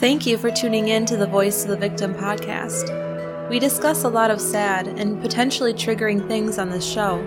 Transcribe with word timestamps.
Thank 0.00 0.24
you 0.24 0.38
for 0.38 0.50
tuning 0.50 0.88
in 0.88 1.04
to 1.04 1.18
the 1.18 1.26
Voice 1.26 1.62
of 1.62 1.68
the 1.68 1.76
Victim 1.76 2.14
podcast. 2.14 3.50
We 3.50 3.58
discuss 3.58 4.04
a 4.04 4.08
lot 4.08 4.30
of 4.30 4.40
sad 4.40 4.88
and 4.88 5.20
potentially 5.20 5.74
triggering 5.74 6.26
things 6.26 6.56
on 6.56 6.70
this 6.70 6.90
show. 6.90 7.18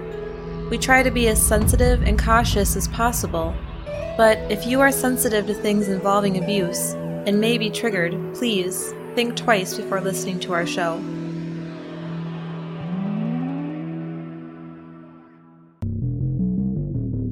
We 0.72 0.80
try 0.80 1.04
to 1.04 1.12
be 1.12 1.28
as 1.28 1.40
sensitive 1.40 2.02
and 2.02 2.18
cautious 2.18 2.76
as 2.76 2.88
possible, 2.88 3.54
but 4.18 4.40
if 4.52 4.66
you 4.66 4.82
are 4.82 4.92
sensitive 4.92 5.46
to 5.46 5.54
things 5.54 5.88
involving 5.88 6.44
abuse 6.44 6.94
and 7.28 7.40
may 7.40 7.60
be 7.60 7.70
triggered, 7.70 8.18
please 8.34 8.92
think 9.14 9.36
twice 9.36 9.76
before 9.78 10.02
listening 10.02 10.40
to 10.40 10.54
our 10.54 10.66
show. 10.66 10.98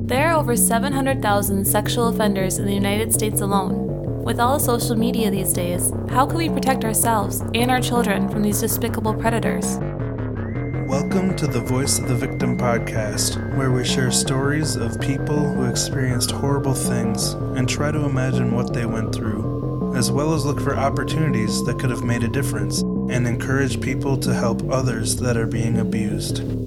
There 0.05 0.29
are 0.29 0.37
over 0.37 0.55
700,000 0.55 1.65
sexual 1.65 2.09
offenders 2.09 2.59
in 2.59 2.67
the 2.67 2.75
United 2.75 3.11
States 3.11 3.41
alone. 3.41 3.80
With 4.23 4.39
all 4.39 4.59
the 4.59 4.63
social 4.63 4.95
media 4.95 5.31
these 5.31 5.51
days, 5.51 5.91
how 6.09 6.27
can 6.27 6.37
we 6.37 6.47
protect 6.47 6.85
ourselves 6.85 7.41
and 7.55 7.71
our 7.71 7.81
children 7.81 8.29
from 8.29 8.43
these 8.43 8.61
despicable 8.61 9.15
predators? 9.15 9.77
Welcome 10.87 11.35
to 11.37 11.47
the 11.47 11.59
Voice 11.61 11.97
of 11.97 12.07
the 12.07 12.15
Victim 12.15 12.55
podcast, 12.55 13.57
where 13.57 13.71
we 13.71 13.83
share 13.83 14.11
stories 14.11 14.75
of 14.75 15.01
people 15.01 15.39
who 15.39 15.65
experienced 15.65 16.29
horrible 16.29 16.75
things 16.75 17.33
and 17.57 17.67
try 17.67 17.91
to 17.91 18.05
imagine 18.05 18.53
what 18.53 18.73
they 18.75 18.85
went 18.85 19.13
through, 19.13 19.95
as 19.95 20.11
well 20.11 20.35
as 20.35 20.45
look 20.45 20.61
for 20.61 20.77
opportunities 20.77 21.65
that 21.65 21.79
could 21.79 21.89
have 21.89 22.03
made 22.03 22.23
a 22.23 22.27
difference 22.27 22.81
and 22.81 23.27
encourage 23.27 23.81
people 23.81 24.15
to 24.17 24.35
help 24.35 24.61
others 24.71 25.15
that 25.15 25.35
are 25.35 25.47
being 25.47 25.79
abused. 25.79 26.60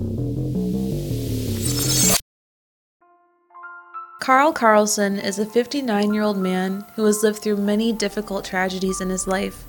Karl 4.24 4.54
Karlsen 4.54 5.22
is 5.22 5.38
a 5.38 5.44
59 5.44 6.14
year 6.14 6.22
old 6.22 6.38
man 6.38 6.82
who 6.96 7.04
has 7.04 7.22
lived 7.22 7.40
through 7.40 7.58
many 7.58 7.92
difficult 7.92 8.42
tragedies 8.42 9.02
in 9.02 9.10
his 9.10 9.26
life. 9.26 9.64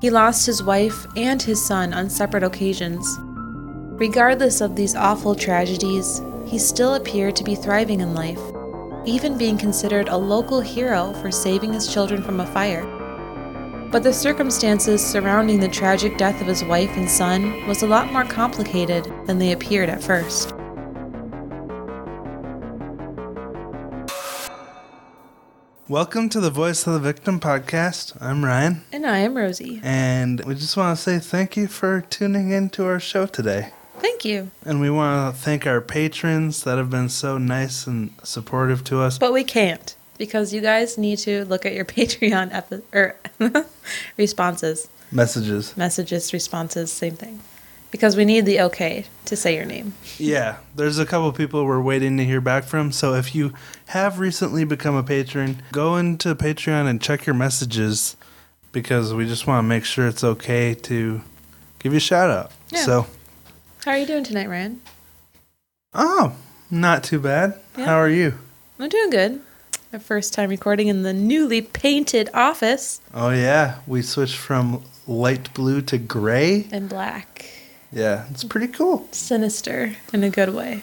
He 0.00 0.08
lost 0.08 0.46
his 0.46 0.62
wife 0.62 1.06
and 1.14 1.42
his 1.42 1.62
son 1.62 1.92
on 1.92 2.08
separate 2.08 2.42
occasions. 2.42 3.06
Regardless 4.00 4.62
of 4.62 4.76
these 4.76 4.96
awful 4.96 5.34
tragedies, 5.34 6.22
he 6.46 6.58
still 6.58 6.94
appeared 6.94 7.36
to 7.36 7.44
be 7.44 7.54
thriving 7.54 8.00
in 8.00 8.14
life, 8.14 8.40
even 9.04 9.36
being 9.36 9.58
considered 9.58 10.08
a 10.08 10.16
local 10.16 10.62
hero 10.62 11.12
for 11.20 11.30
saving 11.30 11.74
his 11.74 11.92
children 11.92 12.22
from 12.22 12.40
a 12.40 12.46
fire. 12.46 12.86
But 13.92 14.02
the 14.02 14.14
circumstances 14.14 15.04
surrounding 15.04 15.60
the 15.60 15.68
tragic 15.68 16.16
death 16.16 16.40
of 16.40 16.46
his 16.46 16.64
wife 16.64 16.96
and 16.96 17.10
son 17.10 17.66
was 17.66 17.82
a 17.82 17.86
lot 17.86 18.10
more 18.10 18.24
complicated 18.24 19.12
than 19.26 19.38
they 19.38 19.52
appeared 19.52 19.90
at 19.90 20.02
first. 20.02 20.55
Welcome 25.88 26.28
to 26.30 26.40
the 26.40 26.50
Voice 26.50 26.86
of 26.86 26.94
the 26.94 26.98
Victim 26.98 27.38
podcast. 27.38 28.16
I'm 28.20 28.44
Ryan, 28.44 28.82
And 28.92 29.06
I 29.06 29.18
am 29.18 29.36
Rosie. 29.36 29.80
and 29.84 30.44
we 30.44 30.54
just 30.56 30.76
want 30.76 30.96
to 30.96 31.02
say 31.02 31.18
thank 31.20 31.56
you 31.56 31.68
for 31.68 32.00
tuning 32.10 32.50
in 32.50 32.70
to 32.70 32.84
our 32.86 32.98
show 32.98 33.26
today. 33.26 33.70
Thank 34.00 34.24
you. 34.24 34.50
And 34.64 34.80
we 34.80 34.90
want 34.90 35.34
to 35.34 35.40
thank 35.40 35.64
our 35.66 35.80
patrons 35.80 36.64
that 36.64 36.76
have 36.78 36.90
been 36.90 37.08
so 37.08 37.38
nice 37.38 37.86
and 37.86 38.10
supportive 38.24 38.82
to 38.84 39.00
us. 39.00 39.16
But 39.18 39.32
we 39.32 39.44
can't 39.44 39.94
because 40.18 40.52
you 40.52 40.60
guys 40.60 40.98
need 40.98 41.18
to 41.20 41.44
look 41.44 41.64
at 41.64 41.72
your 41.72 41.84
Patreon 41.96 42.52
epi- 42.52 42.82
or 42.92 43.16
responses, 44.16 44.88
Messages. 45.12 45.76
messages, 45.76 46.32
responses, 46.32 46.90
same 46.92 47.14
thing. 47.14 47.40
Because 47.96 48.14
we 48.14 48.26
need 48.26 48.44
the 48.44 48.60
okay 48.60 49.06
to 49.24 49.36
say 49.36 49.56
your 49.56 49.64
name. 49.64 49.94
Yeah, 50.18 50.58
there's 50.74 50.98
a 50.98 51.06
couple 51.06 51.32
people 51.32 51.64
we're 51.64 51.80
waiting 51.80 52.18
to 52.18 52.24
hear 52.24 52.42
back 52.42 52.64
from. 52.64 52.92
So 52.92 53.14
if 53.14 53.34
you 53.34 53.54
have 53.86 54.18
recently 54.18 54.64
become 54.64 54.94
a 54.94 55.02
patron, 55.02 55.62
go 55.72 55.96
into 55.96 56.34
Patreon 56.34 56.86
and 56.86 57.00
check 57.00 57.24
your 57.24 57.34
messages 57.34 58.16
because 58.72 59.14
we 59.14 59.26
just 59.26 59.46
want 59.46 59.64
to 59.64 59.68
make 59.68 59.86
sure 59.86 60.06
it's 60.06 60.22
okay 60.22 60.74
to 60.74 61.22
give 61.78 61.92
you 61.94 61.96
a 61.96 62.00
shout 62.00 62.28
out. 62.30 62.52
Yeah. 62.70 62.80
So, 62.84 63.06
How 63.86 63.92
are 63.92 63.98
you 63.98 64.04
doing 64.06 64.24
tonight, 64.24 64.48
Ryan? 64.50 64.82
oh, 65.94 66.34
not 66.70 67.02
too 67.02 67.18
bad. 67.18 67.58
Yeah. 67.78 67.86
How 67.86 67.94
are 67.96 68.10
you? 68.10 68.34
I'm 68.78 68.90
doing 68.90 69.08
good. 69.08 69.40
Our 69.94 69.98
first 70.00 70.34
time 70.34 70.50
recording 70.50 70.88
in 70.88 71.02
the 71.02 71.14
newly 71.14 71.62
painted 71.62 72.28
office 72.34 73.00
Oh, 73.14 73.30
yeah. 73.30 73.76
We 73.86 74.02
switched 74.02 74.36
from 74.36 74.84
light 75.06 75.54
blue 75.54 75.80
to 75.82 75.96
gray. 75.96 76.66
and 76.70 76.88
black. 76.90 77.46
Yeah, 77.92 78.26
it's 78.30 78.44
pretty 78.44 78.68
cool. 78.68 79.08
Sinister 79.12 79.96
in 80.12 80.24
a 80.24 80.30
good 80.30 80.52
way. 80.54 80.82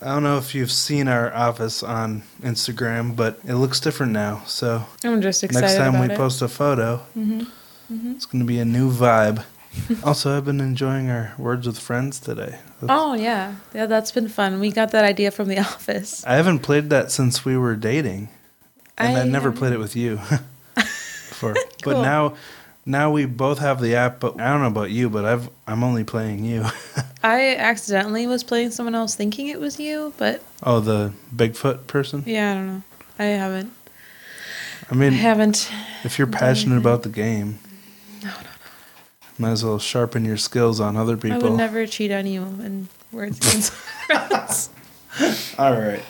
I 0.00 0.06
don't 0.06 0.22
know 0.22 0.38
if 0.38 0.54
you've 0.54 0.70
seen 0.70 1.08
our 1.08 1.34
office 1.34 1.82
on 1.82 2.22
Instagram, 2.40 3.16
but 3.16 3.40
it 3.44 3.54
looks 3.54 3.80
different 3.80 4.12
now. 4.12 4.42
So 4.46 4.84
I'm 5.02 5.20
just 5.20 5.42
excited 5.42 5.66
next 5.66 5.76
time 5.76 5.98
we 6.00 6.12
it. 6.12 6.16
post 6.16 6.42
a 6.42 6.48
photo, 6.48 6.98
hmm 7.14 7.44
it's 7.90 8.26
going 8.26 8.40
to 8.40 8.46
be 8.46 8.58
a 8.58 8.66
new 8.66 8.92
vibe. 8.92 9.44
also, 10.04 10.36
I've 10.36 10.44
been 10.44 10.60
enjoying 10.60 11.08
our 11.08 11.32
Words 11.38 11.66
with 11.66 11.78
Friends 11.78 12.20
today. 12.20 12.58
Oh 12.82 13.14
yeah, 13.14 13.54
yeah, 13.74 13.86
that's 13.86 14.12
been 14.12 14.28
fun. 14.28 14.60
We 14.60 14.70
got 14.70 14.90
that 14.90 15.04
idea 15.04 15.30
from 15.30 15.48
the 15.48 15.58
office. 15.60 16.24
I 16.26 16.34
haven't 16.34 16.58
played 16.58 16.90
that 16.90 17.10
since 17.10 17.44
we 17.46 17.56
were 17.56 17.76
dating, 17.76 18.28
and 18.98 19.16
I, 19.16 19.22
I 19.22 19.24
never 19.24 19.52
played 19.52 19.72
it 19.72 19.78
with 19.78 19.96
you 19.96 20.16
before. 20.74 21.54
Cool. 21.82 21.94
But 21.94 22.02
now, 22.02 22.34
now 22.88 23.10
we 23.12 23.26
both 23.26 23.58
have 23.58 23.80
the 23.80 23.94
app. 23.94 24.18
But 24.18 24.40
I 24.40 24.48
don't 24.48 24.62
know 24.62 24.66
about 24.68 24.90
you, 24.90 25.08
but 25.10 25.24
I've 25.24 25.48
I'm 25.66 25.84
only 25.84 26.02
playing 26.04 26.44
you. 26.44 26.64
I 27.22 27.54
accidentally 27.56 28.26
was 28.26 28.42
playing 28.42 28.70
someone 28.72 28.94
else 28.94 29.14
thinking 29.14 29.48
it 29.48 29.60
was 29.60 29.78
you, 29.78 30.14
but 30.16 30.42
oh, 30.62 30.80
the 30.80 31.12
Bigfoot 31.34 31.86
person. 31.86 32.24
yeah, 32.26 32.50
I 32.50 32.54
don't 32.54 32.66
know. 32.66 32.82
I 33.18 33.24
haven't. 33.24 33.72
I 34.90 34.94
mean, 34.94 35.12
I 35.12 35.16
haven't. 35.16 35.70
if 36.04 36.18
you're 36.18 36.26
passionate 36.28 36.78
about 36.78 37.02
the 37.02 37.08
game, 37.10 37.58
No, 38.22 38.28
no, 38.30 38.34
no. 38.36 39.28
might 39.36 39.50
as 39.50 39.64
well 39.64 39.78
sharpen 39.78 40.24
your 40.24 40.38
skills 40.38 40.80
on 40.80 40.96
other 40.96 41.16
people. 41.16 41.38
I 41.44 41.50
would 41.50 41.58
never 41.58 41.86
cheat 41.86 42.10
on 42.10 42.26
you 42.26 42.42
in 42.42 42.88
words 43.12 43.36
against 43.38 43.72
friends. 44.06 44.70
All 45.58 45.72
right. 45.72 46.02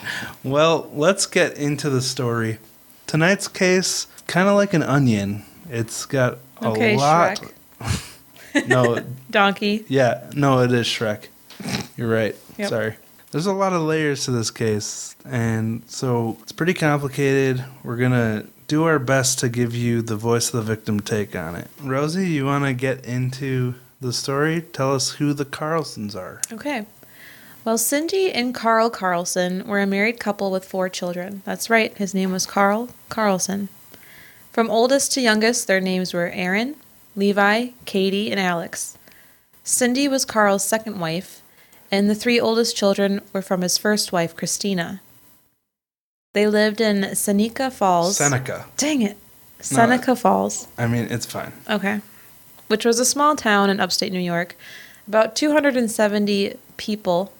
Well, 0.43 0.89
let's 0.93 1.25
get 1.25 1.57
into 1.57 1.89
the 1.89 2.01
story. 2.01 2.59
Tonight's 3.07 3.47
case, 3.47 4.05
kind 4.27 4.47
of 4.47 4.55
like 4.55 4.73
an 4.73 4.83
onion. 4.83 5.43
It's 5.69 6.05
got 6.05 6.37
a 6.61 6.67
Okay, 6.69 6.95
lot. 6.97 7.39
Shrek. 7.79 8.05
No, 8.67 8.99
Donkey. 9.29 9.85
yeah, 9.87 10.27
no, 10.33 10.61
it 10.61 10.71
is 10.71 10.87
Shrek. 10.87 11.27
You're 11.95 12.09
right. 12.09 12.35
Yep. 12.57 12.69
Sorry. 12.69 12.95
There's 13.31 13.45
a 13.45 13.53
lot 13.53 13.73
of 13.73 13.83
layers 13.83 14.25
to 14.25 14.31
this 14.31 14.49
case, 14.49 15.15
and 15.23 15.83
so 15.85 16.35
it's 16.41 16.51
pretty 16.51 16.73
complicated. 16.73 17.63
We're 17.83 17.97
gonna 17.97 18.47
do 18.67 18.85
our 18.85 18.97
best 18.97 19.37
to 19.39 19.49
give 19.49 19.75
you 19.75 20.01
the 20.01 20.15
voice 20.15 20.51
of 20.51 20.53
the 20.53 20.61
victim 20.75 20.99
take 20.99 21.35
on 21.35 21.55
it. 21.55 21.67
Rosie, 21.83 22.27
you 22.27 22.45
want 22.45 22.65
to 22.65 22.73
get 22.73 23.05
into 23.05 23.75
the 24.01 24.11
story? 24.11 24.61
Tell 24.61 24.95
us 24.95 25.11
who 25.11 25.33
the 25.33 25.45
Karlsens 25.45 26.15
are. 26.15 26.41
Okay. 26.51 26.87
Well, 27.65 27.77
Cindy 27.77 28.31
and 28.31 28.55
Karl 28.55 28.89
Karlsen 28.89 29.65
were 29.67 29.79
a 29.79 29.85
married 29.85 30.19
couple 30.19 30.49
with 30.49 30.65
four 30.65 30.89
children. 30.89 31.43
That's 31.45 31.69
right, 31.69 31.95
his 31.97 32.15
name 32.15 32.31
was 32.31 32.47
Karl 32.47 32.89
Karlsen. 33.11 33.67
From 34.59 34.69
oldest 34.69 35.13
to 35.13 35.21
youngest, 35.21 35.67
their 35.67 35.79
names 35.79 36.13
were 36.13 36.27
Erin, 36.31 36.75
Levi, 37.15 37.69
Katie, 37.85 38.29
and 38.29 38.37
Alex. 38.37 38.97
Cindy 39.63 40.09
was 40.09 40.25
Karl's 40.25 40.65
second 40.65 40.99
wife, 40.99 41.41
and 41.89 42.09
the 42.09 42.13
three 42.13 42.41
oldest 42.41 42.75
children 42.75 43.21
were 43.31 43.41
from 43.41 43.61
his 43.61 43.77
first 43.77 44.11
wife, 44.11 44.35
Christina. 44.35 44.99
They 46.33 46.45
lived 46.45 46.81
in 46.81 47.15
Seneca 47.15 47.71
Falls. 47.71 48.17
Seneca. 48.17 48.65
Dang 48.75 49.01
it. 49.01 49.15
Seneca 49.61 50.13
Falls. 50.13 50.67
I 50.77 50.87
mean, 50.87 51.07
it's 51.09 51.25
fine. 51.25 51.53
Okay. 51.69 52.01
Which 52.67 52.83
was 52.83 52.99
a 52.99 53.05
small 53.05 53.37
town 53.37 53.69
in 53.69 53.79
upstate 53.79 54.11
New 54.11 54.19
York. 54.19 54.57
About 55.07 55.37
270 55.37 56.55
people. 56.75 57.31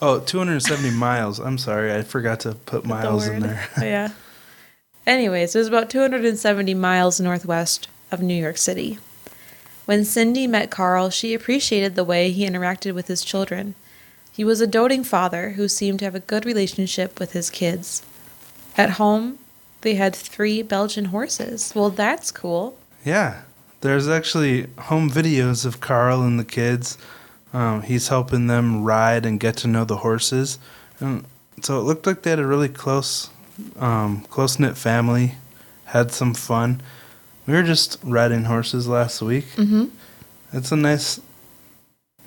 Oh, 0.00 0.20
270 0.20 0.92
miles. 0.92 1.38
I'm 1.38 1.58
sorry. 1.58 1.94
I 1.94 2.00
forgot 2.00 2.40
to 2.40 2.54
put 2.54 2.84
the 2.84 2.88
miles 2.88 3.28
in 3.28 3.40
there. 3.40 3.68
Oh, 3.76 3.82
yeah. 3.84 4.12
Anyways, 5.06 5.54
it 5.54 5.58
was 5.58 5.68
about 5.68 5.90
270 5.90 6.74
miles 6.74 7.20
northwest 7.20 7.88
of 8.12 8.22
New 8.22 8.34
York 8.34 8.58
City. 8.58 8.98
When 9.86 10.04
Cindy 10.04 10.46
met 10.46 10.70
Karl, 10.70 11.10
she 11.10 11.34
appreciated 11.34 11.94
the 11.94 12.04
way 12.04 12.30
he 12.30 12.48
interacted 12.48 12.94
with 12.94 13.08
his 13.08 13.24
children. 13.24 13.74
He 14.30 14.44
was 14.44 14.60
a 14.60 14.66
doting 14.66 15.04
father 15.04 15.50
who 15.50 15.68
seemed 15.68 15.98
to 15.98 16.04
have 16.04 16.14
a 16.14 16.20
good 16.20 16.46
relationship 16.46 17.18
with 17.18 17.32
his 17.32 17.50
kids. 17.50 18.02
At 18.76 18.90
home, 18.90 19.38
they 19.80 19.94
had 19.94 20.14
three 20.14 20.62
Belgian 20.62 21.06
horses. 21.06 21.72
Well, 21.74 21.90
that's 21.90 22.30
cool. 22.30 22.76
Yeah. 23.04 23.42
There's 23.80 24.08
actually 24.08 24.68
home 24.78 25.10
videos 25.10 25.64
of 25.64 25.80
Karl 25.80 26.22
and 26.22 26.38
the 26.38 26.44
kids. 26.44 26.98
Um, 27.52 27.82
he's 27.82 28.08
helping 28.08 28.46
them 28.46 28.84
ride 28.84 29.26
and 29.26 29.40
get 29.40 29.56
to 29.58 29.68
know 29.68 29.84
the 29.84 29.98
horses. 29.98 30.58
And 31.00 31.24
so 31.62 31.80
it 31.80 31.82
looked 31.82 32.06
like 32.06 32.22
they 32.22 32.30
had 32.30 32.38
a 32.38 32.46
really 32.46 32.68
close, 32.68 33.30
um, 33.78 34.22
close 34.30 34.58
knit 34.58 34.76
family, 34.76 35.34
had 35.86 36.10
some 36.12 36.34
fun. 36.34 36.80
We 37.46 37.54
were 37.54 37.62
just 37.62 37.98
riding 38.02 38.44
horses 38.44 38.86
last 38.86 39.22
week. 39.22 39.46
Mm-hmm. 39.56 39.86
It's 40.52 40.72
a 40.72 40.76
nice, 40.76 41.20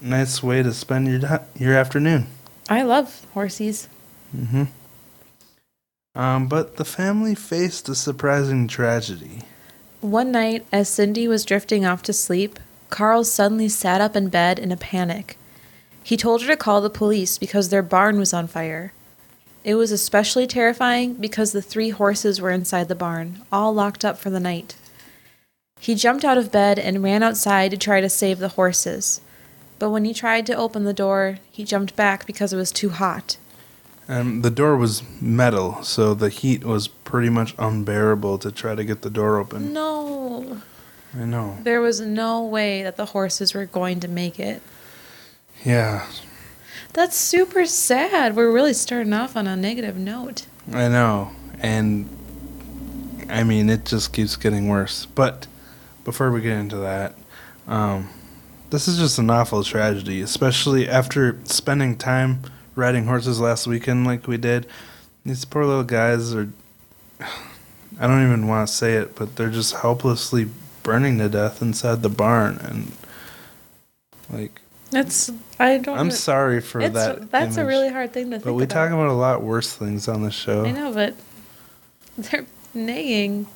nice 0.01 0.41
way 0.41 0.63
to 0.63 0.73
spend 0.73 1.07
your 1.07 1.41
your 1.55 1.75
afternoon. 1.75 2.27
I 2.69 2.83
love 2.83 3.25
horsies. 3.35 3.87
hmm 4.31 4.63
Um, 6.15 6.47
but 6.47 6.77
the 6.77 6.85
family 6.85 7.35
faced 7.35 7.89
a 7.89 7.95
surprising 7.95 8.67
tragedy. 8.67 9.43
One 10.01 10.31
night, 10.31 10.65
as 10.71 10.89
Cindy 10.89 11.27
was 11.27 11.45
drifting 11.45 11.85
off 11.85 12.03
to 12.03 12.13
sleep, 12.13 12.59
Karl 12.89 13.23
suddenly 13.23 13.69
sat 13.69 14.01
up 14.01 14.15
in 14.15 14.29
bed 14.29 14.59
in 14.59 14.71
a 14.71 14.77
panic. 14.77 15.37
He 16.03 16.17
told 16.17 16.41
her 16.41 16.47
to 16.47 16.57
call 16.57 16.81
the 16.81 16.89
police 16.89 17.37
because 17.37 17.69
their 17.69 17.81
barn 17.81 18.19
was 18.19 18.33
on 18.33 18.47
fire. 18.47 18.91
It 19.63 19.75
was 19.75 19.91
especially 19.91 20.45
terrifying 20.45 21.13
because 21.13 21.51
the 21.51 21.61
three 21.61 21.89
horses 21.89 22.41
were 22.41 22.51
inside 22.51 22.89
the 22.89 22.95
barn, 22.95 23.41
all 23.51 23.73
locked 23.73 24.03
up 24.03 24.17
for 24.17 24.29
the 24.29 24.39
night. 24.39 24.75
He 25.79 25.95
jumped 25.95 26.25
out 26.25 26.37
of 26.37 26.51
bed 26.51 26.79
and 26.79 27.03
ran 27.03 27.23
outside 27.23 27.71
to 27.71 27.77
try 27.77 28.01
to 28.01 28.09
save 28.09 28.39
the 28.39 28.49
horses. 28.49 29.21
But 29.79 29.89
when 29.89 30.05
he 30.05 30.13
tried 30.13 30.45
to 30.47 30.55
open 30.55 30.83
the 30.83 30.93
door, 30.93 31.39
he 31.51 31.63
jumped 31.63 31.95
back 31.95 32.25
because 32.25 32.53
it 32.53 32.57
was 32.57 32.71
too 32.71 32.89
hot. 32.89 33.37
And 34.07 34.43
the 34.43 34.51
door 34.51 34.75
was 34.75 35.01
metal, 35.21 35.81
so 35.83 36.13
the 36.13 36.29
heat 36.29 36.65
was 36.65 36.87
pretty 36.87 37.29
much 37.29 37.55
unbearable 37.57 38.37
to 38.39 38.51
try 38.51 38.75
to 38.75 38.83
get 38.83 39.01
the 39.01 39.09
door 39.09 39.37
open. 39.37 39.71
No. 39.71 40.61
I 41.17 41.25
know. 41.25 41.57
There 41.61 41.79
was 41.81 42.01
no 42.01 42.43
way 42.43 42.83
that 42.83 42.97
the 42.97 43.07
horses 43.07 43.53
were 43.53 43.65
going 43.65 43.99
to 44.01 44.07
make 44.07 44.39
it. 44.39 44.61
Yeah, 45.63 46.05
That's 46.93 47.17
super 47.17 47.65
sad. 47.65 48.35
We're 48.35 48.51
really 48.51 48.73
starting 48.73 49.13
off 49.13 49.35
on 49.35 49.47
a 49.47 49.55
negative 49.55 49.97
note. 49.97 50.45
I 50.71 50.87
know. 50.87 51.31
And 51.59 52.07
I 53.29 53.43
mean, 53.43 53.69
it 53.69 53.85
just 53.85 54.13
keeps 54.13 54.35
getting 54.35 54.67
worse. 54.67 55.07
But 55.07 55.47
before 56.05 56.31
we 56.31 56.41
get 56.41 56.57
into 56.57 56.77
that, 56.77 57.15
um, 57.67 58.09
this 58.69 58.87
is 58.87 58.97
just 58.97 59.17
an 59.17 59.29
awful 59.29 59.63
tragedy, 59.63 60.21
especially 60.21 60.87
after 60.87 61.39
spending 61.45 61.97
time 61.97 62.41
riding 62.75 63.05
horses 63.05 63.39
last 63.39 63.67
weekend 63.67 64.05
like 64.05 64.27
we 64.27 64.37
did. 64.37 64.67
These 65.25 65.45
poor 65.45 65.65
little 65.65 65.83
guys 65.83 66.33
are. 66.35 66.49
I 67.99 68.07
don't 68.07 68.25
even 68.25 68.47
want 68.47 68.67
to 68.67 68.73
say 68.73 68.93
it, 68.93 69.15
but 69.15 69.35
they're 69.35 69.51
just 69.51 69.75
helplessly 69.75 70.47
burning 70.81 71.19
to 71.19 71.29
death 71.29 71.61
inside 71.61 72.01
the 72.01 72.09
barn. 72.09 72.57
And, 72.57 72.91
like, 74.31 74.59
That's 74.93 75.31
I 75.59 75.77
don't. 75.77 75.97
I'm 75.97 76.11
sorry 76.11 76.61
for 76.61 76.79
It's, 76.81 76.93
that. 76.93 77.31
that's 77.31 77.57
a 77.57 77.65
really 77.65 77.89
hard 77.89 78.13
thing 78.13 78.25
to 78.31 78.37
think 78.37 78.43
about. 78.43 78.51
But 78.51 78.53
we 78.55 78.63
about. 78.63 78.73
talk 78.73 78.91
about 78.91 79.07
a 79.07 79.13
lot 79.13 79.43
worse 79.43 79.75
things 79.75 80.07
on 80.07 80.23
the 80.23 80.31
show. 80.31 80.65
I 80.65 80.71
know, 80.71 80.93
but 80.93 81.15
they're 82.17 82.45
neighing. 82.73 83.47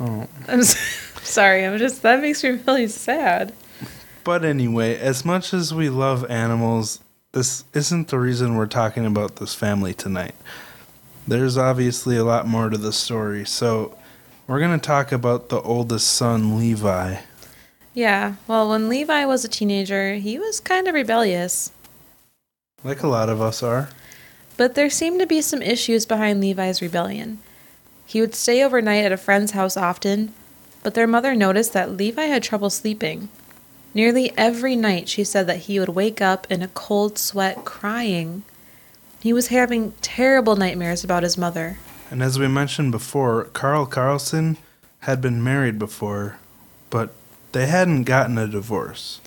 Oh. 0.00 0.26
I'm 0.48 0.62
sorry. 1.22 1.64
I'm 1.66 1.78
just 1.78 2.02
that 2.02 2.20
makes 2.20 2.42
me 2.44 2.50
really 2.66 2.88
sad. 2.88 3.52
But 4.24 4.44
anyway, 4.44 4.96
as 4.98 5.24
much 5.24 5.52
as 5.52 5.74
we 5.74 5.88
love 5.90 6.28
animals, 6.30 7.00
this 7.32 7.64
isn't 7.74 8.08
the 8.08 8.18
reason 8.18 8.56
we're 8.56 8.66
talking 8.66 9.04
about 9.04 9.36
this 9.36 9.54
family 9.54 9.92
tonight. 9.92 10.34
There's 11.26 11.56
obviously 11.58 12.16
a 12.16 12.24
lot 12.24 12.46
more 12.46 12.68
to 12.70 12.78
the 12.78 12.92
story, 12.92 13.44
so 13.44 13.96
we're 14.46 14.60
going 14.60 14.78
to 14.78 14.86
talk 14.86 15.12
about 15.12 15.48
the 15.48 15.60
oldest 15.60 16.06
son, 16.08 16.58
Levi. 16.58 17.16
Yeah. 17.94 18.34
Well, 18.48 18.68
when 18.68 18.88
Levi 18.88 19.24
was 19.24 19.44
a 19.44 19.48
teenager, 19.48 20.14
he 20.16 20.38
was 20.38 20.60
kind 20.60 20.88
of 20.88 20.94
rebellious. 20.94 21.70
Like 22.82 23.02
a 23.02 23.08
lot 23.08 23.28
of 23.28 23.40
us 23.40 23.62
are. 23.62 23.88
But 24.56 24.74
there 24.74 24.90
seemed 24.90 25.20
to 25.20 25.26
be 25.26 25.40
some 25.40 25.62
issues 25.62 26.04
behind 26.04 26.40
Levi's 26.40 26.82
rebellion. 26.82 27.38
He 28.04 28.20
would 28.20 28.34
stay 28.34 28.62
overnight 28.62 29.04
at 29.04 29.12
a 29.12 29.16
friend's 29.16 29.52
house 29.52 29.76
often, 29.76 30.34
but 30.82 30.94
their 30.94 31.06
mother 31.06 31.34
noticed 31.34 31.72
that 31.72 31.96
Levi 31.96 32.24
had 32.24 32.42
trouble 32.42 32.68
sleeping. 32.68 33.28
Nearly 33.94 34.36
every 34.36 34.76
night, 34.76 35.08
she 35.08 35.24
said 35.24 35.46
that 35.46 35.60
he 35.60 35.78
would 35.78 35.90
wake 35.90 36.20
up 36.20 36.46
in 36.50 36.62
a 36.62 36.68
cold 36.68 37.16
sweat 37.16 37.64
crying. 37.64 38.42
He 39.20 39.32
was 39.32 39.48
having 39.48 39.92
terrible 40.02 40.56
nightmares 40.56 41.04
about 41.04 41.22
his 41.22 41.38
mother. 41.38 41.78
And 42.10 42.22
as 42.22 42.38
we 42.38 42.48
mentioned 42.48 42.92
before, 42.92 43.44
Karl 43.44 43.86
Karlsen 43.86 44.56
had 45.00 45.20
been 45.20 45.42
married 45.42 45.78
before, 45.78 46.38
but 46.90 47.14
they 47.54 47.66
hadn't 47.66 48.02
gotten 48.02 48.36
a 48.36 48.46
divorce. 48.46 49.20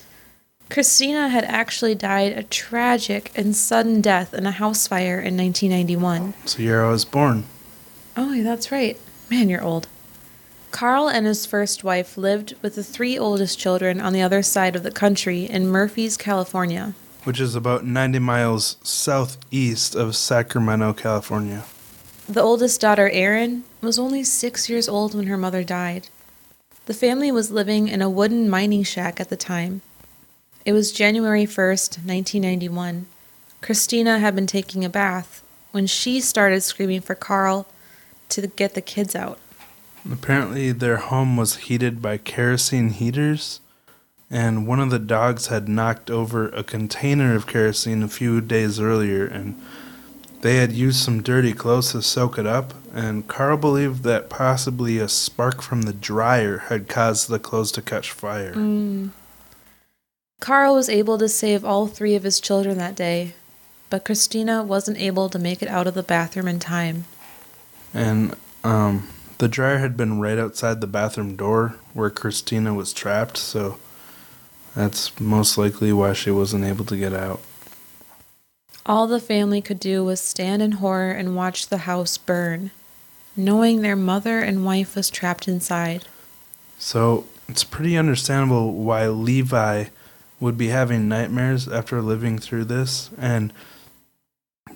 Christina 0.70 1.30
had 1.30 1.46
actually 1.46 1.96
died 1.96 2.34
a 2.34 2.44
tragic 2.44 3.32
and 3.36 3.56
sudden 3.56 4.02
death 4.02 4.34
in 4.34 4.46
a 4.46 4.52
house 4.52 4.86
fire 4.86 5.18
in 5.20 5.38
1991. 5.38 6.34
So 6.46 6.62
year 6.62 6.84
I 6.84 6.92
was 6.92 7.06
born. 7.06 7.46
Oh, 8.18 8.44
that's 8.44 8.70
right. 8.72 9.00
Man, 9.32 9.48
you're 9.48 9.64
old. 9.64 9.88
Karl 10.72 11.08
and 11.08 11.26
his 11.26 11.46
first 11.46 11.86
wife 11.86 12.18
lived 12.18 12.56
with 12.62 12.76
the 12.76 12.84
three 12.84 13.18
oldest 13.18 13.58
children 13.58 14.02
on 14.02 14.12
the 14.12 14.22
other 14.22 14.44
side 14.44 14.76
of 14.76 14.84
the 14.84 14.92
country 14.92 15.46
in 15.46 15.70
Murphy's, 15.70 16.18
California. 16.18 16.94
Which 17.24 17.40
is 17.40 17.56
about 17.56 17.86
90 17.86 18.20
miles 18.20 18.76
southeast 18.84 19.96
of 19.96 20.18
Sacramento, 20.18 20.94
California. 20.94 21.64
The 22.28 22.42
oldest 22.42 22.82
daughter, 22.82 23.10
Erin, 23.10 23.64
was 23.82 23.98
only 23.98 24.26
six 24.26 24.70
years 24.70 24.90
old 24.90 25.16
when 25.16 25.28
her 25.28 25.38
mother 25.38 25.64
died. 25.64 26.10
The 26.88 26.94
family 26.94 27.34
was 27.34 27.52
living 27.52 27.90
in 27.90 28.02
a 28.02 28.10
wooden 28.10 28.50
mining 28.50 28.84
shack 28.84 29.20
at 29.20 29.28
the 29.28 29.36
time. 29.36 29.82
It 30.64 30.72
was 30.72 30.94
January 30.94 31.46
1st, 31.46 32.06
1991. 32.06 33.08
Christina 33.62 34.20
had 34.20 34.34
been 34.36 34.48
taking 34.48 34.86
a 34.86 34.90
bath 34.90 35.44
when 35.74 35.86
she 35.86 36.22
started 36.22 36.62
screaming 36.62 37.02
for 37.02 37.14
Karl 37.14 37.68
to 38.30 38.48
get 38.48 38.74
the 38.74 38.80
kids 38.80 39.18
out. 39.18 39.38
Apparently, 40.10 40.72
their 40.72 40.96
home 40.96 41.36
was 41.36 41.58
heated 41.58 42.02
by 42.02 42.16
kerosene 42.16 42.92
heaters, 42.92 43.60
and 44.32 44.66
one 44.66 44.80
of 44.80 44.90
the 44.90 44.98
dogs 44.98 45.48
had 45.48 45.68
knocked 45.68 46.10
over 46.10 46.48
a 46.48 46.64
container 46.64 47.36
of 47.36 47.48
kerosene 47.48 48.02
a 48.02 48.08
few 48.08 48.40
days 48.40 48.80
earlier, 48.80 49.26
and 49.26 49.62
they 50.40 50.56
had 50.56 50.72
used 50.72 51.04
some 51.04 51.22
dirty 51.22 51.52
clothes 51.52 51.92
to 51.92 52.02
soak 52.02 52.38
it 52.38 52.48
up. 52.48 52.74
And 52.98 53.28
Karl 53.28 53.58
believed 53.58 54.02
that 54.06 54.28
possibly 54.28 54.98
a 54.98 55.08
spark 55.08 55.62
from 55.62 55.84
the 55.84 55.94
dryer 55.94 56.58
had 56.58 56.90
caused 56.90 57.30
the 57.30 57.38
clothes 57.38 57.72
to 57.74 57.82
catch 57.84 58.12
fire. 58.12 58.56
Mm. 58.56 59.12
Karl 60.40 60.74
was 60.74 60.90
able 60.90 61.20
to 61.20 61.30
save 61.30 61.64
all 61.64 61.86
three 61.86 62.16
of 62.16 62.24
his 62.24 62.40
children 62.40 62.80
that 62.80 62.96
day, 62.96 63.36
but 63.92 64.04
Christina 64.04 64.64
wasn't 64.64 64.98
able 64.98 65.30
to 65.30 65.38
make 65.38 65.62
it 65.62 65.70
out 65.70 65.86
of 65.86 65.94
the 65.94 66.02
bathroom 66.02 66.48
in 66.48 66.58
time. 66.58 67.06
And 67.94 68.36
um, 68.64 69.08
the 69.38 69.48
dryer 69.48 69.78
had 69.78 69.96
been 69.96 70.20
right 70.20 70.40
outside 70.40 70.82
the 70.82 70.88
bathroom 70.88 71.36
door 71.36 71.76
where 71.94 72.10
Christina 72.10 72.74
was 72.74 72.94
trapped, 72.94 73.38
so 73.38 73.78
that's 74.74 75.20
most 75.20 75.56
likely 75.56 75.94
why 75.94 76.14
she 76.14 76.32
wasn't 76.32 76.66
able 76.66 76.86
to 76.86 76.98
get 76.98 77.14
out. 77.14 77.42
All 78.88 79.06
the 79.06 79.20
family 79.20 79.62
could 79.62 79.80
do 79.80 80.04
was 80.04 80.20
stand 80.20 80.64
in 80.64 80.72
horror 80.74 81.12
and 81.12 81.36
watch 81.36 81.68
the 81.68 81.80
house 81.80 82.18
burn, 82.18 82.72
knowing 83.38 83.82
their 83.82 83.96
mother 83.96 84.40
and 84.40 84.66
wife 84.66 84.96
was 84.96 85.10
trapped 85.10 85.48
inside. 85.48 86.06
So 86.80 87.26
it's 87.48 87.64
pretty 87.64 87.98
understandable 87.98 88.74
why 88.74 89.08
Levi 89.08 89.86
would 90.40 90.58
be 90.58 90.68
having 90.68 91.08
nightmares 91.08 91.68
after 91.68 92.02
living 92.02 92.38
through 92.38 92.66
this, 92.66 93.10
and 93.18 93.54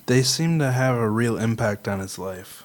they 0.06 0.24
seem 0.24 0.60
to 0.60 0.72
have 0.72 0.96
a 0.96 1.10
real 1.10 1.38
impact 1.38 1.88
on 1.88 2.00
his 2.00 2.18
life. 2.18 2.64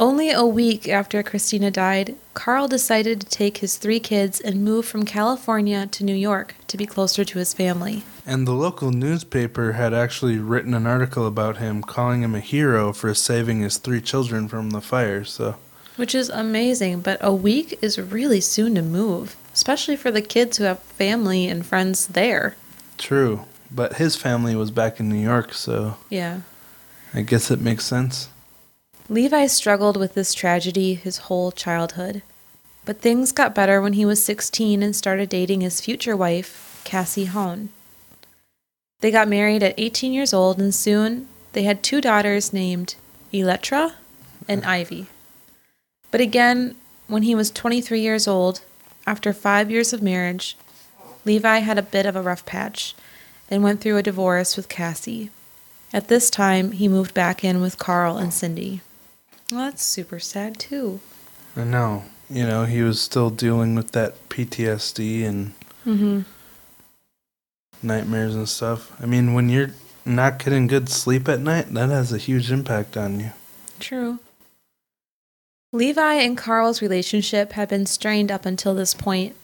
Only 0.00 0.30
a 0.30 0.46
week 0.46 0.88
after 0.88 1.24
Christina 1.24 1.72
died, 1.72 2.14
Karl 2.34 2.68
decided 2.68 3.20
to 3.20 3.26
take 3.26 3.58
his 3.58 3.76
three 3.76 3.98
kids 3.98 4.40
and 4.40 4.64
move 4.64 4.86
from 4.86 5.04
California 5.04 5.88
to 5.88 6.04
New 6.04 6.14
York 6.14 6.54
to 6.68 6.76
be 6.76 6.86
closer 6.86 7.24
to 7.24 7.38
his 7.38 7.52
family. 7.52 8.04
And 8.28 8.46
the 8.46 8.52
local 8.52 8.90
newspaper 8.90 9.72
had 9.72 9.94
actually 9.94 10.36
written 10.36 10.74
an 10.74 10.86
article 10.86 11.26
about 11.26 11.56
him, 11.56 11.82
calling 11.82 12.22
him 12.22 12.34
a 12.34 12.40
hero 12.40 12.92
for 12.92 13.14
saving 13.14 13.60
his 13.62 13.78
three 13.78 14.02
children 14.02 14.48
from 14.48 14.68
the 14.68 14.82
fire. 14.82 15.24
So, 15.24 15.56
Which 15.96 16.14
is 16.14 16.28
amazing, 16.28 17.00
but 17.00 17.16
a 17.22 17.32
week 17.32 17.78
is 17.80 17.98
really 17.98 18.42
soon 18.42 18.74
to 18.74 18.82
move, 18.82 19.34
especially 19.54 19.96
for 19.96 20.10
the 20.10 20.20
kids 20.20 20.58
who 20.58 20.64
have 20.64 20.78
family 20.80 21.48
and 21.48 21.64
friends 21.64 22.06
there. 22.08 22.54
true. 22.98 23.46
But 23.70 23.94
his 23.96 24.14
family 24.14 24.54
was 24.54 24.70
back 24.70 25.00
in 25.00 25.08
New 25.08 25.20
York, 25.20 25.54
so 25.54 25.96
Yeah. 26.10 26.40
I 27.14 27.22
guess 27.22 27.50
it 27.50 27.62
makes 27.62 27.86
sense. 27.86 28.28
Levi 29.08 29.46
struggled 29.46 29.96
with 29.96 30.12
this 30.12 30.34
tragedy 30.34 30.92
his 30.92 31.16
whole 31.28 31.50
childhood. 31.50 32.20
But 32.84 33.00
things 33.00 33.32
got 33.32 33.54
better 33.54 33.80
when 33.80 33.94
he 33.94 34.04
was 34.04 34.22
16 34.22 34.82
and 34.82 34.94
started 34.94 35.30
dating 35.30 35.62
his 35.62 35.80
future 35.80 36.14
wife, 36.16 36.82
Cassie 36.84 37.24
Hone. 37.26 37.70
They 39.00 39.10
got 39.10 39.28
married 39.28 39.62
at 39.62 39.74
18 39.78 40.12
years 40.12 40.34
old, 40.34 40.58
and 40.58 40.74
soon 40.74 41.28
they 41.52 41.62
had 41.62 41.82
two 41.82 42.00
daughters 42.00 42.52
named 42.52 42.96
Electra 43.32 43.94
and 44.48 44.64
Ivy. 44.64 45.06
But 46.10 46.20
again, 46.20 46.74
when 47.06 47.22
he 47.22 47.34
was 47.34 47.50
23 47.50 48.00
years 48.00 48.26
old, 48.26 48.62
after 49.06 49.32
five 49.32 49.70
years 49.70 49.92
of 49.92 50.02
marriage, 50.02 50.56
Levi 51.24 51.58
had 51.58 51.78
a 51.78 51.82
bit 51.82 52.06
of 52.06 52.16
a 52.16 52.22
rough 52.22 52.44
patch 52.44 52.94
and 53.50 53.62
went 53.62 53.80
through 53.80 53.96
a 53.96 54.02
divorce 54.02 54.56
with 54.56 54.68
Cassie. 54.68 55.30
At 55.92 56.08
this 56.08 56.28
time, 56.28 56.72
he 56.72 56.88
moved 56.88 57.14
back 57.14 57.44
in 57.44 57.60
with 57.60 57.78
Karl 57.78 58.18
and 58.18 58.32
Cindy. 58.32 58.82
Well, 59.50 59.60
that's 59.60 59.82
super 59.82 60.18
sad, 60.18 60.58
too. 60.58 61.00
I 61.56 61.64
know. 61.64 62.04
You 62.28 62.46
know, 62.46 62.64
he 62.64 62.82
was 62.82 63.00
still 63.00 63.30
dealing 63.30 63.74
with 63.74 63.92
that 63.92 64.28
PTSD 64.28 65.24
and 65.24 65.54
Mm-hmm. 65.86 66.20
Nightmares 67.82 68.34
and 68.34 68.48
stuff. 68.48 68.92
I 69.00 69.06
mean, 69.06 69.34
when 69.34 69.48
you're 69.48 69.70
not 70.04 70.38
getting 70.38 70.66
good 70.66 70.88
sleep 70.88 71.28
at 71.28 71.40
night, 71.40 71.72
that 71.74 71.90
has 71.90 72.12
a 72.12 72.18
huge 72.18 72.50
impact 72.50 72.96
on 72.96 73.20
you. 73.20 73.32
True. 73.78 74.18
Levi 75.72 76.14
and 76.14 76.36
Karl's 76.36 76.80
relationship 76.80 77.52
had 77.52 77.68
been 77.68 77.84
strained 77.84 78.32
up 78.32 78.46
until 78.46 78.74
this 78.74 78.94
point, 78.94 79.36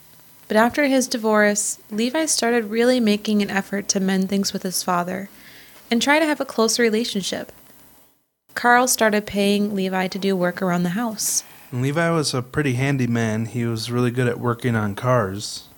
but 0.49 0.57
after 0.57 0.87
his 0.87 1.07
divorce, 1.07 1.79
Levi 1.91 2.27
started 2.27 2.65
really 2.65 2.99
making 2.99 3.43
an 3.43 3.51
effort 3.51 3.89
to 3.89 4.01
mend 4.01 4.31
things 4.31 4.53
with 4.53 4.63
his 4.63 4.83
father 4.83 5.29
and 5.91 6.01
try 6.01 6.19
to 6.19 6.25
have 6.25 6.41
a 6.41 6.47
closer 6.47 6.83
relationship. 6.83 7.53
Karl 8.55 8.89
started 8.89 9.27
paying 9.27 9.75
Levi 9.75 10.09
to 10.09 10.19
do 10.19 10.35
work 10.35 10.63
around 10.63 10.83
the 10.83 10.91
house. 10.91 11.45
And 11.71 11.83
Levi 11.83 12.09
was 12.11 12.33
a 12.33 12.41
pretty 12.41 12.75
handy 12.75 13.07
man. 13.07 13.47
He 13.47 13.67
was 13.67 13.91
really 13.91 14.11
good 14.11 14.29
at 14.29 14.41
working 14.41 14.77
on 14.77 14.95
cars. 14.95 15.69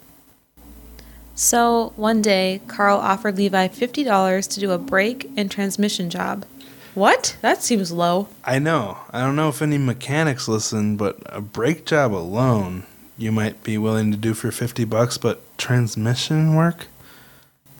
So 1.38 1.92
one 1.96 2.22
day, 2.22 2.62
Karl 2.66 2.98
offered 2.98 3.36
Levi 3.36 3.68
$50 3.68 4.48
to 4.48 4.60
do 4.60 4.70
a 4.72 4.78
brake 4.78 5.30
and 5.36 5.50
transmission 5.50 6.08
job. 6.08 6.46
What? 6.94 7.36
That 7.42 7.62
seems 7.62 7.92
low. 7.92 8.28
I 8.42 8.58
know. 8.58 8.96
I 9.10 9.20
don't 9.20 9.36
know 9.36 9.50
if 9.50 9.60
any 9.60 9.76
mechanics 9.76 10.48
listen, 10.48 10.96
but 10.96 11.18
a 11.26 11.42
brake 11.42 11.84
job 11.84 12.14
alone 12.14 12.84
you 13.18 13.30
might 13.32 13.62
be 13.62 13.76
willing 13.76 14.10
to 14.12 14.16
do 14.16 14.32
for 14.32 14.50
50 14.50 14.84
bucks, 14.86 15.18
but 15.18 15.42
transmission 15.58 16.56
work? 16.56 16.86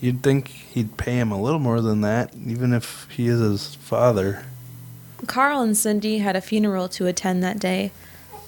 You'd 0.01 0.23
think 0.23 0.49
he'd 0.49 0.99
pay 0.99 1.19
him 1.19 1.33
a 1.33 1.41
little 1.41 1.59
more 1.59 1.81
than 1.81 2.03
that, 2.03 2.35
even 2.47 2.75
if 2.75 3.09
he 3.11 3.27
is 3.27 3.41
his 3.41 3.75
father. 3.77 4.45
Karl 5.27 5.63
and 5.63 5.75
Cindy 5.75 6.19
had 6.19 6.37
a 6.37 6.43
funeral 6.43 6.91
to 6.91 7.07
attend 7.07 7.43
that 7.43 7.59
day, 7.59 7.91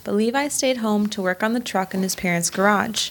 but 0.05 0.15
Levi 0.15 0.49
stayed 0.49 0.77
home 0.77 1.09
to 1.09 1.23
work 1.23 1.43
on 1.43 1.55
the 1.55 1.61
truck 1.61 1.95
in 1.95 2.03
his 2.03 2.15
parents' 2.15 2.51
garage. 2.51 3.09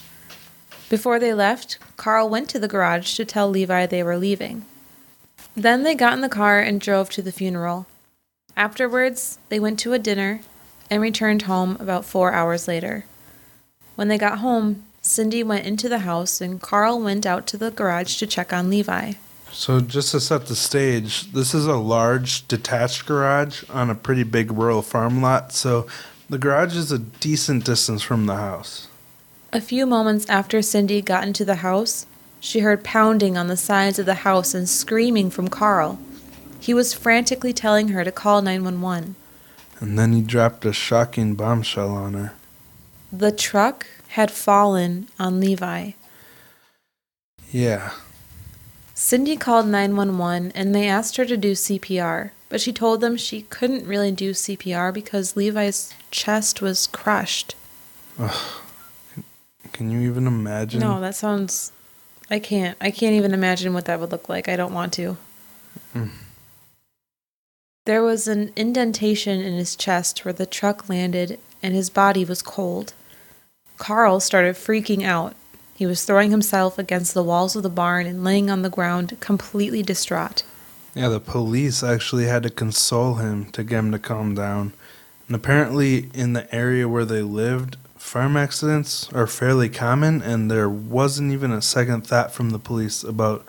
Before 0.88 1.18
they 1.18 1.34
left, 1.34 1.78
Karl 1.98 2.28
went 2.28 2.48
to 2.50 2.60
the 2.60 2.68
garage 2.68 3.16
to 3.16 3.24
tell 3.24 3.50
Levi 3.50 3.84
they 3.84 4.04
were 4.04 4.16
leaving. 4.16 4.64
Then 5.56 5.82
they 5.82 5.96
got 5.96 6.12
in 6.12 6.20
the 6.20 6.28
car 6.28 6.60
and 6.60 6.80
drove 6.80 7.10
to 7.10 7.22
the 7.22 7.32
funeral. 7.32 7.86
Afterwards, 8.56 9.38
they 9.48 9.58
went 9.58 9.80
to 9.80 9.92
a 9.92 9.98
dinner 9.98 10.40
and 10.88 11.02
returned 11.02 11.42
home 11.42 11.76
about 11.80 12.04
four 12.04 12.32
hours 12.32 12.68
later. 12.68 13.04
When 13.96 14.06
they 14.06 14.16
got 14.16 14.38
home, 14.38 14.84
Cindy 15.02 15.42
went 15.42 15.66
into 15.66 15.88
the 15.88 16.00
house 16.00 16.40
and 16.40 16.62
Karl 16.62 17.00
went 17.00 17.26
out 17.26 17.48
to 17.48 17.56
the 17.56 17.72
garage 17.72 18.16
to 18.18 18.26
check 18.28 18.52
on 18.52 18.70
Levi. 18.70 19.14
So, 19.50 19.80
just 19.80 20.12
to 20.12 20.20
set 20.20 20.46
the 20.46 20.54
stage, 20.54 21.32
this 21.32 21.52
is 21.52 21.66
a 21.66 21.76
large 21.76 22.46
detached 22.46 23.06
garage 23.06 23.64
on 23.70 23.90
a 23.90 23.94
pretty 23.94 24.22
big 24.22 24.52
rural 24.52 24.82
farm 24.82 25.20
lot, 25.20 25.52
so 25.52 25.88
the 26.28 26.38
garage 26.38 26.76
is 26.76 26.92
a 26.92 26.98
decent 26.98 27.64
distance 27.64 28.02
from 28.02 28.26
the 28.26 28.36
house. 28.36 28.87
A 29.50 29.62
few 29.62 29.86
moments 29.86 30.28
after 30.28 30.60
Cindy 30.60 31.00
got 31.00 31.26
into 31.26 31.42
the 31.42 31.56
house, 31.56 32.04
she 32.38 32.60
heard 32.60 32.84
pounding 32.84 33.38
on 33.38 33.46
the 33.46 33.56
sides 33.56 33.98
of 33.98 34.04
the 34.04 34.16
house 34.16 34.52
and 34.52 34.68
screaming 34.68 35.30
from 35.30 35.48
Karl. 35.48 35.98
He 36.60 36.74
was 36.74 36.92
frantically 36.92 37.54
telling 37.54 37.88
her 37.88 38.04
to 38.04 38.12
call 38.12 38.42
911. 38.42 39.16
And 39.80 39.98
then 39.98 40.12
he 40.12 40.20
dropped 40.20 40.66
a 40.66 40.72
shocking 40.74 41.34
bombshell 41.34 41.88
on 41.88 42.12
her. 42.12 42.34
The 43.10 43.32
truck 43.32 43.86
had 44.08 44.30
fallen 44.30 45.08
on 45.18 45.40
Levi. 45.40 45.92
Yeah. 47.50 47.92
Cindy 48.94 49.38
called 49.38 49.66
911 49.66 50.52
and 50.54 50.74
they 50.74 50.86
asked 50.86 51.16
her 51.16 51.24
to 51.24 51.38
do 51.38 51.52
CPR, 51.52 52.32
but 52.50 52.60
she 52.60 52.72
told 52.72 53.00
them 53.00 53.16
she 53.16 53.42
couldn't 53.42 53.86
really 53.86 54.12
do 54.12 54.32
CPR 54.32 54.92
because 54.92 55.36
Levi's 55.36 55.94
chest 56.10 56.60
was 56.60 56.86
crushed. 56.86 57.54
Ugh. 58.18 58.62
Can 59.78 59.92
you 59.92 60.10
even 60.10 60.26
imagine? 60.26 60.80
No, 60.80 61.00
that 61.00 61.14
sounds 61.14 61.70
I 62.28 62.40
can't. 62.40 62.76
I 62.80 62.90
can't 62.90 63.14
even 63.14 63.32
imagine 63.32 63.72
what 63.72 63.84
that 63.84 64.00
would 64.00 64.10
look 64.10 64.28
like. 64.28 64.48
I 64.48 64.56
don't 64.56 64.74
want 64.74 64.92
to. 64.94 65.16
Mm. 65.94 66.10
There 67.86 68.02
was 68.02 68.26
an 68.26 68.52
indentation 68.56 69.40
in 69.40 69.52
his 69.52 69.76
chest 69.76 70.24
where 70.24 70.34
the 70.34 70.46
truck 70.46 70.88
landed, 70.88 71.38
and 71.62 71.76
his 71.76 71.90
body 71.90 72.24
was 72.24 72.42
cold. 72.42 72.92
Karl 73.76 74.18
started 74.18 74.56
freaking 74.56 75.04
out. 75.04 75.36
He 75.76 75.86
was 75.86 76.04
throwing 76.04 76.32
himself 76.32 76.76
against 76.76 77.14
the 77.14 77.22
walls 77.22 77.54
of 77.54 77.62
the 77.62 77.70
barn 77.70 78.04
and 78.04 78.24
laying 78.24 78.50
on 78.50 78.62
the 78.62 78.70
ground, 78.70 79.16
completely 79.20 79.84
distraught. 79.84 80.42
Yeah, 80.96 81.06
the 81.06 81.20
police 81.20 81.84
actually 81.84 82.24
had 82.24 82.42
to 82.42 82.50
console 82.50 83.14
him 83.14 83.46
to 83.52 83.62
get 83.62 83.78
him 83.78 83.92
to 83.92 84.00
calm 84.00 84.34
down. 84.34 84.72
And 85.28 85.36
apparently, 85.36 86.10
in 86.12 86.32
the 86.32 86.52
area 86.52 86.88
where 86.88 87.04
they 87.04 87.22
lived, 87.22 87.76
farm 88.08 88.36
accidents 88.36 89.12
are 89.12 89.26
fairly 89.26 89.68
common, 89.68 90.22
and 90.22 90.50
there 90.50 90.68
wasn't 90.68 91.30
even 91.30 91.52
a 91.52 91.60
second 91.60 92.06
thought 92.06 92.32
from 92.32 92.50
the 92.50 92.58
police 92.58 93.04
about 93.04 93.44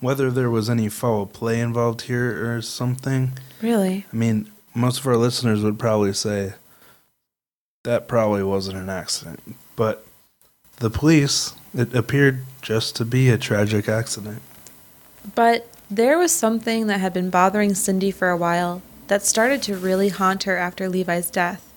whether 0.00 0.30
there 0.30 0.50
was 0.50 0.70
any 0.70 0.88
foul 0.88 1.26
play 1.26 1.60
involved 1.60 2.02
here 2.02 2.56
or 2.56 2.62
something. 2.62 3.32
Really? 3.60 4.06
I 4.12 4.16
mean, 4.16 4.50
most 4.72 5.00
of 5.00 5.06
our 5.08 5.16
listeners 5.16 5.62
would 5.62 5.78
probably 5.78 6.12
say 6.12 6.54
that 7.82 8.06
probably 8.06 8.44
wasn't 8.44 8.78
an 8.78 8.88
accident, 8.88 9.56
but 9.74 10.06
the 10.76 10.90
police, 10.90 11.54
it 11.74 11.92
appeared 11.94 12.44
just 12.62 12.94
to 12.96 13.04
be 13.04 13.28
a 13.30 13.36
tragic 13.36 13.88
accident. 13.88 14.42
But 15.34 15.66
there 15.90 16.18
was 16.18 16.32
something 16.32 16.86
that 16.86 17.00
had 17.00 17.12
been 17.12 17.30
bothering 17.30 17.74
Cindy 17.74 18.12
for 18.12 18.30
a 18.30 18.36
while 18.36 18.80
that 19.08 19.24
started 19.24 19.60
to 19.62 19.76
really 19.76 20.08
haunt 20.08 20.44
her 20.44 20.56
after 20.56 20.88
Levi's 20.88 21.30
death. 21.30 21.73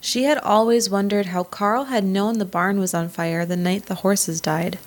She 0.00 0.24
had 0.24 0.38
always 0.38 0.88
wondered 0.88 1.26
how 1.26 1.44
Karl 1.44 1.84
had 1.84 2.04
known 2.04 2.38
the 2.38 2.46
barn 2.46 2.80
was 2.80 2.94
on 2.94 3.10
fire 3.10 3.44
the 3.44 3.56
night 3.56 3.86
the 3.86 3.96
horses 3.96 4.40
died. 4.40 4.78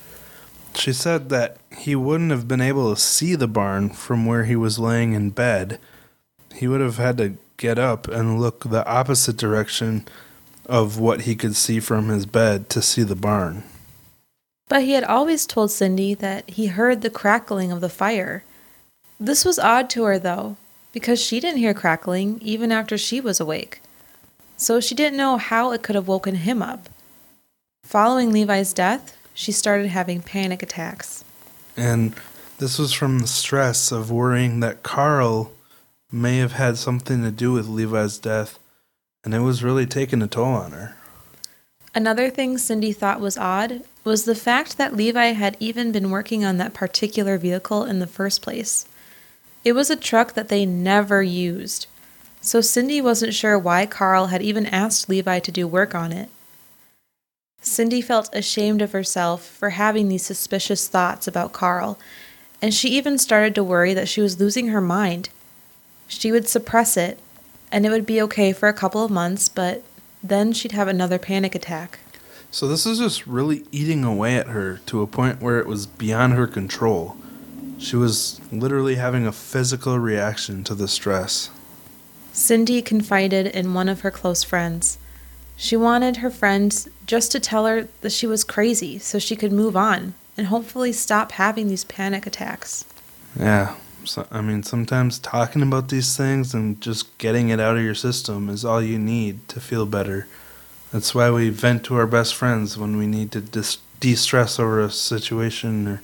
She 0.75 0.91
said 0.91 1.29
that 1.29 1.57
he 1.77 1.95
wouldn't 1.95 2.31
have 2.31 2.47
been 2.47 2.61
able 2.61 2.93
to 2.93 2.99
see 2.99 3.35
the 3.35 3.47
barn 3.47 3.89
from 3.91 4.25
where 4.25 4.45
he 4.45 4.55
was 4.55 4.79
laying 4.79 5.13
in 5.13 5.29
bed. 5.29 5.79
He 6.55 6.67
would 6.67 6.81
have 6.81 6.97
had 6.97 7.17
to 7.19 7.37
get 7.57 7.77
up 7.77 8.07
and 8.07 8.41
look 8.41 8.63
the 8.63 8.85
opposite 8.87 9.37
direction 9.37 10.07
of 10.65 10.97
what 10.97 11.21
he 11.21 11.35
could 11.35 11.55
see 11.55 11.79
from 11.79 12.09
his 12.09 12.25
bed 12.25 12.69
to 12.69 12.81
see 12.81 13.03
the 13.03 13.15
barn. 13.15 13.63
But 14.67 14.81
he 14.81 14.93
had 14.93 15.03
always 15.03 15.45
told 15.45 15.69
Cindy 15.69 16.15
that 16.15 16.49
he 16.49 16.67
heard 16.67 17.01
the 17.01 17.11
crackling 17.11 17.71
of 17.71 17.81
the 17.81 17.89
fire. 17.89 18.43
This 19.19 19.45
was 19.45 19.59
odd 19.59 19.91
to 19.91 20.05
her, 20.05 20.17
though, 20.17 20.57
because 20.91 21.21
she 21.21 21.39
didn't 21.39 21.59
hear 21.59 21.75
crackling 21.75 22.39
even 22.41 22.71
after 22.71 22.97
she 22.97 23.21
was 23.21 23.39
awake 23.39 23.79
so 24.63 24.79
she 24.79 24.95
didn't 24.95 25.17
know 25.17 25.37
how 25.37 25.71
it 25.71 25.83
could 25.83 25.95
have 25.95 26.07
woken 26.07 26.35
him 26.35 26.61
up. 26.61 26.87
Following 27.83 28.31
Levi's 28.31 28.73
death, 28.73 29.17
she 29.33 29.51
started 29.51 29.87
having 29.87 30.21
panic 30.21 30.63
attacks. 30.63 31.25
And 31.75 32.15
this 32.59 32.79
was 32.79 32.93
from 32.93 33.19
the 33.19 33.27
stress 33.27 33.91
of 33.91 34.09
worrying 34.09 34.61
that 34.61 34.83
Karl 34.83 35.51
may 36.11 36.37
have 36.37 36.53
had 36.53 36.77
something 36.77 37.21
to 37.23 37.31
do 37.31 37.51
with 37.51 37.67
Levi's 37.67 38.17
death, 38.17 38.57
and 39.23 39.33
it 39.33 39.39
was 39.39 39.63
really 39.63 39.85
taking 39.85 40.21
a 40.21 40.27
toll 40.27 40.45
on 40.45 40.71
her. 40.71 40.95
Another 41.93 42.29
thing 42.29 42.57
Cindy 42.57 42.93
thought 42.93 43.19
was 43.19 43.37
odd 43.37 43.83
was 44.03 44.25
the 44.25 44.35
fact 44.35 44.77
that 44.77 44.95
Levi 44.95 45.33
had 45.33 45.57
even 45.59 45.91
been 45.91 46.09
working 46.09 46.45
on 46.45 46.57
that 46.57 46.73
particular 46.73 47.37
vehicle 47.37 47.83
in 47.83 47.99
the 47.99 48.07
first 48.07 48.41
place. 48.41 48.87
It 49.63 49.73
was 49.73 49.89
a 49.89 49.95
truck 49.95 50.33
that 50.33 50.49
they 50.49 50.65
never 50.65 51.21
used 51.21 51.87
so 52.43 52.59
Cindy 52.59 52.99
wasn't 52.99 53.33
sure 53.33 53.57
why 53.57 53.85
Karl 53.85 54.27
had 54.27 54.41
even 54.41 54.65
asked 54.65 55.07
Levi 55.07 55.39
to 55.39 55.51
do 55.51 55.65
work 55.65 55.95
on 55.95 56.11
it. 56.11 56.29
Cindy 57.61 58.01
felt 58.01 58.35
ashamed 58.35 58.81
of 58.81 58.91
herself 58.91 59.45
for 59.45 59.69
having 59.69 60.09
these 60.09 60.25
suspicious 60.25 60.89
thoughts 60.89 61.25
about 61.25 61.53
Karl, 61.53 61.97
and 62.61 62.73
she 62.73 62.89
even 62.89 63.17
started 63.17 63.55
to 63.55 63.63
worry 63.63 63.93
that 63.93 64.09
she 64.09 64.19
was 64.19 64.41
losing 64.41 64.67
her 64.67 64.81
mind. 64.81 65.29
She 66.09 66.33
would 66.33 66.49
suppress 66.49 66.97
it, 66.97 67.17
and 67.71 67.85
it 67.85 67.89
would 67.89 68.05
be 68.05 68.21
okay 68.23 68.51
for 68.51 68.67
a 68.67 68.73
couple 68.73 69.05
of 69.05 69.09
months, 69.09 69.47
but 69.47 69.81
then 70.21 70.51
she'd 70.51 70.73
have 70.73 70.89
another 70.89 71.17
panic 71.17 71.55
attack. 71.55 71.99
So, 72.51 72.67
this 72.67 72.85
is 72.85 72.99
just 72.99 73.25
really 73.25 73.63
eating 73.71 74.03
away 74.03 74.35
at 74.35 74.47
her 74.47 74.81
to 74.87 75.01
a 75.01 75.07
point 75.07 75.41
where 75.41 75.59
it 75.59 75.65
was 75.65 75.87
beyond 75.87 76.33
her 76.33 76.45
control. 76.45 77.15
She 77.79 77.95
was 77.95 78.41
literally 78.51 78.95
having 78.95 79.25
a 79.25 79.31
physical 79.31 79.97
reaction 79.97 80.65
to 80.65 80.75
the 80.75 80.89
stress. 80.89 81.49
Cindy 82.33 82.81
confided 82.81 83.45
in 83.47 83.75
one 83.75 83.87
of 83.87 84.01
her 84.01 84.11
close 84.11 84.43
friends. 84.43 84.97
She 85.55 85.77
wanted 85.77 86.17
her 86.17 86.31
friend 86.31 86.87
just 87.05 87.31
to 87.31 87.39
tell 87.39 87.67
her 87.67 87.87
that 88.01 88.11
she 88.11 88.25
was 88.25 88.43
crazy 88.43 88.97
so 88.97 89.19
she 89.19 89.35
could 89.35 89.51
move 89.51 89.77
on 89.77 90.15
and 90.35 90.47
hopefully 90.47 90.91
stop 90.91 91.33
having 91.33 91.67
these 91.67 91.83
panic 91.83 92.25
attacks. 92.25 92.85
Yeah. 93.39 93.75
So, 94.03 94.27
I 94.31 94.41
mean, 94.41 94.63
sometimes 94.63 95.19
talking 95.19 95.61
about 95.61 95.89
these 95.89 96.17
things 96.17 96.53
and 96.53 96.81
just 96.81 97.17
getting 97.19 97.49
it 97.49 97.59
out 97.59 97.77
of 97.77 97.83
your 97.83 97.95
system 97.95 98.49
is 98.49 98.65
all 98.65 98.81
you 98.81 98.97
need 98.97 99.47
to 99.49 99.61
feel 99.61 99.85
better. 99.85 100.27
That's 100.91 101.15
why 101.15 101.29
we 101.29 101.49
vent 101.49 101.85
to 101.85 101.95
our 101.95 102.07
best 102.07 102.35
friends 102.35 102.77
when 102.77 102.97
we 102.97 103.07
need 103.07 103.31
to 103.31 103.41
dis- 103.41 103.77
de 103.99 104.15
stress 104.15 104.59
over 104.59 104.81
a 104.81 104.89
situation 104.89 105.87
or 105.87 106.01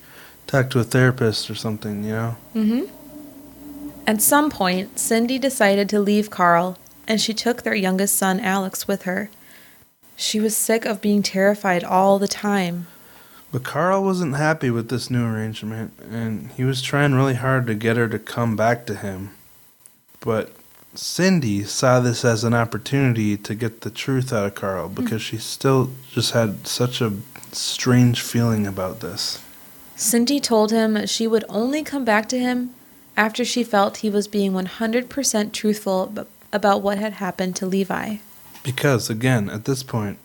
talk 0.47 0.69
to 0.69 0.79
a 0.79 0.83
therapist 0.83 1.49
or 1.49 1.55
something, 1.55 2.03
you 2.03 2.11
know? 2.11 2.37
Mm 2.55 2.67
hmm. 2.67 2.98
At 4.09 4.23
some 4.23 4.49
point, 4.49 4.97
Cindy 4.97 5.37
decided 5.37 5.87
to 5.89 5.99
leave 5.99 6.31
Karl, 6.31 6.79
and 7.07 7.21
she 7.21 7.31
took 7.31 7.61
their 7.61 7.75
youngest 7.75 8.15
son, 8.15 8.39
Alex, 8.39 8.87
with 8.87 9.03
her. 9.03 9.29
She 10.15 10.39
was 10.39 10.57
sick 10.57 10.83
of 10.83 10.99
being 10.99 11.21
terrified 11.21 11.83
all 11.83 12.17
the 12.17 12.27
time. 12.27 12.87
But 13.51 13.63
Karl 13.63 14.03
wasn't 14.03 14.35
happy 14.35 14.71
with 14.71 14.89
this 14.89 15.11
new 15.11 15.23
arrangement, 15.23 15.93
and 16.09 16.49
he 16.57 16.63
was 16.63 16.81
trying 16.81 17.13
really 17.13 17.35
hard 17.35 17.67
to 17.67 17.75
get 17.75 17.97
her 17.97 18.09
to 18.09 18.17
come 18.17 18.55
back 18.55 18.87
to 18.87 18.95
him. 18.95 19.29
But 20.21 20.53
Cindy 20.95 21.63
saw 21.63 21.99
this 21.99 22.25
as 22.25 22.43
an 22.43 22.55
opportunity 22.55 23.37
to 23.37 23.53
get 23.53 23.81
the 23.81 23.91
truth 23.91 24.33
out 24.33 24.47
of 24.47 24.55
Karl 24.55 24.87
hmm. 24.87 24.95
because 24.95 25.21
she 25.21 25.37
still 25.37 25.91
just 26.09 26.31
had 26.31 26.65
such 26.65 26.99
a 26.99 27.13
strange 27.51 28.21
feeling 28.21 28.65
about 28.65 29.01
this. 29.01 29.39
Cindy 29.95 30.39
told 30.39 30.71
him 30.71 31.05
she 31.05 31.27
would 31.27 31.45
only 31.47 31.83
come 31.83 32.05
back 32.05 32.27
to 32.29 32.39
him 32.39 32.73
after 33.19 33.43
she 33.43 33.65
felt 33.65 33.97
he 33.97 34.09
was 34.09 34.29
being 34.29 34.53
100% 34.53 35.51
truthful 35.51 36.25
about 36.53 36.81
what 36.81 36.97
had 36.97 37.11
happened 37.11 37.53
to 37.53 37.65
Levi. 37.65 38.15
Because, 38.63 39.09
again, 39.09 39.49
at 39.49 39.65
this 39.65 39.83
point, 39.83 40.17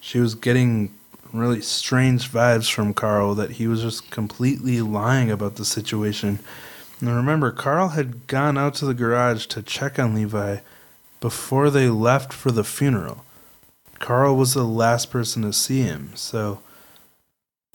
she 0.00 0.18
was 0.18 0.34
getting 0.34 0.92
really 1.32 1.60
strange 1.60 2.28
vibes 2.28 2.68
from 2.68 2.94
Karl 2.94 3.36
that 3.36 3.52
he 3.52 3.68
was 3.68 3.82
just 3.82 4.10
completely 4.10 4.82
lying 4.82 5.30
about 5.30 5.54
the 5.54 5.64
situation. 5.64 6.40
And 7.00 7.14
remember, 7.14 7.52
Karl 7.52 7.90
had 7.90 8.26
gone 8.26 8.58
out 8.58 8.74
to 8.74 8.86
the 8.86 8.94
garage 8.94 9.46
to 9.46 9.62
check 9.62 10.00
on 10.00 10.12
Levi 10.12 10.58
before 11.20 11.70
they 11.70 11.88
left 11.88 12.32
for 12.32 12.50
the 12.50 12.64
funeral. 12.64 13.24
Karl 14.00 14.34
was 14.34 14.54
the 14.54 14.64
last 14.64 15.12
person 15.12 15.42
to 15.42 15.52
see 15.52 15.82
him, 15.82 16.10
so 16.16 16.58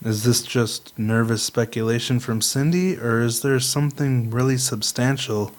is 0.06 0.24
this 0.24 0.42
just 0.42 0.98
nervous 0.98 1.44
speculation 1.44 2.20
from 2.20 2.42
Cindy, 2.42 2.98
or 2.98 3.22
is 3.22 3.42
there 3.42 3.60
something 3.60 4.30
really 4.30 4.58
substantial 4.58 5.52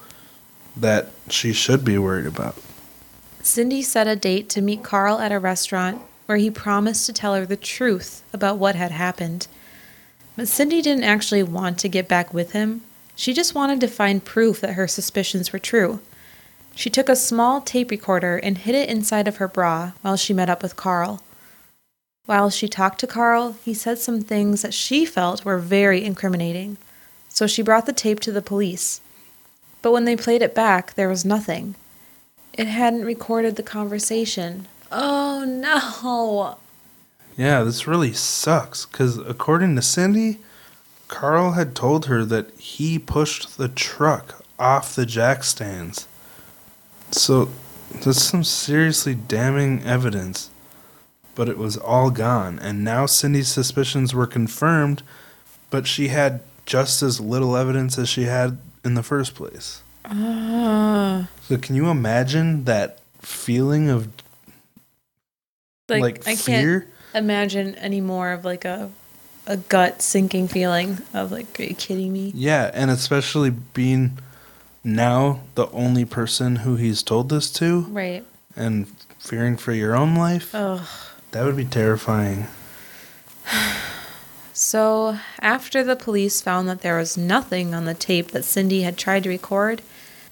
that 0.76 1.10
she 1.28 1.52
should 1.52 1.84
be 1.84 1.98
worried 1.98 2.26
about? 2.26 2.56
Cindy 3.42 3.82
set 3.82 4.06
a 4.06 4.16
date 4.16 4.48
to 4.50 4.62
meet 4.62 4.82
Karl 4.82 5.18
at 5.18 5.32
a 5.32 5.38
restaurant 5.38 6.00
where 6.26 6.38
he 6.38 6.50
promised 6.50 7.06
to 7.06 7.12
tell 7.12 7.34
her 7.34 7.46
the 7.46 7.56
truth 7.56 8.22
about 8.32 8.58
what 8.58 8.74
had 8.74 8.90
happened. 8.90 9.48
But 10.36 10.48
Cindy 10.48 10.82
didn't 10.82 11.04
actually 11.04 11.42
want 11.42 11.78
to 11.78 11.88
get 11.88 12.06
back 12.06 12.32
with 12.32 12.52
him. 12.52 12.82
She 13.16 13.34
just 13.34 13.54
wanted 13.54 13.80
to 13.80 13.88
find 13.88 14.24
proof 14.24 14.60
that 14.60 14.74
her 14.74 14.86
suspicions 14.86 15.52
were 15.52 15.58
true. 15.58 16.00
She 16.76 16.90
took 16.90 17.08
a 17.08 17.16
small 17.16 17.60
tape 17.60 17.90
recorder 17.90 18.36
and 18.36 18.56
hid 18.56 18.74
it 18.74 18.88
inside 18.88 19.26
of 19.26 19.36
her 19.36 19.48
bra 19.48 19.92
while 20.02 20.16
she 20.16 20.32
met 20.32 20.50
up 20.50 20.62
with 20.62 20.76
Karl. 20.76 21.22
While 22.28 22.50
she 22.50 22.68
talked 22.68 23.00
to 23.00 23.06
Karl, 23.06 23.56
he 23.64 23.72
said 23.72 23.96
some 23.96 24.20
things 24.20 24.60
that 24.60 24.74
she 24.74 25.06
felt 25.06 25.46
were 25.46 25.56
very 25.56 26.04
incriminating, 26.04 26.76
so 27.30 27.46
she 27.46 27.62
brought 27.62 27.86
the 27.86 27.92
tape 27.94 28.20
to 28.20 28.30
the 28.30 28.42
police. 28.42 29.00
But 29.80 29.92
when 29.92 30.04
they 30.04 30.14
played 30.14 30.42
it 30.42 30.54
back, 30.54 30.92
there 30.92 31.08
was 31.08 31.24
nothing. 31.24 31.74
It 32.52 32.66
hadn't 32.66 33.06
recorded 33.06 33.56
the 33.56 33.62
conversation. 33.62 34.68
Oh 34.92 35.42
no. 35.48 36.58
Yeah, 37.42 37.62
this 37.62 37.86
really 37.86 38.12
sucks 38.12 38.84
because 38.84 39.16
according 39.16 39.74
to 39.76 39.80
Cindy, 39.80 40.40
Karl 41.08 41.52
had 41.52 41.74
told 41.74 42.04
her 42.06 42.26
that 42.26 42.54
he 42.60 42.98
pushed 42.98 43.56
the 43.56 43.68
truck 43.68 44.44
off 44.58 44.94
the 44.94 45.06
jack 45.06 45.44
stands. 45.44 46.06
So, 47.10 47.48
that's 47.90 48.22
some 48.22 48.44
seriously 48.44 49.14
damning 49.14 49.82
evidence. 49.82 50.50
But 51.38 51.48
it 51.48 51.56
was 51.56 51.76
all 51.76 52.10
gone, 52.10 52.58
and 52.58 52.82
now 52.82 53.06
Cindy's 53.06 53.46
suspicions 53.46 54.12
were 54.12 54.26
confirmed, 54.26 55.04
but 55.70 55.86
she 55.86 56.08
had 56.08 56.40
just 56.66 57.00
as 57.00 57.20
little 57.20 57.56
evidence 57.56 57.96
as 57.96 58.08
she 58.08 58.24
had 58.24 58.58
in 58.84 58.94
the 58.94 59.04
first 59.04 59.36
place. 59.36 59.82
Uh. 60.04 61.26
So, 61.42 61.56
can 61.58 61.76
you 61.76 61.90
imagine 61.90 62.64
that 62.64 62.98
feeling 63.22 63.88
of 63.88 64.08
like, 65.88 66.02
like 66.02 66.26
I 66.26 66.34
fear. 66.34 66.80
can't 67.12 67.24
imagine 67.24 67.76
any 67.76 68.00
more 68.00 68.32
of 68.32 68.44
like 68.44 68.64
a 68.64 68.90
a 69.46 69.58
gut 69.58 70.02
sinking 70.02 70.48
feeling 70.48 70.98
of 71.14 71.30
like, 71.30 71.60
are 71.60 71.62
you 71.62 71.76
kidding 71.76 72.12
me? 72.12 72.32
Yeah, 72.34 72.72
and 72.74 72.90
especially 72.90 73.50
being 73.50 74.18
now 74.82 75.42
the 75.54 75.70
only 75.70 76.04
person 76.04 76.56
who 76.56 76.74
he's 76.74 77.04
told 77.04 77.28
this 77.28 77.48
to. 77.52 77.82
Right. 77.82 78.24
And 78.56 78.88
fearing 79.20 79.56
for 79.56 79.72
your 79.72 79.94
own 79.94 80.16
life. 80.16 80.52
Ugh. 80.52 80.84
That 81.32 81.44
would 81.44 81.56
be 81.56 81.64
terrifying. 81.64 82.46
So, 84.60 85.16
after 85.40 85.84
the 85.84 85.94
police 85.94 86.40
found 86.40 86.68
that 86.68 86.80
there 86.80 86.98
was 86.98 87.16
nothing 87.16 87.74
on 87.74 87.84
the 87.84 87.94
tape 87.94 88.32
that 88.32 88.44
Cindy 88.44 88.82
had 88.82 88.98
tried 88.98 89.22
to 89.22 89.28
record, 89.28 89.82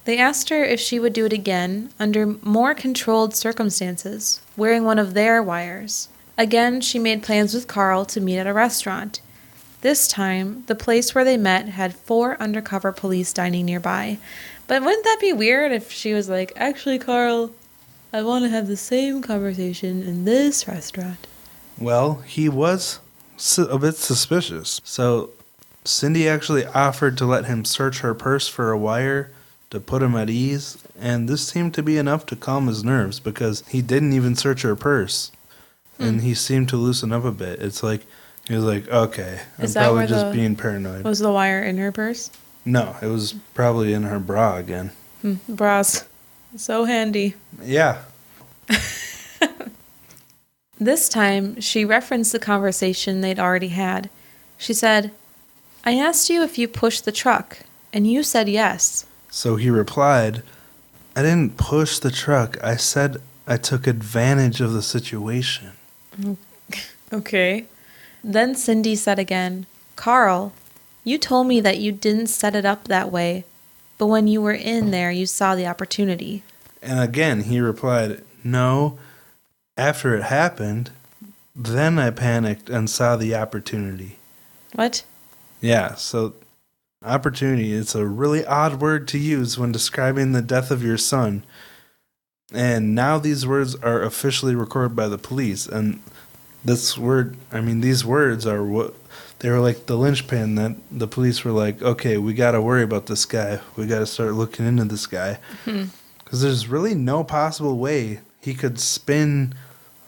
they 0.04 0.18
asked 0.18 0.48
her 0.48 0.64
if 0.64 0.80
she 0.80 0.98
would 0.98 1.12
do 1.12 1.26
it 1.26 1.32
again 1.32 1.90
under 2.00 2.26
more 2.42 2.74
controlled 2.74 3.36
circumstances, 3.36 4.40
wearing 4.56 4.82
one 4.84 4.98
of 4.98 5.14
their 5.14 5.40
wires. 5.40 6.08
Again, 6.36 6.80
she 6.80 6.98
made 6.98 7.22
plans 7.22 7.54
with 7.54 7.68
Karl 7.68 8.04
to 8.06 8.20
meet 8.20 8.38
at 8.38 8.48
a 8.48 8.52
restaurant. 8.52 9.20
This 9.82 10.08
time, 10.08 10.64
the 10.66 10.74
place 10.74 11.14
where 11.14 11.24
they 11.24 11.36
met 11.36 11.68
had 11.68 11.94
four 11.94 12.36
undercover 12.42 12.90
police 12.90 13.32
dining 13.32 13.66
nearby. 13.66 14.18
But 14.66 14.82
wouldn't 14.82 15.04
that 15.04 15.20
be 15.20 15.32
weird 15.32 15.70
if 15.70 15.92
she 15.92 16.12
was 16.12 16.28
like, 16.28 16.52
actually, 16.56 16.98
Karl, 16.98 17.52
I 18.12 18.22
want 18.22 18.44
to 18.44 18.48
have 18.48 18.66
the 18.66 18.76
same 18.76 19.22
conversation 19.22 20.02
in 20.02 20.24
this 20.24 20.66
restaurant? 20.68 21.26
Well, 21.78 22.16
he 22.26 22.48
was 22.48 23.00
a 23.58 23.78
bit 23.78 23.96
suspicious. 23.96 24.80
So, 24.84 25.30
Cindy 25.84 26.28
actually 26.28 26.64
offered 26.66 27.18
to 27.18 27.26
let 27.26 27.44
him 27.44 27.64
search 27.64 28.00
her 28.00 28.14
purse 28.14 28.48
for 28.48 28.70
a 28.70 28.78
wire 28.78 29.30
to 29.70 29.80
put 29.80 30.02
him 30.02 30.14
at 30.16 30.30
ease, 30.30 30.78
and 30.98 31.28
this 31.28 31.46
seemed 31.46 31.74
to 31.74 31.82
be 31.82 31.98
enough 31.98 32.24
to 32.26 32.36
calm 32.36 32.66
his 32.66 32.84
nerves 32.84 33.20
because 33.20 33.62
he 33.68 33.82
didn't 33.82 34.12
even 34.12 34.34
search 34.34 34.62
her 34.62 34.76
purse. 34.76 35.30
And 35.98 36.20
hmm. 36.20 36.26
he 36.26 36.34
seemed 36.34 36.68
to 36.70 36.76
loosen 36.76 37.12
up 37.12 37.24
a 37.24 37.32
bit. 37.32 37.60
It's 37.60 37.82
like 37.82 38.06
he 38.46 38.54
was 38.54 38.64
like, 38.64 38.86
"Okay, 38.88 39.40
I'm 39.58 39.72
probably 39.72 40.06
just 40.06 40.26
the, 40.26 40.32
being 40.32 40.54
paranoid." 40.54 41.04
Was 41.04 41.20
the 41.20 41.32
wire 41.32 41.62
in 41.62 41.78
her 41.78 41.90
purse? 41.90 42.30
No, 42.64 42.96
it 43.00 43.06
was 43.06 43.34
probably 43.54 43.92
in 43.92 44.02
her 44.02 44.18
bra 44.18 44.56
again. 44.56 44.90
Hmm, 45.22 45.34
bras, 45.48 46.04
so 46.58 46.84
handy. 46.84 47.34
Yeah. 47.62 48.02
this 50.78 51.08
time, 51.08 51.60
she 51.60 51.84
referenced 51.84 52.32
the 52.32 52.38
conversation 52.38 53.20
they'd 53.20 53.38
already 53.38 53.68
had. 53.68 54.10
She 54.58 54.74
said, 54.74 55.12
"I 55.84 55.96
asked 55.96 56.30
you 56.30 56.42
if 56.42 56.58
you 56.58 56.68
pushed 56.68 57.04
the 57.04 57.12
truck, 57.12 57.58
and 57.92 58.06
you 58.06 58.22
said 58.22 58.48
yes." 58.48 59.06
So 59.30 59.56
he 59.56 59.70
replied, 59.70 60.42
I 61.16 61.22
didn't 61.22 61.56
push 61.56 61.98
the 61.98 62.10
truck. 62.10 62.62
I 62.62 62.76
said 62.76 63.22
I 63.46 63.56
took 63.56 63.86
advantage 63.86 64.60
of 64.60 64.72
the 64.72 64.82
situation. 64.82 65.72
Okay. 67.12 67.66
Then 68.24 68.56
Cindy 68.56 68.96
said 68.96 69.20
again, 69.20 69.66
Karl, 69.94 70.52
you 71.04 71.18
told 71.18 71.46
me 71.46 71.60
that 71.60 71.78
you 71.78 71.92
didn't 71.92 72.26
set 72.26 72.56
it 72.56 72.64
up 72.64 72.88
that 72.88 73.12
way, 73.12 73.44
but 73.98 74.06
when 74.06 74.26
you 74.26 74.42
were 74.42 74.52
in 74.52 74.90
there, 74.90 75.10
you 75.10 75.26
saw 75.26 75.54
the 75.54 75.66
opportunity. 75.66 76.42
And 76.82 77.00
again, 77.00 77.42
he 77.44 77.60
replied, 77.60 78.22
No, 78.44 78.98
after 79.76 80.14
it 80.16 80.24
happened, 80.24 80.90
then 81.54 81.98
I 81.98 82.10
panicked 82.10 82.68
and 82.68 82.88
saw 82.88 83.16
the 83.16 83.34
opportunity. 83.34 84.18
What? 84.74 85.04
Yeah, 85.60 85.94
so 85.94 86.34
Opportunity. 87.06 87.72
It's 87.72 87.94
a 87.94 88.06
really 88.06 88.44
odd 88.44 88.80
word 88.80 89.06
to 89.08 89.18
use 89.18 89.58
when 89.58 89.70
describing 89.70 90.32
the 90.32 90.42
death 90.42 90.72
of 90.72 90.82
your 90.82 90.98
son. 90.98 91.44
And 92.52 92.94
now 92.94 93.18
these 93.18 93.46
words 93.46 93.76
are 93.76 94.02
officially 94.02 94.56
recorded 94.56 94.96
by 94.96 95.06
the 95.06 95.18
police. 95.18 95.66
And 95.66 96.02
this 96.64 96.96
word, 96.98 97.36
I 97.52 97.60
mean, 97.60 97.80
these 97.80 98.04
words 98.04 98.46
are 98.46 98.64
what 98.64 98.94
they 99.40 99.50
were 99.50 99.60
like 99.60 99.86
the 99.86 99.96
linchpin 99.96 100.54
that 100.54 100.76
the 100.90 101.06
police 101.06 101.44
were 101.44 101.52
like, 101.52 101.82
okay, 101.82 102.16
we 102.16 102.34
got 102.34 102.52
to 102.52 102.62
worry 102.62 102.82
about 102.82 103.06
this 103.06 103.24
guy. 103.24 103.60
We 103.76 103.86
got 103.86 103.98
to 103.98 104.06
start 104.06 104.32
looking 104.32 104.66
into 104.66 104.84
this 104.84 105.06
guy. 105.06 105.38
Because 105.64 105.90
hmm. 106.30 106.38
there's 106.38 106.68
really 106.68 106.94
no 106.94 107.22
possible 107.22 107.76
way 107.76 108.20
he 108.40 108.54
could 108.54 108.80
spin 108.80 109.54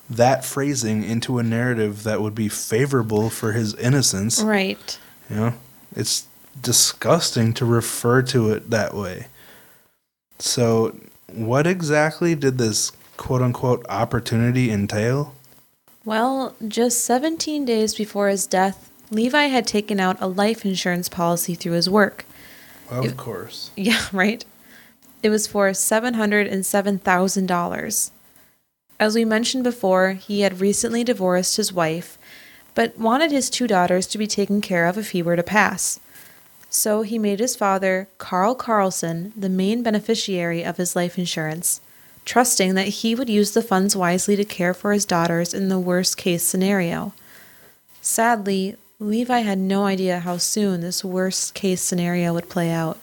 that 0.09 0.45
phrasing 0.45 1.05
into 1.05 1.39
a 1.39 1.43
narrative 1.43 2.05
that 2.05 2.23
would 2.23 2.35
be 2.35 2.49
favorable 2.49 3.29
for 3.29 3.53
his 3.53 3.75
innocence. 3.75 4.41
Right. 4.41 4.99
You 5.29 5.37
know, 5.37 5.55
it's 5.95 6.27
disgusting 6.61 7.53
to 7.55 7.67
refer 7.67 8.23
to 8.23 8.51
it 8.51 8.71
that 8.71 8.95
way. 8.95 9.27
So, 10.39 10.97
what 11.27 11.67
exactly 11.67 12.35
did 12.35 12.59
this 12.59 12.93
quote 13.17 13.43
unquote 13.43 13.85
opportunity 13.89 14.71
entail? 14.71 15.35
Well, 16.05 16.55
just 16.67 17.05
17 17.05 17.67
days 17.67 17.95
before 17.95 18.29
his 18.29 18.47
death, 18.47 18.91
Levi 19.11 19.45
had 19.45 19.67
taken 19.67 19.99
out 19.99 20.21
a 20.21 20.27
life 20.27 20.63
insurance 20.65 21.09
policy 21.09 21.55
through 21.55 21.73
his 21.73 21.89
work. 21.89 22.27
Of 22.91 23.07
it, 23.07 23.17
course. 23.17 23.71
Yeah, 23.77 24.03
right. 24.13 24.45
It 25.23 25.31
was 25.31 25.47
for 25.47 25.71
$707,000. 25.71 28.11
As 29.01 29.15
we 29.15 29.25
mentioned 29.25 29.65
before, 29.65 30.13
he 30.13 30.41
had 30.41 30.61
recently 30.61 31.05
divorced 31.05 31.57
his 31.57 31.73
wife, 31.73 32.19
but 32.75 32.99
wanted 32.99 33.31
his 33.31 33.51
two 33.51 33.67
daughters 33.67 34.07
to 34.09 34.19
be 34.19 34.27
taken 34.27 34.61
care 34.61 34.87
of 34.87 34.99
if 34.99 35.11
he 35.11 35.23
were 35.23 35.37
to 35.37 35.43
pass. 35.43 36.01
So 36.71 37.03
he 37.03 37.19
made 37.19 37.41
his 37.41 37.57
father, 37.57 38.09
Karl 38.19 38.55
Karlsen, 38.55 39.33
the 39.37 39.49
main 39.49 39.83
beneficiary 39.83 40.65
of 40.65 40.77
his 40.77 40.95
life 40.95 41.19
insurance, 41.19 41.81
trusting 42.25 42.75
that 42.75 42.89
he 42.89 43.15
would 43.15 43.31
use 43.31 43.53
the 43.53 43.63
funds 43.63 43.97
wisely 43.97 44.37
to 44.37 44.45
care 44.45 44.75
for 44.75 44.93
his 44.93 45.07
daughters 45.07 45.55
in 45.55 45.69
the 45.69 45.79
worst 45.79 46.17
case 46.17 46.43
scenario. 46.43 47.15
Sadly, 48.03 48.77
Levi 49.01 49.41
had 49.41 49.59
no 49.59 49.85
idea 49.85 50.19
how 50.21 50.37
soon 50.39 50.81
this 50.81 51.05
worst 51.05 51.55
case 51.55 51.81
scenario 51.81 52.35
would 52.35 52.49
play 52.49 52.71
out. 52.71 52.99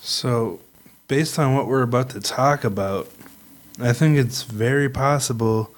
So, 0.00 0.60
based 1.08 1.38
on 1.38 1.54
what 1.54 1.66
we're 1.66 1.82
about 1.82 2.10
to 2.10 2.20
talk 2.20 2.64
about, 2.64 3.10
I 3.80 3.94
think 3.94 4.18
it's 4.18 4.42
very 4.42 4.90
possible 4.90 5.74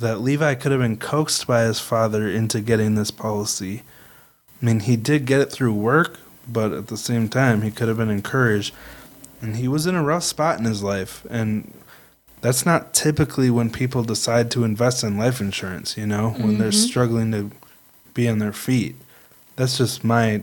that 0.00 0.20
Levi 0.20 0.54
could 0.56 0.70
have 0.70 0.80
been 0.82 0.98
coaxed 0.98 1.46
by 1.46 1.62
his 1.62 1.80
father 1.80 2.28
into 2.28 2.60
getting 2.60 2.94
this 2.94 3.10
policy. 3.10 3.82
I 4.60 4.66
mean, 4.66 4.80
he 4.80 4.96
did 4.96 5.24
get 5.24 5.40
it 5.40 5.50
through 5.50 5.72
work, 5.72 6.18
but 6.46 6.72
at 6.72 6.88
the 6.88 6.96
same 6.98 7.28
time, 7.30 7.62
he 7.62 7.70
could 7.70 7.88
have 7.88 7.96
been 7.96 8.10
encouraged. 8.10 8.74
And 9.40 9.56
he 9.56 9.66
was 9.66 9.86
in 9.86 9.94
a 9.94 10.02
rough 10.02 10.24
spot 10.24 10.58
in 10.58 10.66
his 10.66 10.82
life. 10.82 11.26
And 11.30 11.72
that's 12.42 12.66
not 12.66 12.92
typically 12.92 13.48
when 13.48 13.70
people 13.70 14.02
decide 14.02 14.50
to 14.50 14.64
invest 14.64 15.02
in 15.02 15.16
life 15.16 15.40
insurance, 15.40 15.96
you 15.96 16.06
know, 16.06 16.30
when 16.30 16.58
they're 16.58 16.68
mm-hmm. 16.68 16.88
struggling 16.88 17.32
to 17.32 17.50
be 18.14 18.28
on 18.28 18.38
their 18.38 18.52
feet. 18.52 18.96
That's 19.56 19.78
just 19.78 20.04
my 20.04 20.42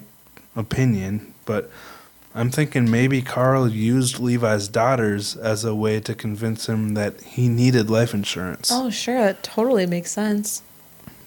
opinion. 0.55 1.33
But 1.45 1.69
I'm 2.35 2.51
thinking 2.51 2.89
maybe 2.89 3.21
Karl 3.21 3.67
used 3.67 4.19
Levi's 4.19 4.67
daughters 4.67 5.35
as 5.35 5.65
a 5.65 5.73
way 5.73 5.99
to 6.01 6.13
convince 6.13 6.69
him 6.69 6.93
that 6.93 7.21
he 7.21 7.49
needed 7.49 7.89
life 7.89 8.13
insurance. 8.13 8.69
Oh, 8.71 8.89
sure, 8.89 9.19
that 9.19 9.43
totally 9.43 9.85
makes 9.85 10.11
sense. 10.11 10.61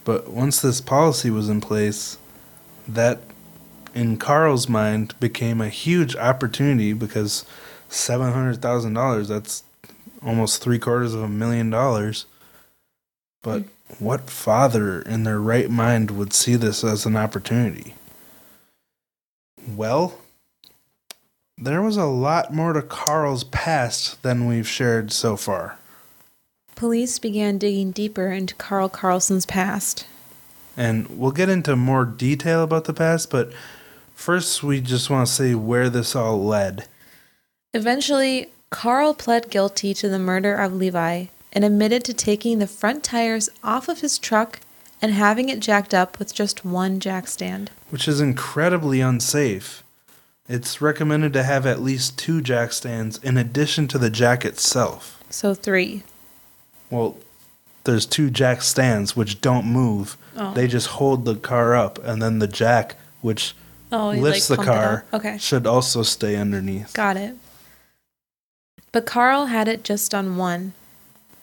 But 0.04 0.30
once 0.30 0.60
this 0.60 0.80
policy 0.80 1.30
was 1.30 1.48
in 1.48 1.60
place, 1.60 2.18
that 2.88 3.20
in 3.94 4.16
Karl's 4.16 4.68
mind 4.68 5.18
became 5.20 5.60
a 5.60 5.68
huge 5.68 6.16
opportunity 6.16 6.92
because 6.92 7.44
seven 7.88 8.32
hundred 8.32 8.62
thousand 8.62 8.94
dollars 8.94 9.28
that's 9.28 9.64
almost 10.24 10.62
three 10.62 10.78
quarters 10.78 11.14
of 11.14 11.22
a 11.22 11.28
million 11.28 11.70
dollars. 11.70 12.26
But 13.42 13.62
hmm. 13.62 13.68
What 13.98 14.30
father 14.30 15.02
in 15.02 15.24
their 15.24 15.40
right 15.40 15.70
mind 15.70 16.10
would 16.10 16.32
see 16.32 16.56
this 16.56 16.82
as 16.82 17.06
an 17.06 17.16
opportunity? 17.16 17.94
Well, 19.66 20.18
there 21.56 21.82
was 21.82 21.96
a 21.96 22.06
lot 22.06 22.52
more 22.52 22.72
to 22.72 22.82
Karl's 22.82 23.44
past 23.44 24.22
than 24.22 24.46
we've 24.46 24.68
shared 24.68 25.12
so 25.12 25.36
far. 25.36 25.78
Police 26.74 27.18
began 27.18 27.58
digging 27.58 27.92
deeper 27.92 28.32
into 28.32 28.54
Karl 28.56 28.88
Karlsen's 28.88 29.46
past. 29.46 30.06
And 30.76 31.06
we'll 31.18 31.30
get 31.30 31.48
into 31.48 31.76
more 31.76 32.04
detail 32.04 32.64
about 32.64 32.84
the 32.84 32.94
past, 32.94 33.30
but 33.30 33.52
first 34.14 34.62
we 34.62 34.80
just 34.80 35.10
want 35.10 35.26
to 35.26 35.32
say 35.32 35.54
where 35.54 35.88
this 35.88 36.16
all 36.16 36.42
led. 36.42 36.88
Eventually, 37.74 38.48
Karl 38.70 39.14
pled 39.14 39.50
guilty 39.50 39.94
to 39.94 40.08
the 40.08 40.18
murder 40.18 40.54
of 40.54 40.72
Levi 40.72 41.26
and 41.52 41.64
admitted 41.64 42.04
to 42.04 42.14
taking 42.14 42.58
the 42.58 42.66
front 42.66 43.02
tires 43.04 43.48
off 43.62 43.88
of 43.88 44.00
his 44.00 44.18
truck 44.18 44.60
and 45.00 45.12
having 45.12 45.48
it 45.48 45.60
jacked 45.60 45.92
up 45.92 46.18
with 46.18 46.32
just 46.34 46.64
one 46.64 47.00
jack 47.00 47.26
stand. 47.28 47.70
which 47.90 48.06
is 48.08 48.20
incredibly 48.20 49.00
unsafe. 49.00 49.82
It's 50.48 50.80
recommended 50.80 51.32
to 51.34 51.42
have 51.42 51.66
at 51.66 51.80
least 51.82 52.18
two 52.18 52.40
jack 52.40 52.72
stands 52.72 53.18
in 53.18 53.36
addition 53.36 53.86
to 53.88 53.98
the 53.98 54.10
jack 54.10 54.44
itself. 54.44 55.22
So, 55.30 55.54
three. 55.54 56.02
Well, 56.90 57.16
there's 57.84 58.06
two 58.06 58.28
jack 58.30 58.62
stands 58.62 59.16
which 59.16 59.40
don't 59.40 59.66
move. 59.66 60.16
Oh. 60.36 60.52
They 60.54 60.66
just 60.66 60.86
hold 60.88 61.24
the 61.24 61.36
car 61.36 61.74
up, 61.74 61.98
and 62.04 62.20
then 62.22 62.38
the 62.38 62.48
jack, 62.48 62.96
which 63.20 63.54
Oh, 63.90 64.10
lifts 64.10 64.48
like, 64.50 64.58
the 64.60 64.64
car. 64.64 65.04
Okay. 65.12 65.36
should 65.38 65.66
also 65.66 66.02
stay 66.02 66.36
underneath. 66.36 66.92
Got 66.94 67.16
it. 67.18 67.36
But 68.90 69.04
Karl 69.06 69.46
had 69.46 69.68
it 69.68 69.84
just 69.84 70.14
on 70.14 70.36
one. 70.36 70.72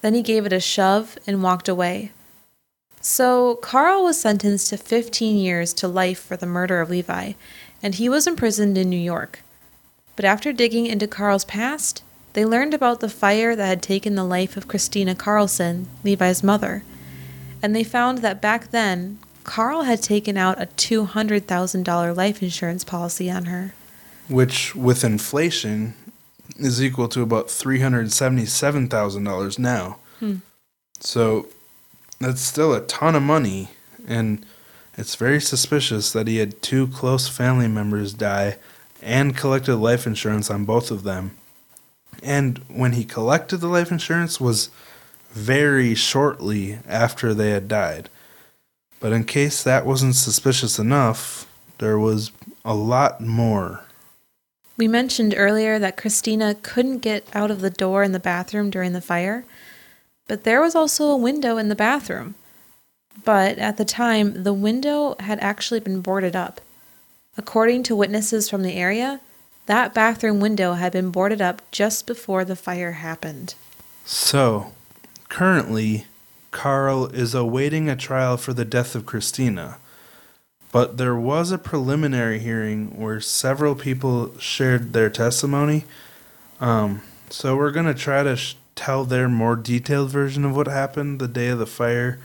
Then 0.01 0.13
he 0.13 0.21
gave 0.21 0.45
it 0.45 0.53
a 0.53 0.59
shove 0.59 1.17
and 1.27 1.43
walked 1.43 1.67
away. 1.67 2.11
So 3.01 3.55
Karl 3.55 4.03
was 4.03 4.19
sentenced 4.19 4.69
to 4.69 4.77
15 4.77 5.37
years 5.37 5.73
to 5.73 5.87
life 5.87 6.19
for 6.19 6.35
the 6.35 6.45
murder 6.45 6.81
of 6.81 6.89
Levi, 6.89 7.33
and 7.81 7.95
he 7.95 8.09
was 8.09 8.27
imprisoned 8.27 8.77
in 8.77 8.89
New 8.89 8.97
York. 8.97 9.39
But 10.15 10.25
after 10.25 10.51
digging 10.51 10.85
into 10.85 11.07
Karl's 11.07 11.45
past, 11.45 12.03
they 12.33 12.45
learned 12.45 12.73
about 12.73 12.99
the 12.99 13.09
fire 13.09 13.55
that 13.55 13.65
had 13.65 13.81
taken 13.81 14.15
the 14.15 14.25
life 14.25 14.57
of 14.57 14.67
Christina 14.67 15.15
Karlsen, 15.15 15.85
Levi's 16.03 16.43
mother. 16.43 16.83
And 17.61 17.75
they 17.75 17.83
found 17.83 18.19
that 18.19 18.41
back 18.41 18.71
then, 18.71 19.19
Karl 19.43 19.83
had 19.83 20.03
taken 20.03 20.37
out 20.37 20.61
a 20.61 20.65
$200,000 20.65 22.15
life 22.15 22.43
insurance 22.43 22.83
policy 22.83 23.31
on 23.31 23.45
her. 23.45 23.73
Which, 24.27 24.75
with 24.75 25.03
inflation, 25.03 25.95
is 26.65 26.83
equal 26.83 27.07
to 27.09 27.21
about 27.21 27.47
$377,000 27.47 29.59
now. 29.59 29.97
Hmm. 30.19 30.37
So 30.99 31.47
that's 32.19 32.41
still 32.41 32.73
a 32.73 32.81
ton 32.81 33.15
of 33.15 33.23
money, 33.23 33.69
and 34.07 34.45
it's 34.97 35.15
very 35.15 35.39
suspicious 35.39 36.11
that 36.11 36.27
he 36.27 36.37
had 36.37 36.61
two 36.61 36.87
close 36.87 37.27
family 37.27 37.67
members 37.67 38.13
die 38.13 38.57
and 39.01 39.37
collected 39.37 39.77
life 39.77 40.05
insurance 40.05 40.51
on 40.51 40.65
both 40.65 40.91
of 40.91 41.03
them. 41.03 41.37
And 42.21 42.59
when 42.67 42.93
he 42.93 43.05
collected 43.05 43.57
the 43.57 43.67
life 43.67 43.91
insurance 43.91 44.41
was 44.41 44.69
very 45.31 45.95
shortly 45.95 46.79
after 46.87 47.33
they 47.33 47.51
had 47.51 47.67
died. 47.67 48.09
But 48.99 49.13
in 49.13 49.23
case 49.23 49.63
that 49.63 49.85
wasn't 49.85 50.15
suspicious 50.15 50.79
enough, 50.79 51.49
there 51.77 51.97
was 51.97 52.31
a 52.65 52.73
lot 52.73 53.21
more. 53.21 53.85
We 54.79 54.87
mentioned 54.87 55.33
earlier 55.35 55.77
that 55.77 55.97
Christina 55.97 56.55
couldn't 56.55 56.99
get 56.99 57.27
out 57.33 57.51
of 57.51 57.59
the 57.59 57.69
door 57.69 58.01
in 58.01 58.13
the 58.13 58.19
bathroom 58.19 58.69
during 58.69 58.93
the 58.93 59.01
fire, 59.01 59.43
but 60.25 60.45
there 60.45 60.61
was 60.61 60.73
also 60.73 61.07
a 61.07 61.17
window 61.17 61.57
in 61.57 61.67
the 61.67 61.75
bathroom. 61.75 62.35
But 63.25 63.57
at 63.57 63.75
the 63.75 63.83
time, 63.83 64.43
the 64.43 64.53
window 64.53 65.17
had 65.19 65.37
actually 65.41 65.81
been 65.81 65.99
boarded 65.99 66.33
up. 66.33 66.61
According 67.35 67.83
to 67.83 67.95
witnesses 67.95 68.49
from 68.49 68.63
the 68.63 68.75
area, 68.75 69.19
that 69.65 69.93
bathroom 69.93 70.39
window 70.39 70.75
had 70.75 70.93
been 70.93 71.11
boarded 71.11 71.41
up 71.41 71.61
just 71.71 72.07
before 72.07 72.45
the 72.45 72.55
fire 72.55 72.93
happened. 72.93 73.55
So, 74.05 74.71
currently, 75.27 76.05
Karl 76.51 77.07
is 77.07 77.35
awaiting 77.35 77.89
a 77.89 77.97
trial 77.97 78.37
for 78.37 78.53
the 78.53 78.63
death 78.63 78.95
of 78.95 79.05
Christina. 79.05 79.75
But 80.71 80.97
there 80.97 81.15
was 81.15 81.51
a 81.51 81.57
preliminary 81.57 82.39
hearing 82.39 82.97
where 82.99 83.19
several 83.21 83.75
people 83.75 84.37
shared 84.39 84.93
their 84.93 85.09
testimony. 85.09 85.85
Um, 86.61 87.01
so, 87.29 87.55
we're 87.55 87.71
going 87.71 87.85
to 87.85 87.93
try 87.93 88.23
to 88.23 88.35
sh- 88.35 88.55
tell 88.75 89.03
their 89.05 89.27
more 89.27 89.55
detailed 89.55 90.09
version 90.09 90.45
of 90.45 90.55
what 90.55 90.67
happened 90.67 91.19
the 91.19 91.27
day 91.27 91.47
of 91.49 91.59
the 91.59 91.65
fire 91.65 92.19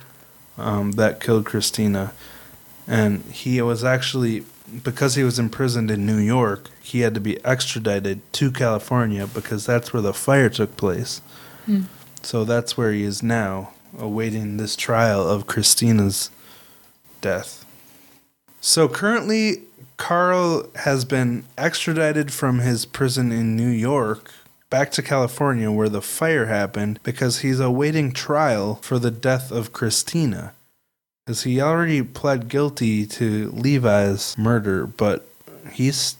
um, 0.58 0.92
that 0.92 1.20
killed 1.20 1.46
Christina. 1.46 2.12
And 2.86 3.22
he 3.24 3.60
was 3.62 3.82
actually, 3.82 4.44
because 4.82 5.14
he 5.14 5.24
was 5.24 5.38
imprisoned 5.38 5.90
in 5.90 6.04
New 6.04 6.18
York, 6.18 6.68
he 6.82 7.00
had 7.00 7.14
to 7.14 7.20
be 7.20 7.42
extradited 7.44 8.20
to 8.34 8.50
California 8.50 9.26
because 9.26 9.64
that's 9.64 9.92
where 9.92 10.02
the 10.02 10.12
fire 10.12 10.50
took 10.50 10.76
place. 10.76 11.20
So 12.22 12.44
that's 12.44 12.76
where 12.76 12.92
he 12.92 13.04
is 13.04 13.22
now, 13.22 13.72
awaiting 13.98 14.56
this 14.58 14.76
trial 14.76 15.26
of 15.28 15.46
Christina's 15.46 16.30
death. 17.20 17.63
So 18.66 18.88
currently, 18.88 19.64
Karl 19.98 20.70
has 20.74 21.04
been 21.04 21.44
extradited 21.58 22.32
from 22.32 22.60
his 22.60 22.86
prison 22.86 23.30
in 23.30 23.54
New 23.54 23.68
York 23.68 24.32
back 24.70 24.90
to 24.92 25.02
California 25.02 25.70
where 25.70 25.90
the 25.90 26.00
fire 26.00 26.46
happened 26.46 26.98
because 27.02 27.40
he's 27.40 27.60
awaiting 27.60 28.10
trial 28.10 28.76
for 28.76 28.98
the 28.98 29.10
death 29.10 29.52
of 29.52 29.74
Christina. 29.74 30.54
Because 31.26 31.42
he 31.42 31.60
already 31.60 32.02
pled 32.02 32.48
guilty 32.48 33.04
to 33.04 33.50
Levi's 33.50 34.34
murder, 34.38 34.86
but 34.86 35.28
he's 35.70 36.16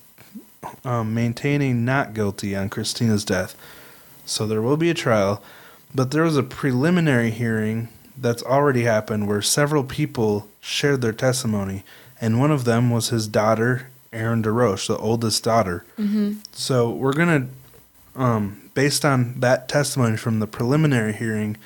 um, 0.85 1.14
maintaining 1.14 1.87
not 1.87 2.12
guilty 2.12 2.54
on 2.54 2.68
Christina's 2.68 3.24
death. 3.24 3.57
So 4.26 4.46
there 4.46 4.61
will 4.61 4.76
be 4.76 4.90
a 4.90 4.94
trial. 4.94 5.42
But 5.94 6.11
there 6.11 6.24
was 6.24 6.37
a 6.37 6.42
preliminary 6.42 7.30
hearing 7.30 7.88
that's 8.18 8.42
already 8.42 8.83
happened 8.83 9.28
where 9.28 9.40
several 9.40 9.83
people 9.83 10.46
shared 10.61 11.00
their 11.00 11.12
testimony, 11.12 11.85
and 12.20 12.38
one 12.38 12.50
of 12.50 12.64
them 12.64 12.90
was 12.90 13.09
his 13.09 13.29
daughter, 13.29 13.88
Erin 14.12 14.42
DeRoche, 14.42 14.87
the 14.87 14.96
oldest 14.96 15.42
daughter. 15.44 15.85
Mm-hmm. 15.98 16.35
So 16.53 16.90
we're 16.90 17.12
gonna, 17.12 17.48
um, 18.14 18.70
based 18.74 19.05
on 19.05 19.40
that 19.40 19.68
testimony 19.68 20.16
from 20.16 20.38
the 20.38 20.46
preliminary 20.46 21.12
hearing, 21.12 21.57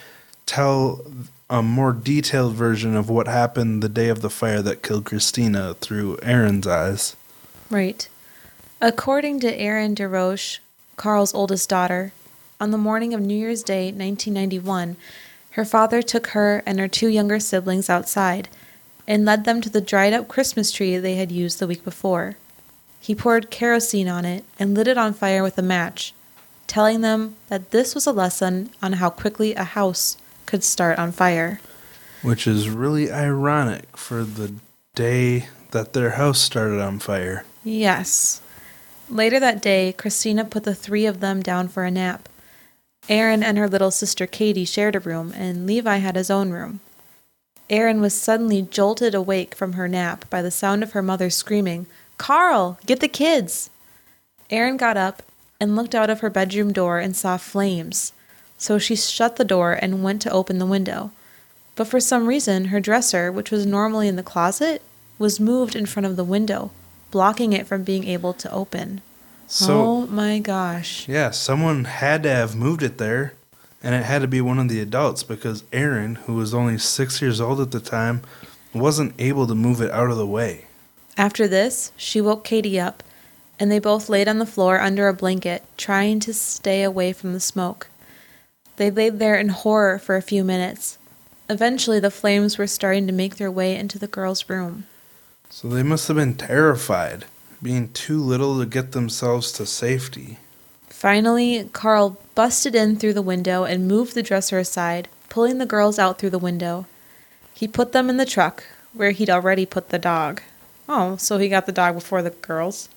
tell 0.46 1.04
a 1.50 1.62
more 1.62 1.92
detailed 1.92 2.54
version 2.54 2.94
of 2.94 3.08
what 3.08 3.26
happened 3.26 3.82
the 3.82 3.88
day 3.88 4.08
of 4.08 4.20
the 4.20 4.30
fire 4.30 4.62
that 4.62 4.82
killed 4.82 5.04
Christina 5.04 5.74
through 5.74 6.18
Erin's 6.22 6.66
eyes. 6.66 7.16
Right. 7.70 8.08
According 8.80 9.40
to 9.40 9.60
Erin 9.60 9.94
DeRoche, 9.94 10.58
Karl's 10.96 11.34
oldest 11.34 11.68
daughter, 11.68 12.12
on 12.60 12.70
the 12.70 12.78
morning 12.78 13.14
of 13.14 13.20
New 13.20 13.36
Year's 13.36 13.62
Day, 13.62 13.86
1991, 13.86 14.96
her 15.52 15.64
father 15.64 16.02
took 16.02 16.28
her 16.28 16.62
and 16.66 16.78
her 16.78 16.88
two 16.88 17.08
younger 17.08 17.40
siblings 17.40 17.88
outside 17.88 18.48
and 19.08 19.24
led 19.24 19.44
them 19.44 19.62
to 19.62 19.70
the 19.70 19.80
dried 19.80 20.12
up 20.12 20.28
Christmas 20.28 20.70
tree 20.70 20.98
they 20.98 21.14
had 21.14 21.32
used 21.32 21.58
the 21.58 21.66
week 21.66 21.82
before. 21.82 22.36
He 23.00 23.14
poured 23.14 23.50
kerosene 23.50 24.06
on 24.06 24.26
it 24.26 24.44
and 24.58 24.74
lit 24.74 24.86
it 24.86 24.98
on 24.98 25.14
fire 25.14 25.42
with 25.42 25.56
a 25.56 25.62
match, 25.62 26.12
telling 26.66 27.00
them 27.00 27.34
that 27.48 27.70
this 27.70 27.94
was 27.94 28.06
a 28.06 28.12
lesson 28.12 28.70
on 28.82 28.94
how 28.94 29.08
quickly 29.08 29.54
a 29.54 29.64
house 29.64 30.18
could 30.44 30.62
start 30.62 30.98
on 30.98 31.10
fire. 31.10 31.58
Which 32.20 32.46
is 32.46 32.68
really 32.68 33.10
ironic 33.10 33.96
for 33.96 34.24
the 34.24 34.54
day 34.94 35.48
that 35.70 35.94
their 35.94 36.10
house 36.10 36.38
started 36.38 36.80
on 36.80 36.98
fire. 36.98 37.44
Yes. 37.64 38.42
Later 39.08 39.40
that 39.40 39.62
day, 39.62 39.94
Christina 39.96 40.44
put 40.44 40.64
the 40.64 40.74
three 40.74 41.06
of 41.06 41.20
them 41.20 41.42
down 41.42 41.68
for 41.68 41.84
a 41.84 41.90
nap. 41.90 42.28
Erin 43.08 43.42
and 43.42 43.56
her 43.56 43.68
little 43.68 43.90
sister 43.90 44.26
Katie 44.26 44.66
shared 44.66 44.96
a 44.96 45.00
room, 45.00 45.32
and 45.34 45.66
Levi 45.66 45.96
had 45.96 46.16
his 46.16 46.30
own 46.30 46.50
room. 46.50 46.80
Erin 47.70 48.00
was 48.00 48.14
suddenly 48.14 48.62
jolted 48.62 49.14
awake 49.14 49.54
from 49.54 49.74
her 49.74 49.88
nap 49.88 50.28
by 50.30 50.40
the 50.40 50.50
sound 50.50 50.82
of 50.82 50.92
her 50.92 51.02
mother 51.02 51.28
screaming, 51.28 51.86
Karl, 52.16 52.78
get 52.86 53.00
the 53.00 53.08
kids! 53.08 53.70
Erin 54.50 54.76
got 54.76 54.96
up 54.96 55.22
and 55.60 55.76
looked 55.76 55.94
out 55.94 56.10
of 56.10 56.20
her 56.20 56.30
bedroom 56.30 56.72
door 56.72 56.98
and 56.98 57.16
saw 57.16 57.36
flames, 57.36 58.12
so 58.56 58.78
she 58.78 58.96
shut 58.96 59.36
the 59.36 59.44
door 59.44 59.72
and 59.72 60.02
went 60.02 60.22
to 60.22 60.30
open 60.30 60.58
the 60.58 60.66
window. 60.66 61.10
But 61.76 61.86
for 61.86 62.00
some 62.00 62.26
reason, 62.26 62.66
her 62.66 62.80
dresser, 62.80 63.30
which 63.30 63.50
was 63.50 63.66
normally 63.66 64.08
in 64.08 64.16
the 64.16 64.22
closet, 64.22 64.82
was 65.18 65.38
moved 65.38 65.76
in 65.76 65.86
front 65.86 66.06
of 66.06 66.16
the 66.16 66.24
window, 66.24 66.70
blocking 67.10 67.52
it 67.52 67.66
from 67.66 67.84
being 67.84 68.04
able 68.04 68.32
to 68.34 68.52
open. 68.52 69.00
So, 69.46 69.80
oh 69.80 70.06
my 70.06 70.40
gosh. 70.40 71.08
yeah, 71.08 71.30
someone 71.30 71.84
had 71.84 72.22
to 72.24 72.30
have 72.30 72.56
moved 72.56 72.82
it 72.82 72.98
there, 72.98 73.32
and 73.82 73.94
it 73.94 74.04
had 74.04 74.22
to 74.22 74.28
be 74.28 74.40
one 74.40 74.58
of 74.58 74.68
the 74.68 74.80
adults 74.80 75.22
because 75.22 75.64
Erin, 75.72 76.16
who 76.16 76.34
was 76.34 76.54
only 76.54 76.78
six 76.78 77.22
years 77.22 77.40
old 77.40 77.60
at 77.60 77.70
the 77.70 77.80
time, 77.80 78.22
wasn't 78.74 79.14
able 79.18 79.46
to 79.46 79.54
move 79.54 79.80
it 79.80 79.90
out 79.90 80.10
of 80.10 80.16
the 80.16 80.26
way. 80.26 80.66
After 81.16 81.48
this, 81.48 81.92
she 81.96 82.20
woke 82.20 82.44
Katie 82.44 82.78
up, 82.78 83.02
and 83.58 83.70
they 83.70 83.78
both 83.78 84.08
laid 84.08 84.28
on 84.28 84.38
the 84.38 84.46
floor 84.46 84.80
under 84.80 85.08
a 85.08 85.14
blanket, 85.14 85.64
trying 85.76 86.20
to 86.20 86.34
stay 86.34 86.82
away 86.82 87.12
from 87.12 87.32
the 87.32 87.40
smoke. 87.40 87.88
They 88.76 88.90
laid 88.90 89.18
there 89.18 89.34
in 89.36 89.48
horror 89.48 89.98
for 89.98 90.16
a 90.16 90.22
few 90.22 90.44
minutes. 90.44 90.98
Eventually, 91.48 91.98
the 91.98 92.10
flames 92.10 92.58
were 92.58 92.66
starting 92.66 93.06
to 93.06 93.12
make 93.12 93.36
their 93.36 93.50
way 93.50 93.74
into 93.74 93.98
the 93.98 94.06
girl's 94.06 94.48
room. 94.48 94.86
So 95.50 95.68
they 95.68 95.82
must 95.82 96.06
have 96.08 96.16
been 96.16 96.34
terrified, 96.34 97.24
being 97.62 97.88
too 97.88 98.20
little 98.22 98.58
to 98.58 98.66
get 98.66 98.92
themselves 98.92 99.50
to 99.52 99.66
safety. 99.66 100.38
Finally, 100.98 101.70
Karl 101.72 102.18
busted 102.34 102.74
in 102.74 102.96
through 102.96 103.12
the 103.12 103.22
window 103.22 103.62
and 103.62 103.86
moved 103.86 104.16
the 104.16 104.22
dresser 104.22 104.58
aside, 104.58 105.06
pulling 105.28 105.58
the 105.58 105.64
girls 105.64 105.96
out 105.96 106.18
through 106.18 106.30
the 106.30 106.40
window. 106.40 106.86
He 107.54 107.68
put 107.68 107.92
them 107.92 108.10
in 108.10 108.16
the 108.16 108.26
truck, 108.26 108.64
where 108.94 109.12
he'd 109.12 109.30
already 109.30 109.64
put 109.64 109.90
the 109.90 109.98
dog. 110.00 110.42
Oh, 110.88 111.14
so 111.14 111.38
he 111.38 111.48
got 111.48 111.66
the 111.66 111.70
dog 111.72 111.94
before 111.94 112.20
the 112.20 112.30
girls? 112.30 112.88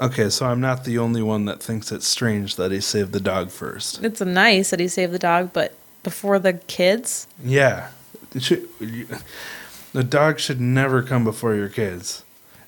Okay, 0.00 0.30
so 0.30 0.46
I'm 0.46 0.60
not 0.60 0.82
the 0.82 0.98
only 0.98 1.22
one 1.22 1.44
that 1.44 1.62
thinks 1.62 1.92
it's 1.92 2.08
strange 2.08 2.56
that 2.56 2.72
he 2.72 2.80
saved 2.80 3.12
the 3.12 3.20
dog 3.20 3.50
first. 3.50 4.02
It's 4.02 4.20
nice 4.20 4.70
that 4.70 4.80
he 4.80 4.88
saved 4.88 5.12
the 5.12 5.18
dog, 5.20 5.52
but 5.52 5.76
before 6.02 6.40
the 6.40 6.54
kids? 6.54 7.28
Yeah. 7.40 7.90
Should, 8.36 8.68
you- 8.80 9.06
the 9.92 10.02
dog 10.02 10.40
should 10.40 10.60
never 10.60 11.04
come 11.04 11.22
before 11.22 11.54
your 11.54 11.68
kids. 11.68 12.24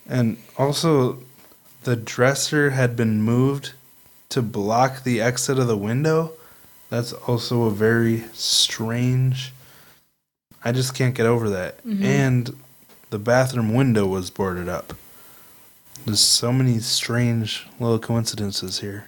And 0.08 0.36
also, 0.56 1.18
the 1.82 1.96
dresser 1.96 2.70
had 2.70 2.94
been 2.94 3.20
moved 3.20 3.72
to 4.30 4.42
block 4.42 5.02
the 5.02 5.20
exit 5.20 5.58
of 5.58 5.66
the 5.66 5.76
window. 5.76 6.32
That's 6.88 7.12
also 7.12 7.64
a 7.64 7.70
very 7.70 8.24
strange. 8.32 9.52
I 10.64 10.72
just 10.72 10.94
can't 10.94 11.14
get 11.14 11.26
over 11.26 11.48
that. 11.50 11.78
Mm-hmm. 11.84 12.04
And 12.04 12.56
the 13.10 13.18
bathroom 13.18 13.74
window 13.74 14.06
was 14.06 14.30
boarded 14.30 14.68
up. 14.68 14.94
There's 16.04 16.20
so 16.20 16.52
many 16.52 16.78
strange 16.78 17.66
little 17.78 17.98
coincidences 17.98 18.80
here. 18.80 19.06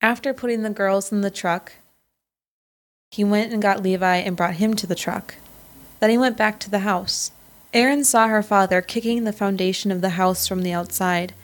After 0.00 0.32
putting 0.32 0.62
the 0.62 0.70
girls 0.70 1.12
in 1.12 1.20
the 1.20 1.30
truck, 1.30 1.72
he 3.10 3.24
went 3.24 3.52
and 3.52 3.60
got 3.60 3.82
Levi 3.82 4.16
and 4.16 4.36
brought 4.36 4.54
him 4.54 4.74
to 4.74 4.86
the 4.86 4.94
truck. 4.94 5.34
Then 5.98 6.10
he 6.10 6.16
went 6.16 6.36
back 6.36 6.60
to 6.60 6.70
the 6.70 6.80
house. 6.80 7.32
Erin 7.74 8.04
saw 8.04 8.28
her 8.28 8.42
father 8.42 8.80
kicking 8.80 9.24
the 9.24 9.32
foundation 9.32 9.90
of 9.90 10.00
the 10.00 10.10
house 10.10 10.46
from 10.46 10.62
the 10.62 10.72
outside, 10.72 11.34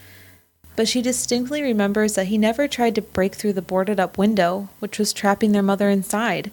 but 0.77 0.87
she 0.87 1.03
distinctly 1.03 1.63
remembers 1.63 2.15
that 2.15 2.27
he 2.27 2.39
never 2.39 2.69
tried 2.69 2.95
to 2.95 3.03
break 3.03 3.35
through 3.35 3.55
the 3.55 3.63
boarded 3.63 3.99
up 3.99 4.19
window, 4.19 4.69
which 4.79 4.99
was 4.99 5.13
trapping 5.13 5.53
their 5.53 5.63
mother 5.63 5.89
inside. 5.89 6.51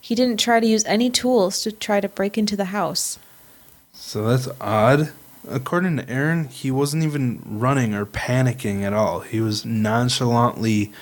He 0.00 0.16
didn't 0.16 0.40
try 0.40 0.58
to 0.58 0.66
use 0.66 0.84
any 0.84 1.08
tools 1.10 1.62
to 1.62 1.70
try 1.70 2.00
to 2.00 2.08
break 2.08 2.36
into 2.36 2.56
the 2.56 2.66
house. 2.66 3.18
So 3.92 4.24
that's 4.24 4.48
odd. 4.60 5.12
According 5.48 5.96
to 5.96 6.08
Erin, 6.08 6.48
he 6.48 6.70
wasn't 6.70 7.04
even 7.04 7.40
running 7.44 7.94
or 7.94 8.04
panicking 8.04 8.82
at 8.82 8.92
all. 8.92 9.20
He 9.20 9.40
was 9.40 9.64
nonchalantly 9.64 10.92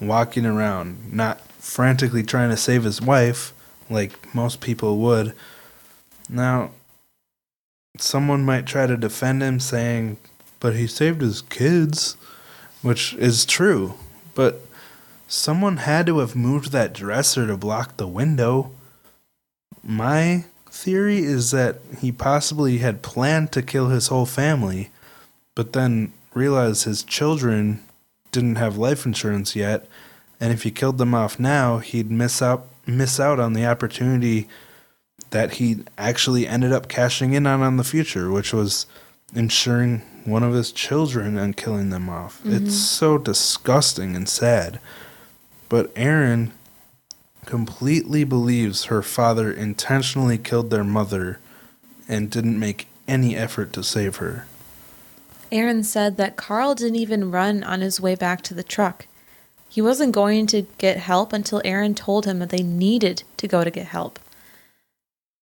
walking 0.00 0.46
around, 0.46 1.12
not 1.12 1.40
frantically 1.58 2.22
trying 2.22 2.50
to 2.50 2.56
save 2.56 2.84
his 2.84 3.00
wife 3.00 3.52
like 3.90 4.34
most 4.34 4.60
people 4.60 4.98
would. 4.98 5.34
Now, 6.28 6.70
someone 7.98 8.44
might 8.44 8.66
try 8.66 8.86
to 8.86 8.96
defend 8.96 9.42
him 9.42 9.60
saying, 9.60 10.16
but 10.64 10.76
he 10.76 10.86
saved 10.86 11.20
his 11.20 11.42
kids, 11.42 12.16
which 12.80 13.12
is 13.16 13.44
true. 13.44 13.96
But 14.34 14.62
someone 15.28 15.76
had 15.76 16.06
to 16.06 16.20
have 16.20 16.34
moved 16.34 16.72
that 16.72 16.94
dresser 16.94 17.46
to 17.46 17.58
block 17.58 17.98
the 17.98 18.08
window. 18.08 18.70
My 19.82 20.46
theory 20.70 21.18
is 21.18 21.50
that 21.50 21.80
he 22.00 22.10
possibly 22.10 22.78
had 22.78 23.02
planned 23.02 23.52
to 23.52 23.60
kill 23.60 23.88
his 23.90 24.06
whole 24.06 24.24
family, 24.24 24.88
but 25.54 25.74
then 25.74 26.14
realized 26.32 26.84
his 26.84 27.02
children 27.02 27.82
didn't 28.32 28.56
have 28.56 28.78
life 28.78 29.04
insurance 29.04 29.54
yet, 29.54 29.86
and 30.40 30.50
if 30.50 30.62
he 30.62 30.70
killed 30.70 30.96
them 30.96 31.14
off 31.14 31.38
now, 31.38 31.76
he'd 31.76 32.10
miss 32.10 32.40
out 32.40 32.68
miss 32.86 33.20
out 33.20 33.38
on 33.38 33.52
the 33.52 33.66
opportunity 33.66 34.48
that 35.28 35.56
he 35.56 35.84
actually 35.98 36.48
ended 36.48 36.72
up 36.72 36.88
cashing 36.88 37.34
in 37.34 37.46
on 37.46 37.60
in 37.60 37.76
the 37.76 37.84
future, 37.84 38.30
which 38.30 38.54
was 38.54 38.86
insuring 39.34 40.02
one 40.24 40.42
of 40.42 40.54
his 40.54 40.72
children 40.72 41.36
and 41.36 41.56
killing 41.56 41.90
them 41.90 42.08
off. 42.08 42.40
It's 42.44 42.54
mm-hmm. 42.54 42.68
so 42.68 43.18
disgusting 43.18 44.16
and 44.16 44.28
sad. 44.28 44.80
But 45.68 45.92
Erin 45.96 46.52
completely 47.44 48.24
believes 48.24 48.84
her 48.84 49.02
father 49.02 49.52
intentionally 49.52 50.38
killed 50.38 50.70
their 50.70 50.84
mother 50.84 51.38
and 52.08 52.30
didn't 52.30 52.58
make 52.58 52.88
any 53.06 53.36
effort 53.36 53.72
to 53.74 53.82
save 53.82 54.16
her. 54.16 54.46
Erin 55.52 55.84
said 55.84 56.16
that 56.16 56.36
Karl 56.36 56.74
didn't 56.74 56.96
even 56.96 57.30
run 57.30 57.62
on 57.62 57.80
his 57.80 58.00
way 58.00 58.14
back 58.14 58.42
to 58.42 58.54
the 58.54 58.62
truck. 58.62 59.06
He 59.68 59.82
wasn't 59.82 60.12
going 60.12 60.46
to 60.48 60.66
get 60.78 60.98
help 60.98 61.32
until 61.32 61.60
Erin 61.64 61.94
told 61.94 62.26
him 62.26 62.38
that 62.38 62.50
they 62.50 62.62
needed 62.62 63.24
to 63.36 63.48
go 63.48 63.62
to 63.64 63.70
get 63.70 63.86
help. 63.86 64.18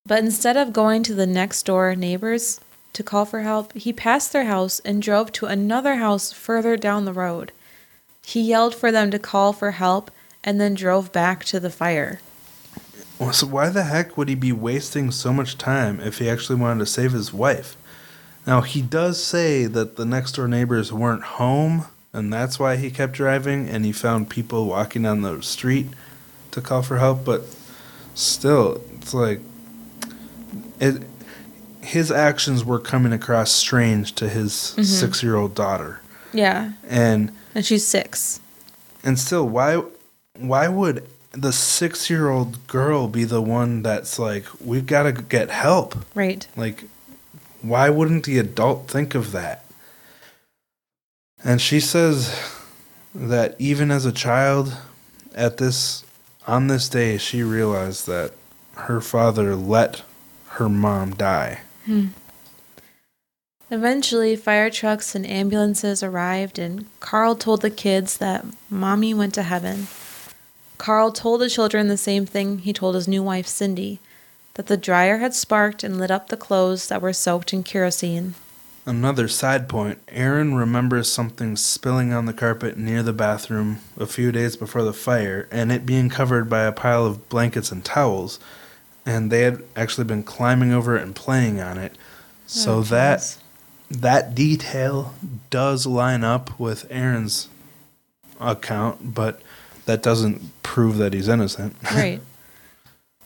But 0.05 0.19
instead 0.19 0.57
of 0.57 0.73
going 0.73 1.03
to 1.05 1.15
the 1.15 1.27
next 1.27 1.65
door 1.65 1.95
neighbors 1.95 2.61
to 2.93 3.03
call 3.03 3.25
for 3.25 3.41
help, 3.41 3.73
he 3.75 3.93
passed 3.93 4.33
their 4.33 4.45
house 4.45 4.81
and 4.81 5.03
drove 5.03 5.33
to 5.33 5.47
another 5.47 5.97
house 5.97 6.33
further 6.33 6.77
down 6.77 7.05
the 7.05 7.13
road. 7.13 7.53
He 8.25 8.41
yelled 8.41 8.75
for 8.75 8.93
them 8.93 9.11
to 9.11 9.19
call 9.19 9.53
for 9.53 9.73
help 9.73 10.11
and 10.45 10.61
then 10.61 10.75
drove 10.75 11.13
back 11.13 11.45
to 11.47 11.61
the 11.61 11.71
fire. 11.71 12.21
So 13.33 13.47
why 13.47 13.69
the 13.69 13.85
heck 13.85 14.17
would 14.17 14.29
he 14.29 14.35
be 14.35 14.53
wasting 14.53 15.11
so 15.11 15.33
much 15.33 15.57
time 15.57 16.01
if 16.01 16.19
he 16.19 16.29
actually 16.29 16.59
wanted 16.59 16.81
to 16.81 16.87
save 16.87 17.13
his 17.13 17.33
wife? 17.33 17.77
Now 18.47 18.63
he 18.63 18.83
does 18.83 19.23
say 19.23 19.67
that 19.67 19.97
the 19.97 20.05
next 20.05 20.33
door 20.33 20.49
neighbors 20.49 20.93
weren't 20.93 21.23
home, 21.23 21.87
and 22.13 22.33
that's 22.33 22.59
why 22.59 22.77
he 22.77 22.91
kept 22.91 23.13
driving, 23.13 23.69
and 23.69 23.85
he 23.85 23.93
found 23.93 24.29
people 24.29 24.67
walking 24.67 25.07
on 25.07 25.23
the 25.23 25.41
street 25.41 25.87
to 26.51 26.61
call 26.61 26.83
for 26.83 26.99
help. 26.99 27.25
But 27.25 27.43
still, 28.15 28.83
it's 28.97 29.15
like 29.15 29.41
it. 30.81 31.03
His 31.83 32.11
actions 32.11 32.65
were 32.65 32.79
coming 32.79 33.13
across 33.13 33.51
strange 33.51 34.15
to 34.15 34.29
his 34.29 34.53
mm-hmm. 34.53 34.83
six-year-old 34.83 35.55
daughter, 35.55 36.01
Yeah, 36.33 36.73
and 36.89 37.33
and 37.55 37.67
she's 37.67 37.87
six. 37.87 38.41
and 39.05 39.19
still, 39.19 39.49
why 39.49 39.83
why 40.37 40.69
would 40.69 41.07
the 41.33 41.53
six 41.53 42.09
year 42.09 42.31
old 42.31 42.67
girl 42.67 43.09
be 43.09 43.25
the 43.25 43.43
one 43.43 43.83
that's 43.83 44.19
like, 44.19 44.45
we've 44.65 44.87
got 44.87 45.05
to 45.05 45.13
get 45.13 45.51
help? 45.51 45.97
Right. 46.15 46.47
Like, 46.57 46.85
why 47.63 47.91
wouldn't 47.91 48.25
the 48.27 48.39
adult 48.39 48.89
think 48.89 49.15
of 49.15 49.33
that? 49.33 49.65
And 51.45 51.61
she 51.61 51.81
says 51.81 52.39
that 53.15 53.57
even 53.59 53.91
as 53.91 54.07
a 54.07 54.13
child, 54.13 54.77
at 55.35 55.57
this 55.57 56.05
on 56.47 56.69
this 56.69 56.89
day, 56.89 57.19
she 57.19 57.43
realized 57.43 58.07
that 58.07 58.33
her 58.75 59.01
father 59.01 59.55
let 59.57 60.03
her 60.51 60.69
mom 60.69 61.15
die. 61.15 61.61
Hmm. 61.87 62.09
Eventually, 63.71 64.37
fire 64.37 64.71
trucks 64.71 65.15
and 65.15 65.27
ambulances 65.27 66.03
arrived, 66.03 66.59
and 66.59 66.87
Karl 67.01 67.35
told 67.35 67.63
the 67.63 67.71
kids 67.71 68.19
that 68.19 68.45
mommy 68.69 69.15
went 69.15 69.35
to 69.35 69.43
heaven. 69.43 69.89
Karl 70.79 71.11
told 71.13 71.41
the 71.41 71.49
children 71.49 71.89
the 71.89 71.97
same 71.97 72.27
thing 72.27 72.59
he 72.59 72.73
told 72.73 72.95
his 72.95 73.09
new 73.09 73.23
wife, 73.23 73.47
Cindy 73.47 74.01
that 74.55 74.67
the 74.67 74.77
dryer 74.77 75.19
had 75.19 75.35
sparked 75.35 75.83
and 75.83 75.99
lit 75.99 76.11
up 76.11 76.29
the 76.29 76.37
clothes 76.37 76.89
that 76.89 77.01
were 77.01 77.13
soaked 77.13 77.53
in 77.53 77.63
kerosene. 77.63 78.35
Another 78.85 79.29
side 79.29 79.69
point 79.69 80.01
Erin 80.09 80.55
remembers 80.55 81.11
something 81.11 81.57
spilling 81.57 82.13
on 82.13 82.27
the 82.27 82.33
carpet 82.33 82.77
near 82.77 83.03
the 83.03 83.13
bathroom 83.13 83.79
a 83.97 84.07
few 84.07 84.33
days 84.33 84.57
before 84.57 84.83
the 84.83 84.93
fire 84.93 85.49
and 85.53 85.71
it 85.71 85.87
being 85.87 86.09
covered 86.09 86.51
by 86.51 86.63
a 86.63 86.73
pile 86.73 87.07
of 87.07 87.29
blankets 87.29 87.71
and 87.71 87.85
towels. 87.85 88.41
And 89.05 89.31
they 89.31 89.43
had 89.43 89.63
actually 89.75 90.05
been 90.05 90.23
climbing 90.23 90.73
over 90.73 90.97
it 90.97 91.03
and 91.03 91.15
playing 91.15 91.61
on 91.61 91.79
it. 91.79 91.97
So 92.47 92.79
Oh, 92.79 92.83
that 92.83 93.37
that 93.91 94.35
detail 94.35 95.15
does 95.51 95.87
line 95.87 96.25
up 96.25 96.59
with 96.59 96.87
Erin's 96.91 97.49
account, 98.41 99.15
but 99.15 99.41
that 99.87 100.03
doesn't 100.03 100.63
prove 100.63 100.97
that 100.99 101.13
he's 101.13 101.29
innocent. 101.29 101.77
Right. 101.95 102.21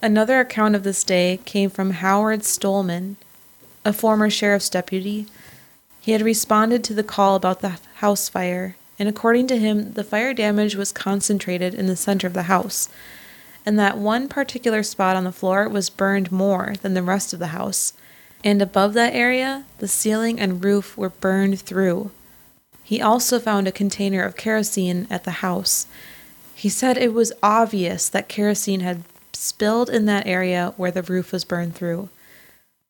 Another 0.02 0.40
account 0.40 0.74
of 0.74 0.82
this 0.82 1.02
day 1.04 1.40
came 1.46 1.70
from 1.70 1.92
Howard 1.92 2.40
Stolman, 2.40 3.16
a 3.84 3.92
former 3.92 4.28
sheriff's 4.28 4.68
deputy. 4.68 5.26
He 6.00 6.12
had 6.12 6.20
responded 6.22 6.84
to 6.84 6.94
the 6.94 7.02
call 7.02 7.34
about 7.34 7.60
the 7.60 7.78
house 7.96 8.28
fire, 8.28 8.76
and 8.98 9.08
according 9.08 9.46
to 9.48 9.58
him, 9.58 9.94
the 9.94 10.04
fire 10.04 10.34
damage 10.34 10.76
was 10.76 10.92
concentrated 10.92 11.74
in 11.74 11.86
the 11.86 11.96
center 11.96 12.26
of 12.26 12.34
the 12.34 12.44
house, 12.44 12.88
and 13.66 13.78
that 13.78 13.98
one 13.98 14.28
particular 14.28 14.84
spot 14.84 15.16
on 15.16 15.24
the 15.24 15.32
floor 15.32 15.68
was 15.68 15.90
burned 15.90 16.30
more 16.30 16.74
than 16.80 16.94
the 16.94 17.02
rest 17.02 17.32
of 17.32 17.40
the 17.40 17.48
house, 17.48 17.92
and 18.44 18.62
above 18.62 18.94
that 18.94 19.12
area, 19.12 19.64
the 19.78 19.88
ceiling 19.88 20.38
and 20.38 20.64
roof 20.64 20.96
were 20.96 21.10
burned 21.10 21.60
through. 21.60 22.12
He 22.84 23.02
also 23.02 23.40
found 23.40 23.66
a 23.66 23.72
container 23.72 24.22
of 24.22 24.36
kerosene 24.36 25.08
at 25.10 25.24
the 25.24 25.42
house. 25.42 25.88
He 26.54 26.68
said 26.68 26.96
it 26.96 27.12
was 27.12 27.32
obvious 27.42 28.08
that 28.08 28.28
kerosene 28.28 28.80
had 28.80 29.02
spilled 29.32 29.90
in 29.90 30.06
that 30.06 30.26
area 30.26 30.72
where 30.76 30.92
the 30.92 31.02
roof 31.02 31.32
was 31.32 31.44
burned 31.44 31.74
through. 31.74 32.08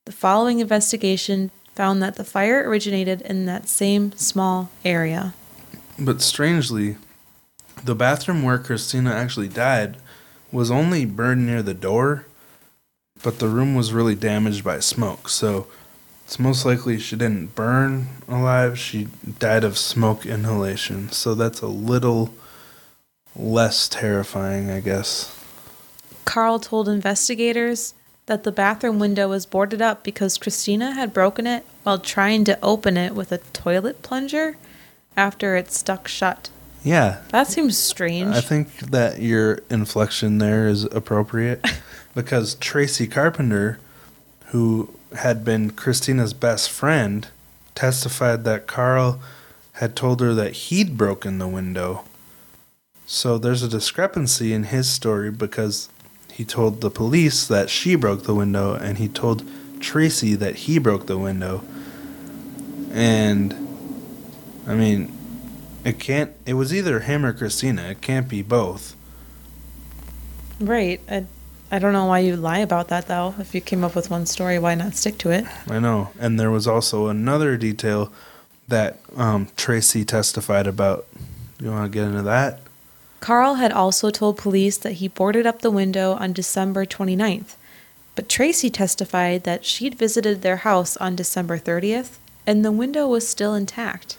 The 0.04 0.12
following 0.12 0.60
investigation 0.60 1.50
found 1.74 2.02
that 2.02 2.16
the 2.16 2.24
fire 2.24 2.68
originated 2.68 3.22
in 3.22 3.46
that 3.46 3.68
same 3.68 4.12
small 4.12 4.70
area. 4.84 5.34
But 5.98 6.20
strangely, 6.20 6.96
the 7.82 7.94
bathroom 7.94 8.42
where 8.42 8.58
Christina 8.58 9.12
actually 9.12 9.48
died 9.48 9.96
was 10.52 10.70
only 10.70 11.04
burned 11.04 11.46
near 11.46 11.62
the 11.62 11.74
door, 11.74 12.26
but 13.22 13.38
the 13.38 13.48
room 13.48 13.74
was 13.74 13.92
really 13.92 14.14
damaged 14.14 14.64
by 14.64 14.80
smoke. 14.80 15.28
So 15.28 15.66
it's 16.24 16.38
most 16.38 16.64
likely 16.64 16.98
she 16.98 17.16
didn't 17.16 17.54
burn 17.54 18.09
alive, 18.28 18.78
she 18.78 19.09
died 19.38 19.64
of 19.64 19.78
smoke 19.78 20.26
inhalation. 20.26 21.11
So 21.11 21.35
that's 21.35 21.61
a 21.61 21.68
little 21.68 22.35
less 23.35 23.88
terrifying, 23.88 24.70
I 24.70 24.80
guess. 24.80 25.32
Karl 26.24 26.59
told 26.59 26.88
investigators 26.88 27.94
that 28.26 28.42
the 28.42 28.52
bathroom 28.52 28.98
window 28.98 29.28
was 29.28 29.46
boarded 29.46 29.80
up 29.80 30.02
because 30.02 30.37
Christina 30.37 30.92
had 30.92 31.14
broken 31.14 31.46
it 31.46 31.64
while 31.85 31.98
trying 31.98 32.44
to 32.44 32.59
open 32.62 32.96
it 32.96 33.14
with 33.14 33.30
a 33.30 33.38
toilet 33.38 34.02
plunger 34.02 34.56
after 35.16 35.56
it 35.56 35.70
stuck 35.70 36.09
shut. 36.09 36.50
Yeah. 36.87 37.18
That 37.31 37.49
seems 37.49 37.77
strange. 37.77 38.37
I 38.37 38.40
think 38.40 38.79
that 38.79 39.20
your 39.20 39.59
inflection 39.68 40.38
there 40.38 40.68
is 40.68 40.85
appropriate 40.85 41.66
because 42.14 42.55
Tracy 42.55 43.09
Carpenter, 43.09 43.81
who 44.46 44.94
had 45.16 45.44
been 45.44 45.72
Christina's 45.72 46.33
best 46.33 46.70
friend, 46.70 47.27
testified 47.75 48.44
that 48.44 48.68
Karl 48.68 49.20
had 49.72 49.96
told 49.96 50.20
her 50.20 50.33
that 50.35 50.53
he'd 50.53 50.96
broken 50.96 51.38
the 51.38 51.49
window. 51.49 52.05
So 53.05 53.37
there's 53.37 53.64
a 53.64 53.68
discrepancy 53.68 54.53
in 54.53 54.64
his 54.64 54.88
story 54.88 55.33
because 55.33 55.88
he 56.33 56.44
told 56.44 56.83
the 56.83 56.90
police 56.90 57.49
that 57.49 57.68
she 57.68 57.96
broke 57.96 58.22
the 58.22 58.35
window 58.35 58.75
and 58.75 58.99
he 58.99 59.09
told 59.09 59.42
Tracy 59.81 60.37
that 60.37 60.55
he 60.55 60.79
broke 60.79 61.09
the 61.09 61.18
window. 61.18 61.64
And 62.92 63.55
I 64.68 64.75
mean, 64.75 65.12
it 65.87 65.99
can't 65.99 66.33
it 66.44 66.55
was 66.55 66.75
either 66.75 67.01
him 67.01 67.25
or 67.25 67.33
Christina. 67.33 67.83
It 67.90 68.01
can't 68.01 68.29
be 68.29 68.42
both. 68.42 68.94
right. 70.61 71.01
I, 71.09 71.27
I 71.70 71.79
don't 71.79 71.92
know 71.92 72.07
why 72.07 72.20
you 72.20 72.37
lie 72.37 72.59
about 72.59 72.88
that, 72.88 73.09
though. 73.09 73.35
If 73.38 73.55
you 73.55 73.61
came 73.61 73.83
up 73.83 73.96
with 73.96 74.11
one 74.11 74.27
story, 74.27 74.59
why 74.59 74.75
not 74.75 74.94
stick 74.94 75.18
to 75.18 75.31
it? 75.31 75.46
I 75.68 75.81
know. 75.81 76.11
And 76.18 76.38
there 76.38 76.51
was 76.51 76.66
also 76.66 77.09
another 77.09 77.57
detail 77.57 78.12
that 78.68 78.99
um, 79.16 79.49
Tracy 79.57 80.05
testified 80.05 80.66
about. 80.66 81.07
You 81.61 81.70
want 81.70 81.90
to 81.90 81.99
get 81.99 82.07
into 82.07 82.22
that? 82.22 82.61
Karl 83.20 83.55
had 83.55 83.72
also 83.72 84.11
told 84.11 84.37
police 84.37 84.77
that 84.77 84.94
he 84.94 85.09
boarded 85.09 85.46
up 85.46 85.62
the 85.62 85.70
window 85.70 86.12
on 86.12 86.33
December 86.33 86.85
29th, 86.85 87.57
but 88.14 88.29
Tracy 88.29 88.70
testified 88.70 89.44
that 89.44 89.64
she'd 89.64 89.96
visited 89.96 90.42
their 90.42 90.59
house 90.59 90.96
on 90.99 91.16
December 91.16 91.59
30th 91.59 92.18
and 92.46 92.64
the 92.64 92.72
window 92.72 93.09
was 93.09 93.27
still 93.27 93.55
intact. 93.55 94.18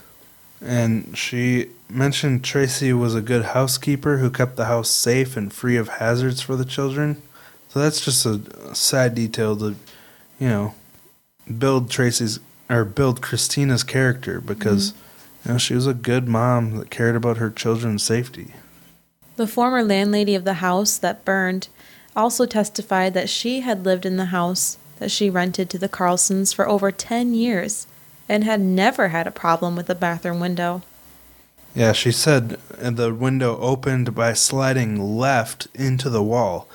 And 0.62 1.18
she 1.18 1.70
mentioned 1.90 2.44
Tracy 2.44 2.94
was 2.94 3.16
a 3.16 3.22
good 3.22 3.46
housekeeper 3.46 4.18
who 4.18 4.30
kept 4.30 4.56
the 4.56 4.66
house 4.66 4.90
safe 4.90 5.38
and 5.38 5.54
free 5.54 5.78
of 5.78 5.88
hazards 5.88 6.42
for 6.42 6.56
the 6.56 6.66
children. 6.66 7.22
So 7.70 7.80
that's 7.80 8.04
just 8.04 8.26
a 8.26 8.74
sad 8.74 9.16
detail 9.16 9.56
to, 9.58 9.76
you 10.40 10.48
know, 10.48 10.76
build 11.58 11.90
Tracy's 11.90 12.40
or 12.70 12.84
build 12.84 13.22
Christina's 13.22 13.84
character 13.84 14.42
because, 14.42 14.92
mm-hmm. 14.92 15.50
you 15.50 15.54
know, 15.54 15.58
she 15.58 15.76
was 15.76 15.88
a 15.88 15.94
good 15.94 16.28
mom 16.28 16.78
that 16.78 16.90
cared 16.90 17.16
about 17.16 17.38
her 17.38 17.50
children's 17.50 18.04
safety. 18.04 18.54
The 19.36 19.48
former 19.48 19.84
landlady 19.84 20.36
of 20.36 20.44
the 20.44 20.56
house 20.56 20.98
that 20.98 21.24
burned 21.24 21.68
also 22.16 22.46
testified 22.46 23.14
that 23.14 23.30
she 23.30 23.62
had 23.62 23.86
lived 23.86 24.06
in 24.06 24.18
the 24.18 24.26
house 24.26 24.78
that 24.98 25.12
she 25.12 25.30
rented 25.30 25.70
to 25.70 25.78
the 25.78 25.88
Karlsens 25.88 26.54
for 26.54 26.68
over 26.68 26.92
10 26.92 27.36
years 27.36 27.86
and 28.30 28.44
had 28.44 28.60
never 28.62 29.10
had 29.10 29.28
a 29.28 29.32
problem 29.32 29.76
with 29.76 29.88
the 29.88 29.96
bathroom 29.96 30.40
window. 30.40 30.82
Yeah, 31.76 31.92
she 31.92 32.12
said 32.12 32.60
the 32.80 33.14
window 33.14 33.58
opened 33.60 34.16
by 34.16 34.34
sliding 34.34 35.18
left 35.18 35.68
into 35.76 36.10
the 36.10 36.24
wall. 36.24 36.68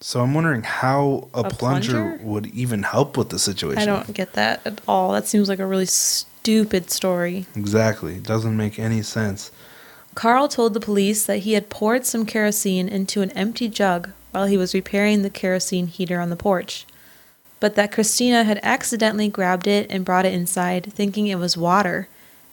So 0.00 0.20
I'm 0.20 0.34
wondering 0.34 0.64
how 0.64 1.28
a, 1.32 1.42
A 1.42 1.50
plunger, 1.50 1.92
plunger? 1.92 2.20
would 2.24 2.46
even 2.46 2.82
help 2.82 3.16
with 3.16 3.28
the 3.28 3.38
situation. 3.38 3.82
I 3.82 3.86
don't 3.86 4.12
get 4.12 4.32
that 4.32 4.60
at 4.66 4.80
all. 4.88 5.12
That 5.12 5.28
seems 5.28 5.48
like 5.48 5.60
a 5.60 5.66
really 5.66 5.86
stupid 5.86 6.90
story. 6.90 7.46
Exactly. 7.54 8.16
It 8.16 8.24
doesn't 8.24 8.56
make 8.56 8.80
any 8.80 9.02
sense. 9.02 9.52
Karl 10.16 10.48
told 10.48 10.74
the 10.74 10.80
police 10.80 11.24
that 11.24 11.38
he 11.38 11.52
had 11.52 11.70
poured 11.70 12.04
some 12.04 12.26
kerosene 12.26 12.88
into 12.88 13.22
an 13.22 13.30
empty 13.30 13.68
jug 13.68 14.10
while 14.32 14.46
he 14.46 14.56
was 14.56 14.74
repairing 14.74 15.22
the 15.22 15.30
kerosene 15.30 15.86
heater 15.86 16.20
on 16.20 16.30
the 16.30 16.36
porch, 16.36 16.84
but 17.62 17.76
that 17.76 17.92
Christina 17.92 18.42
had 18.42 18.58
accidentally 18.64 19.28
grabbed 19.28 19.68
it 19.68 19.86
and 19.88 20.04
brought 20.04 20.26
it 20.26 20.34
inside 20.34 20.92
thinking 20.92 21.28
it 21.28 21.38
was 21.38 21.56
water 21.56 22.08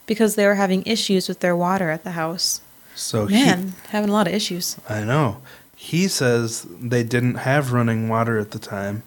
because 0.05 0.35
they 0.35 0.45
were 0.45 0.53
having 0.53 0.83
issues 0.85 1.27
with 1.27 1.39
their 1.39 1.55
water 1.55 1.89
at 1.89 2.03
the 2.03 2.11
house. 2.11 2.61
So 2.93 3.25
Man, 3.25 3.73
having 3.89 4.11
a 4.11 4.13
lot 4.13 4.27
of 4.27 4.35
issues. 4.35 4.77
I 4.87 5.03
know. 5.03 5.41
He 5.75 6.07
says 6.07 6.67
they 6.69 7.01
didn't 7.01 7.37
have 7.37 7.73
running 7.73 8.07
water 8.07 8.37
at 8.37 8.51
the 8.51 8.59
time, 8.59 9.01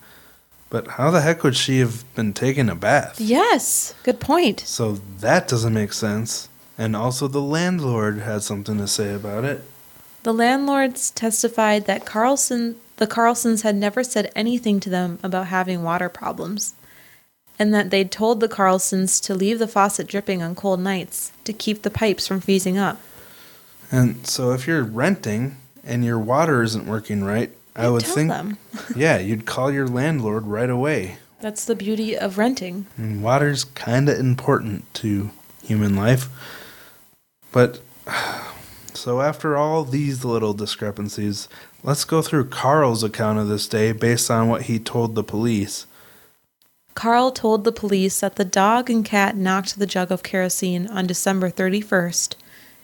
but 0.70 0.88
how 0.88 1.12
the 1.12 1.20
heck 1.20 1.44
would 1.44 1.54
she 1.54 1.78
have 1.78 2.02
been 2.16 2.32
taking 2.32 2.68
a 2.68 2.74
bath? 2.74 3.20
Yes, 3.20 3.94
good 4.02 4.18
point. 4.18 4.58
So 4.58 4.94
that 5.20 5.46
doesn't 5.46 5.72
make 5.72 5.92
sense. 5.92 6.48
And 6.76 6.96
also 6.96 7.28
the 7.28 7.40
landlord 7.40 8.18
had 8.18 8.42
something 8.42 8.76
to 8.78 8.88
say 8.88 9.14
about 9.14 9.44
it. 9.44 9.62
The 10.22 10.32
landlords 10.32 11.10
testified 11.10 11.86
that 11.86 12.04
Karlsen 12.04 12.76
the 13.02 13.08
Karlsens 13.08 13.62
had 13.62 13.74
never 13.74 14.04
said 14.04 14.30
anything 14.36 14.78
to 14.78 14.88
them 14.88 15.18
about 15.24 15.48
having 15.48 15.82
water 15.82 16.08
problems, 16.08 16.74
and 17.58 17.74
that 17.74 17.90
they'd 17.90 18.12
told 18.12 18.38
the 18.38 18.48
Karlsens 18.48 19.20
to 19.24 19.34
leave 19.34 19.58
the 19.58 19.66
faucet 19.66 20.06
dripping 20.06 20.40
on 20.40 20.54
cold 20.54 20.78
nights 20.78 21.32
to 21.42 21.52
keep 21.52 21.82
the 21.82 21.90
pipes 21.90 22.28
from 22.28 22.40
freezing 22.40 22.78
up. 22.78 23.00
And 23.90 24.24
so 24.24 24.52
if 24.52 24.68
you're 24.68 24.84
renting 24.84 25.56
and 25.82 26.04
your 26.04 26.18
water 26.18 26.62
isn't 26.62 26.86
working 26.86 27.24
right, 27.24 27.50
I 27.74 27.86
You'd 27.86 27.92
would 27.92 28.04
tell 28.04 28.14
think 28.14 28.28
them. 28.30 28.58
yeah, 28.96 29.18
you'd 29.18 29.46
call 29.46 29.72
your 29.72 29.88
landlord 29.88 30.46
right 30.46 30.70
away. 30.70 31.16
That's 31.40 31.64
the 31.64 31.74
beauty 31.74 32.16
of 32.16 32.38
renting. 32.38 32.86
And 32.96 33.20
water's 33.20 33.64
kind 33.64 34.08
of 34.08 34.16
important 34.16 34.94
to 34.94 35.30
human 35.64 35.96
life. 35.96 36.28
But 37.50 37.80
so 39.02 39.20
after 39.20 39.56
all 39.56 39.82
these 39.82 40.24
little 40.24 40.54
discrepancies, 40.54 41.48
let's 41.82 42.04
go 42.04 42.22
through 42.22 42.50
Karl's 42.50 43.02
account 43.02 43.40
of 43.40 43.48
this 43.48 43.66
day 43.66 43.90
based 43.90 44.30
on 44.30 44.46
what 44.46 44.62
he 44.62 44.78
told 44.78 45.16
the 45.16 45.24
police. 45.24 45.86
Karl 46.94 47.32
told 47.32 47.64
the 47.64 47.72
police 47.72 48.20
that 48.20 48.36
the 48.36 48.44
dog 48.44 48.88
and 48.88 49.04
cat 49.04 49.36
knocked 49.36 49.76
the 49.76 49.88
jug 49.88 50.12
of 50.12 50.22
kerosene 50.22 50.86
on 50.86 51.08
December 51.08 51.50
31st 51.50 52.36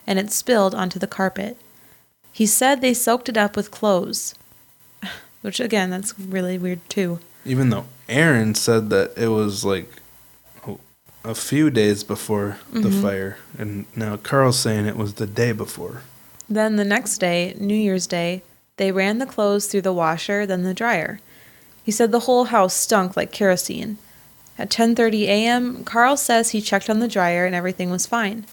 and 0.08 0.18
it 0.18 0.32
spilled 0.32 0.74
onto 0.74 0.98
the 0.98 1.06
carpet. 1.06 1.56
He 2.32 2.46
said 2.46 2.80
they 2.80 2.94
soaked 2.94 3.28
it 3.28 3.36
up 3.36 3.54
with 3.54 3.70
clothes, 3.70 4.34
which 5.42 5.60
again, 5.60 5.90
that's 5.90 6.18
really 6.18 6.58
weird 6.58 6.80
too. 6.90 7.20
Even 7.44 7.70
though 7.70 7.86
Erin 8.08 8.56
said 8.56 8.90
that 8.90 9.16
it 9.16 9.28
was 9.28 9.64
like 9.64 9.88
a 11.24 11.34
few 11.34 11.70
days 11.70 12.04
before 12.04 12.58
the 12.72 12.80
mm-hmm. 12.80 13.02
fire, 13.02 13.38
and 13.58 13.86
now 13.94 14.16
Karl's 14.16 14.58
saying 14.58 14.86
it 14.86 14.96
was 14.96 15.14
the 15.14 15.26
day 15.26 15.52
before. 15.52 16.02
Then 16.48 16.76
the 16.76 16.84
next 16.84 17.18
day, 17.18 17.54
New 17.58 17.74
Year's 17.74 18.06
Day, 18.06 18.42
they 18.78 18.92
ran 18.92 19.18
the 19.18 19.26
clothes 19.26 19.66
through 19.66 19.82
the 19.82 19.92
washer, 19.92 20.46
then 20.46 20.62
the 20.62 20.72
dryer. 20.72 21.20
He 21.84 21.92
said 21.92 22.12
the 22.12 22.20
whole 22.20 22.44
house 22.44 22.74
stunk 22.74 23.16
like 23.16 23.32
kerosene. 23.32 23.98
At 24.58 24.70
10:30 24.70 25.22
a.m., 25.24 25.84
Karl 25.84 26.16
says 26.16 26.50
he 26.50 26.60
checked 26.60 26.90
on 26.90 27.00
the 27.00 27.08
dryer 27.08 27.44
and 27.44 27.54
everything 27.54 27.90
was 27.90 28.06
fine. 28.06 28.46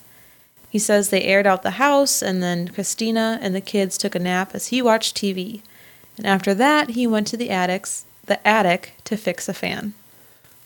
He 0.70 0.80
says 0.80 1.10
they 1.10 1.24
aired 1.24 1.48
out 1.48 1.64
the 1.64 1.72
house 1.72 2.22
and 2.22 2.44
then 2.44 2.68
Christina 2.68 3.40
and 3.42 3.56
the 3.56 3.62
kids 3.62 3.98
took 3.98 4.14
a 4.16 4.20
nap 4.20 4.52
as 4.54 4.68
he 4.68 4.82
watched 4.82 5.16
TV. 5.16 5.62
And 6.18 6.28
after 6.28 6.54
that, 6.54 6.92
he 6.92 7.08
went 7.08 7.28
to 7.28 7.38
the 7.38 7.50
attics, 7.50 8.06
the 8.26 8.46
attic 8.48 8.94
to 9.06 9.18
fix 9.18 9.48
a 9.48 9.54
fan. 9.54 9.94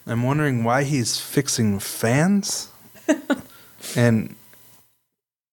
I'm 0.09 0.23
wondering 0.23 0.63
why 0.63 0.83
he's 0.83 1.19
fixing 1.19 1.79
fans. 1.79 2.69
and 3.95 4.35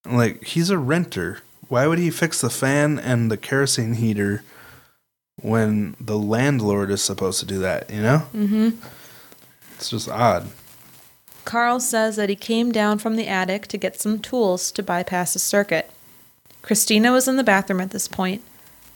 like 0.07 0.43
he's 0.45 0.71
a 0.71 0.79
renter. 0.79 1.41
why 1.69 1.87
would 1.87 1.99
he 1.99 2.11
fix 2.11 2.41
the 2.41 2.51
fan 2.51 2.99
and 2.99 3.31
the 3.31 3.37
kerosene 3.37 3.95
heater 3.95 4.43
when 5.43 5.95
the 6.01 6.19
landlord 6.19 6.91
is 6.91 7.03
supposed 7.03 7.41
to 7.41 7.47
do 7.47 7.59
that, 7.59 7.91
you 7.91 8.01
know? 8.01 8.23
Mm-hmm. 8.35 8.71
It's 9.75 9.91
just 9.91 10.09
odd. 10.09 10.49
Karl 11.45 11.79
says 11.79 12.17
that 12.17 12.31
he 12.31 12.37
came 12.37 12.73
down 12.73 12.99
from 12.99 13.17
the 13.17 13.29
attic 13.29 13.67
to 13.69 13.77
get 13.77 14.01
some 14.01 14.19
tools 14.19 14.73
to 14.73 14.83
bypass 14.83 15.37
a 15.37 15.39
circuit. 15.39 15.91
Christina 16.63 17.13
was 17.13 17.29
in 17.29 17.37
the 17.37 17.45
bathroom 17.45 17.81
at 17.81 17.91
this 17.91 18.09
point. 18.09 18.43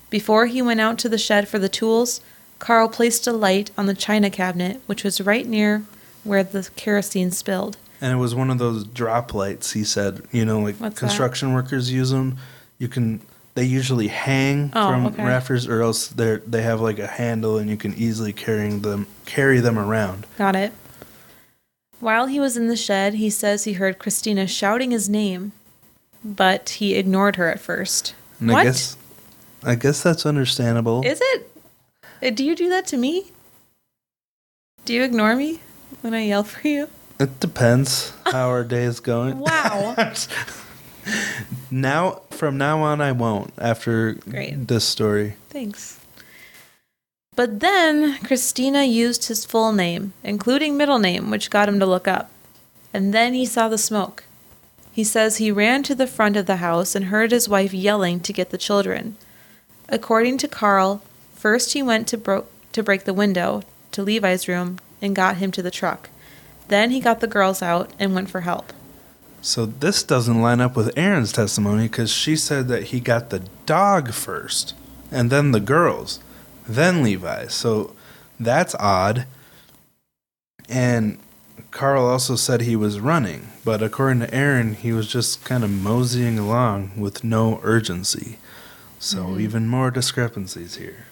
Before 0.08 0.46
he 0.46 0.62
went 0.62 0.80
out 0.80 0.98
to 1.00 1.08
the 1.08 1.18
shed 1.18 1.48
for 1.48 1.58
the 1.58 1.68
tools, 1.68 2.20
Karl 2.60 2.88
placed 2.88 3.26
a 3.26 3.32
light 3.32 3.72
on 3.76 3.86
the 3.86 3.94
china 3.94 4.30
cabinet, 4.30 4.80
which 4.86 5.02
was 5.02 5.20
right 5.20 5.46
near 5.46 5.82
where 6.22 6.44
the 6.44 6.68
kerosene 6.76 7.32
spilled. 7.32 7.76
And 8.00 8.12
it 8.12 8.16
was 8.16 8.34
one 8.34 8.50
of 8.50 8.58
those 8.58 8.84
drop 8.84 9.34
lights, 9.34 9.72
he 9.72 9.82
said. 9.82 10.22
You 10.30 10.44
know, 10.44 10.60
like 10.60 10.76
What's 10.76 10.94
that? 10.94 11.00
construction 11.00 11.52
workers 11.52 11.90
use 11.90 12.10
them. 12.10 12.36
You 12.78 12.88
can, 12.88 13.20
they 13.54 13.64
usually 13.64 14.08
hang 14.08 14.70
Oh, 14.74 14.90
from 14.90 15.06
okay. 15.06 15.24
rafters 15.24 15.66
or 15.66 15.82
else 15.82 16.08
they're, 16.08 16.38
they 16.38 16.62
have 16.62 16.80
like 16.80 16.98
a 16.98 17.06
handle 17.06 17.58
and 17.58 17.68
you 17.68 17.76
can 17.76 17.94
easily 17.94 18.32
carrying 18.32 18.80
them, 18.82 19.06
carry 19.26 19.60
them 19.60 19.78
around. 19.78 20.26
Got 20.38 20.54
it. 20.56 20.72
While 21.98 22.26
he 22.26 22.40
was 22.40 22.56
in 22.56 22.68
the 22.68 22.76
shed, 22.76 23.14
he 23.14 23.28
says 23.28 23.64
he 23.64 23.74
heard 23.74 23.98
Christina 23.98 24.46
shouting 24.46 24.90
his 24.90 25.08
name, 25.10 25.52
but 26.24 26.70
he 26.70 26.94
ignored 26.94 27.36
her 27.36 27.48
at 27.50 27.60
first. 27.60 28.14
And 28.38 28.50
what? 28.50 28.60
I 28.60 28.64
guess, 28.64 28.96
I 29.62 29.74
guess 29.74 30.02
that's 30.02 30.24
understandable. 30.24 31.02
Is 31.04 31.20
it? 31.22 31.49
Uh, 32.22 32.30
Do 32.30 32.44
you 32.44 32.54
do 32.54 32.68
that 32.68 32.86
to 32.88 32.96
me? 32.96 33.32
Do 34.84 34.94
you 34.94 35.02
ignore 35.02 35.36
me 35.36 35.60
when 36.00 36.14
I 36.14 36.24
yell 36.24 36.44
for 36.44 36.66
you? 36.66 36.88
It 37.18 37.38
depends 37.40 38.12
how 38.24 38.48
our 38.48 38.64
day 38.64 38.84
is 38.84 39.00
going. 39.00 39.38
Wow. 39.50 39.94
now, 41.70 42.22
from 42.30 42.58
now 42.58 42.82
on, 42.82 43.00
I 43.00 43.12
won't 43.12 43.52
after 43.58 44.14
Great. 44.14 44.68
this 44.68 44.84
story. 44.84 45.34
Thanks. 45.48 45.98
But 47.36 47.60
then 47.60 48.18
Christina 48.18 48.84
used 48.84 49.26
his 49.26 49.44
full 49.46 49.72
name, 49.72 50.12
including 50.22 50.76
middle 50.76 50.98
name, 50.98 51.30
which 51.30 51.50
got 51.50 51.68
him 51.68 51.78
to 51.80 51.86
look 51.86 52.06
up. 52.08 52.30
And 52.92 53.14
then 53.14 53.34
he 53.34 53.46
saw 53.46 53.68
the 53.68 53.78
smoke. 53.78 54.24
He 54.92 55.04
says 55.04 55.36
he 55.36 55.50
ran 55.50 55.82
to 55.84 55.94
the 55.94 56.06
front 56.06 56.36
of 56.36 56.46
the 56.46 56.56
house 56.56 56.94
and 56.94 57.06
heard 57.06 57.30
his 57.30 57.48
wife 57.48 57.72
yelling 57.72 58.20
to 58.20 58.32
get 58.32 58.50
the 58.50 58.58
children. 58.58 59.16
According 59.88 60.38
to 60.38 60.48
Karl, 60.48 61.02
first 61.40 61.72
he 61.72 61.82
went 61.82 62.06
to, 62.08 62.18
bro- 62.18 62.46
to 62.72 62.82
break 62.82 63.04
the 63.04 63.14
window 63.14 63.62
to 63.92 64.02
Levi's 64.02 64.46
room 64.46 64.78
and 65.00 65.16
got 65.16 65.38
him 65.38 65.50
to 65.52 65.62
the 65.62 65.70
truck. 65.70 66.10
Then 66.68 66.90
he 66.90 67.00
got 67.00 67.20
the 67.20 67.26
girls 67.26 67.62
out 67.62 67.90
and 67.98 68.14
went 68.14 68.30
for 68.30 68.42
help. 68.42 68.72
So 69.42 69.64
this 69.64 70.02
doesn't 70.02 70.42
line 70.42 70.60
up 70.60 70.76
with 70.76 70.96
Erin's 70.98 71.32
testimony 71.32 71.84
because 71.84 72.12
she 72.12 72.36
said 72.36 72.68
that 72.68 72.84
he 72.84 73.00
got 73.00 73.30
the 73.30 73.40
dog 73.64 74.12
first, 74.12 74.74
and 75.10 75.30
then 75.30 75.52
the 75.52 75.60
girls, 75.60 76.20
then 76.68 77.02
Levi. 77.02 77.46
So 77.46 77.96
that's 78.38 78.74
odd. 78.74 79.26
And 80.68 81.18
Karl 81.70 82.06
also 82.06 82.36
said 82.36 82.60
he 82.60 82.76
was 82.76 83.00
running, 83.00 83.48
but 83.64 83.82
according 83.82 84.20
to 84.20 84.34
Erin, 84.34 84.74
he 84.74 84.92
was 84.92 85.08
just 85.08 85.42
kind 85.44 85.64
of 85.64 85.70
moseying 85.70 86.38
along 86.38 86.92
with 86.96 87.24
no 87.24 87.60
urgency. 87.62 88.38
So 88.98 89.24
mm-hmm. 89.24 89.40
even 89.40 89.68
more 89.68 89.90
discrepancies 89.90 90.76
here. 90.76 91.06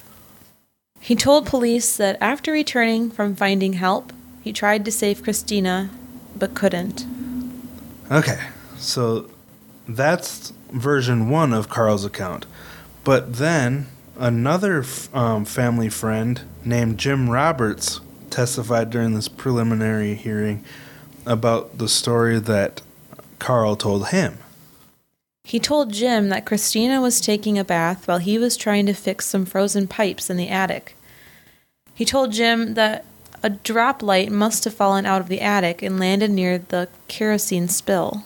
He 1.08 1.16
told 1.16 1.46
police 1.46 1.96
that 1.96 2.18
after 2.20 2.52
returning 2.52 3.10
from 3.10 3.34
finding 3.34 3.72
help, 3.72 4.12
he 4.42 4.52
tried 4.52 4.84
to 4.84 4.92
save 4.92 5.22
Christina, 5.22 5.88
but 6.36 6.52
couldn't. 6.54 7.06
Okay, 8.10 8.38
so 8.76 9.30
that's 9.88 10.52
version 10.70 11.30
one 11.30 11.54
of 11.54 11.70
Karl's 11.70 12.04
account. 12.04 12.44
But 13.04 13.36
then 13.36 13.86
another 14.18 14.80
f- 14.80 15.08
um, 15.16 15.46
family 15.46 15.88
friend 15.88 16.42
named 16.62 16.98
Jim 16.98 17.30
Roberts 17.30 18.02
testified 18.28 18.90
during 18.90 19.14
this 19.14 19.28
preliminary 19.28 20.14
hearing 20.14 20.62
about 21.24 21.78
the 21.78 21.88
story 21.88 22.38
that 22.38 22.82
Karl 23.38 23.76
told 23.76 24.08
him. 24.08 24.36
He 25.42 25.58
told 25.58 25.94
Jim 25.94 26.28
that 26.28 26.44
Christina 26.44 27.00
was 27.00 27.22
taking 27.22 27.58
a 27.58 27.64
bath 27.64 28.06
while 28.06 28.18
he 28.18 28.38
was 28.38 28.58
trying 28.58 28.84
to 28.84 28.92
fix 28.92 29.24
some 29.24 29.46
frozen 29.46 29.88
pipes 29.88 30.28
in 30.28 30.36
the 30.36 30.50
attic. 30.50 30.94
He 31.98 32.04
told 32.04 32.30
Jim 32.30 32.74
that 32.74 33.04
a 33.42 33.50
drop 33.50 34.04
light 34.04 34.30
must 34.30 34.62
have 34.62 34.72
fallen 34.72 35.04
out 35.04 35.20
of 35.20 35.26
the 35.26 35.40
attic 35.40 35.82
and 35.82 35.98
landed 35.98 36.30
near 36.30 36.56
the 36.58 36.86
kerosene 37.08 37.66
spill. 37.66 38.24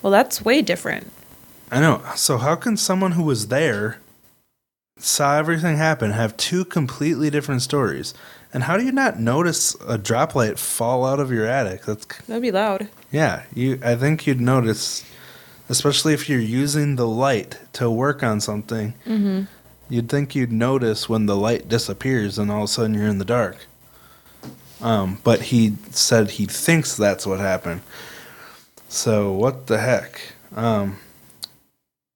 Well, 0.00 0.10
that's 0.10 0.42
way 0.42 0.62
different. 0.62 1.12
I 1.70 1.80
know. 1.80 2.00
So 2.16 2.38
how 2.38 2.56
can 2.56 2.78
someone 2.78 3.12
who 3.12 3.22
was 3.22 3.48
there, 3.48 3.98
saw 4.96 5.36
everything 5.36 5.76
happen, 5.76 6.12
have 6.12 6.34
two 6.38 6.64
completely 6.64 7.28
different 7.28 7.60
stories? 7.60 8.14
And 8.54 8.62
how 8.62 8.78
do 8.78 8.86
you 8.86 8.90
not 8.90 9.20
notice 9.20 9.76
a 9.86 9.98
drop 9.98 10.34
light 10.34 10.58
fall 10.58 11.04
out 11.04 11.20
of 11.20 11.30
your 11.30 11.44
attic? 11.44 11.84
That's 11.84 12.06
That'd 12.26 12.40
be 12.40 12.50
loud. 12.50 12.88
Yeah, 13.12 13.42
you. 13.54 13.78
I 13.84 13.96
think 13.96 14.26
you'd 14.26 14.40
notice, 14.40 15.04
especially 15.68 16.14
if 16.14 16.26
you're 16.26 16.40
using 16.40 16.96
the 16.96 17.06
light 17.06 17.58
to 17.74 17.90
work 17.90 18.22
on 18.22 18.40
something. 18.40 18.94
Mm-hmm. 19.04 19.42
You'd 19.90 20.08
think 20.08 20.34
you'd 20.34 20.52
notice 20.52 21.08
when 21.08 21.26
the 21.26 21.36
light 21.36 21.68
disappears 21.68 22.38
and 22.38 22.50
all 22.50 22.58
of 22.58 22.64
a 22.64 22.68
sudden 22.68 22.94
you're 22.94 23.08
in 23.08 23.18
the 23.18 23.24
dark. 23.24 23.66
Um, 24.80 25.18
but 25.24 25.42
he 25.42 25.74
said 25.90 26.30
he 26.32 26.46
thinks 26.46 26.96
that's 26.96 27.26
what 27.26 27.40
happened. 27.40 27.82
So 28.88 29.32
what 29.32 29.66
the 29.66 29.78
heck? 29.78 30.20
Um, 30.54 30.98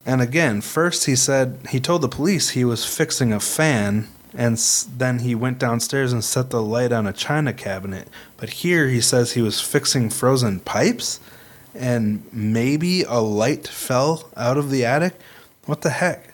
and 0.06 0.22
again, 0.22 0.60
first 0.60 1.06
he 1.06 1.16
said 1.16 1.58
he 1.70 1.80
told 1.80 2.02
the 2.02 2.08
police 2.08 2.50
he 2.50 2.64
was 2.64 2.84
fixing 2.84 3.32
a 3.32 3.40
fan, 3.40 4.08
and 4.34 4.54
s- 4.54 4.88
then 4.96 5.20
he 5.20 5.34
went 5.34 5.58
downstairs 5.58 6.12
and 6.12 6.22
set 6.24 6.50
the 6.50 6.62
light 6.62 6.92
on 6.92 7.06
a 7.06 7.12
china 7.12 7.52
cabinet. 7.52 8.08
But 8.36 8.50
here 8.50 8.88
he 8.88 9.00
says 9.00 9.32
he 9.32 9.42
was 9.42 9.60
fixing 9.60 10.10
frozen 10.10 10.60
pipes, 10.60 11.20
and 11.74 12.22
maybe 12.32 13.02
a 13.02 13.20
light 13.20 13.66
fell 13.66 14.30
out 14.36 14.58
of 14.58 14.70
the 14.70 14.84
attic. 14.84 15.14
What 15.66 15.82
the 15.82 15.90
heck? 15.90 16.33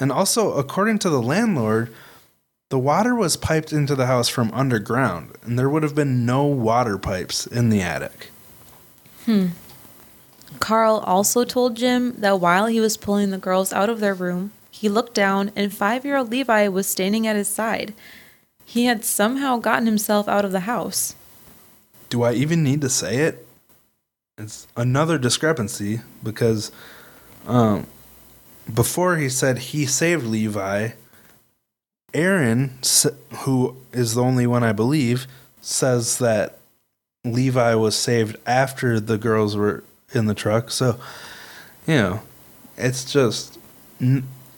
And 0.00 0.10
also, 0.10 0.54
according 0.54 0.98
to 1.00 1.10
the 1.10 1.22
landlord, 1.22 1.92
the 2.70 2.78
water 2.78 3.14
was 3.14 3.36
piped 3.36 3.72
into 3.72 3.94
the 3.94 4.06
house 4.06 4.28
from 4.28 4.50
underground, 4.52 5.36
and 5.42 5.58
there 5.58 5.68
would 5.68 5.82
have 5.82 5.94
been 5.94 6.24
no 6.24 6.46
water 6.46 6.96
pipes 6.96 7.46
in 7.46 7.68
the 7.68 7.82
attic. 7.82 8.30
Hmm. 9.26 9.48
Karl 10.58 10.98
also 11.06 11.44
told 11.44 11.76
Jim 11.76 12.20
that 12.20 12.40
while 12.40 12.66
he 12.66 12.80
was 12.80 12.96
pulling 12.96 13.30
the 13.30 13.38
girls 13.38 13.72
out 13.72 13.90
of 13.90 14.00
their 14.00 14.14
room, 14.14 14.52
he 14.70 14.88
looked 14.88 15.14
down 15.14 15.52
and 15.54 15.72
five 15.72 16.04
year 16.04 16.16
old 16.16 16.30
Levi 16.30 16.68
was 16.68 16.86
standing 16.86 17.26
at 17.26 17.36
his 17.36 17.48
side. 17.48 17.92
He 18.64 18.86
had 18.86 19.04
somehow 19.04 19.58
gotten 19.58 19.86
himself 19.86 20.28
out 20.28 20.44
of 20.44 20.52
the 20.52 20.60
house. 20.60 21.14
Do 22.08 22.22
I 22.22 22.32
even 22.32 22.62
need 22.62 22.80
to 22.80 22.88
say 22.88 23.18
it? 23.18 23.46
It's 24.38 24.66
another 24.76 25.18
discrepancy 25.18 26.00
because 26.22 26.72
um, 27.46 27.86
before 28.74 29.16
he 29.16 29.28
said 29.28 29.58
he 29.58 29.86
saved 29.86 30.24
Levi, 30.24 30.90
Erin, 32.12 32.78
who 33.38 33.76
is 33.92 34.14
the 34.14 34.22
only 34.22 34.46
one 34.46 34.64
I 34.64 34.72
believe, 34.72 35.26
says 35.60 36.18
that 36.18 36.58
Levi 37.24 37.74
was 37.74 37.96
saved 37.96 38.36
after 38.46 38.98
the 38.98 39.18
girls 39.18 39.56
were 39.56 39.84
in 40.12 40.26
the 40.26 40.34
truck. 40.34 40.70
So, 40.70 40.98
you 41.86 41.94
know, 41.94 42.22
it's 42.76 43.10
just 43.10 43.58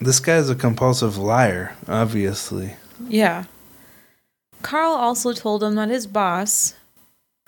this 0.01 0.21
guy's 0.21 0.49
a 0.49 0.55
compulsive 0.55 1.19
liar, 1.19 1.77
obviously. 1.89 2.75
Yeah. 3.09 3.45
Karl 4.63 4.93
also 4.93 5.33
told 5.33 5.63
him 5.63 5.75
that 5.75 5.89
his 5.89 6.07
boss, 6.07 6.75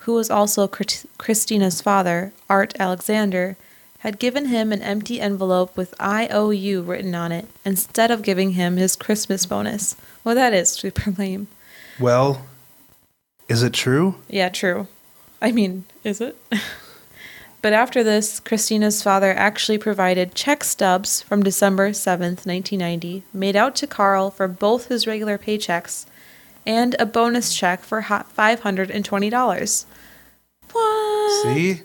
who 0.01 0.13
was 0.13 0.29
also 0.29 0.67
Christina's 0.67 1.81
father, 1.81 2.33
Art 2.49 2.73
Alexander, 2.79 3.57
had 4.05 4.19
given 4.19 4.45
him 4.45 4.71
an 4.71 4.83
empty 4.83 5.19
envelope 5.19 5.75
with 5.75 5.99
IOU 5.99 6.83
written 6.83 7.15
on 7.15 7.31
it 7.31 7.47
instead 7.65 8.11
of 8.11 8.21
giving 8.21 8.51
him 8.51 8.77
his 8.77 8.95
Christmas 8.95 9.47
bonus. 9.47 9.95
Well, 10.23 10.35
that 10.35 10.53
is 10.53 10.69
super 10.73 11.09
lame. 11.17 11.47
Well, 11.99 12.45
is 13.49 13.63
it 13.63 13.73
true? 13.73 14.15
Yeah, 14.29 14.49
true. 14.49 14.87
I 15.41 15.51
mean, 15.51 15.85
is 16.03 16.21
it? 16.21 16.37
but 17.63 17.73
after 17.73 18.03
this, 18.03 18.39
Christina's 18.39 19.01
father 19.01 19.33
actually 19.33 19.79
provided 19.79 20.35
check 20.35 20.63
stubs 20.63 21.23
from 21.23 21.41
December 21.41 21.89
7th, 21.89 22.45
1990, 22.45 23.23
made 23.33 23.55
out 23.55 23.75
to 23.77 23.87
Karl 23.87 24.29
for 24.29 24.47
both 24.47 24.87
his 24.87 25.07
regular 25.07 25.39
paychecks 25.39 26.05
and 26.63 26.95
a 26.99 27.07
bonus 27.07 27.55
check 27.55 27.81
for 27.81 28.03
$520. 28.03 29.85
What? 30.71 31.43
See? 31.43 31.81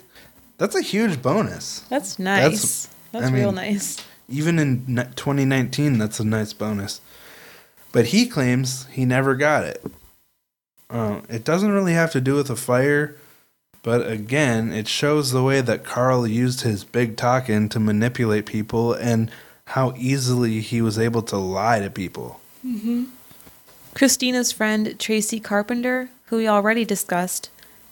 That's 0.61 0.75
a 0.75 0.81
huge 0.81 1.23
bonus. 1.23 1.79
That's 1.89 2.19
nice. 2.19 2.87
That's, 3.11 3.25
I 3.25 3.31
real 3.31 3.51
mean- 3.51 3.55
nice. 3.73 3.97
Even 4.29 4.59
in 4.59 4.85
2019, 5.15 5.97
that's 5.97 6.19
a 6.19 6.23
nice 6.23 6.53
bonus. 6.53 7.01
But 7.91 8.05
he 8.05 8.27
claims 8.27 8.85
he 8.91 9.03
never 9.03 9.33
got 9.33 9.63
it. 9.63 9.83
Uh, 10.87 11.21
it 11.29 11.43
doesn't 11.43 11.71
really 11.71 11.93
have 11.93 12.11
to 12.11 12.21
do 12.21 12.35
with 12.35 12.51
a 12.51 12.55
fire, 12.55 13.15
but 13.81 14.07
again, 14.07 14.71
it 14.71 14.87
shows 14.87 15.31
the 15.31 15.41
way 15.41 15.61
that 15.61 15.83
Karl 15.83 16.27
used 16.27 16.61
his 16.61 16.83
big 16.83 17.17
talking 17.17 17.67
to 17.69 17.79
manipulate 17.79 18.45
people 18.45 18.93
and 18.93 19.31
how 19.65 19.95
easily 19.97 20.59
he 20.59 20.79
was 20.79 20.99
able 20.99 21.23
to 21.23 21.37
lie 21.37 21.79
to 21.79 21.89
people. 21.89 22.39
Mm-hmm. 22.63 23.05
Christina's 23.95 24.51
friend, 24.51 24.99
Tracy 24.99 25.39
Carpenter, 25.39 26.11
who 26.27 26.37
we 26.37 26.47
already 26.47 26.85
discussed, 26.85 27.49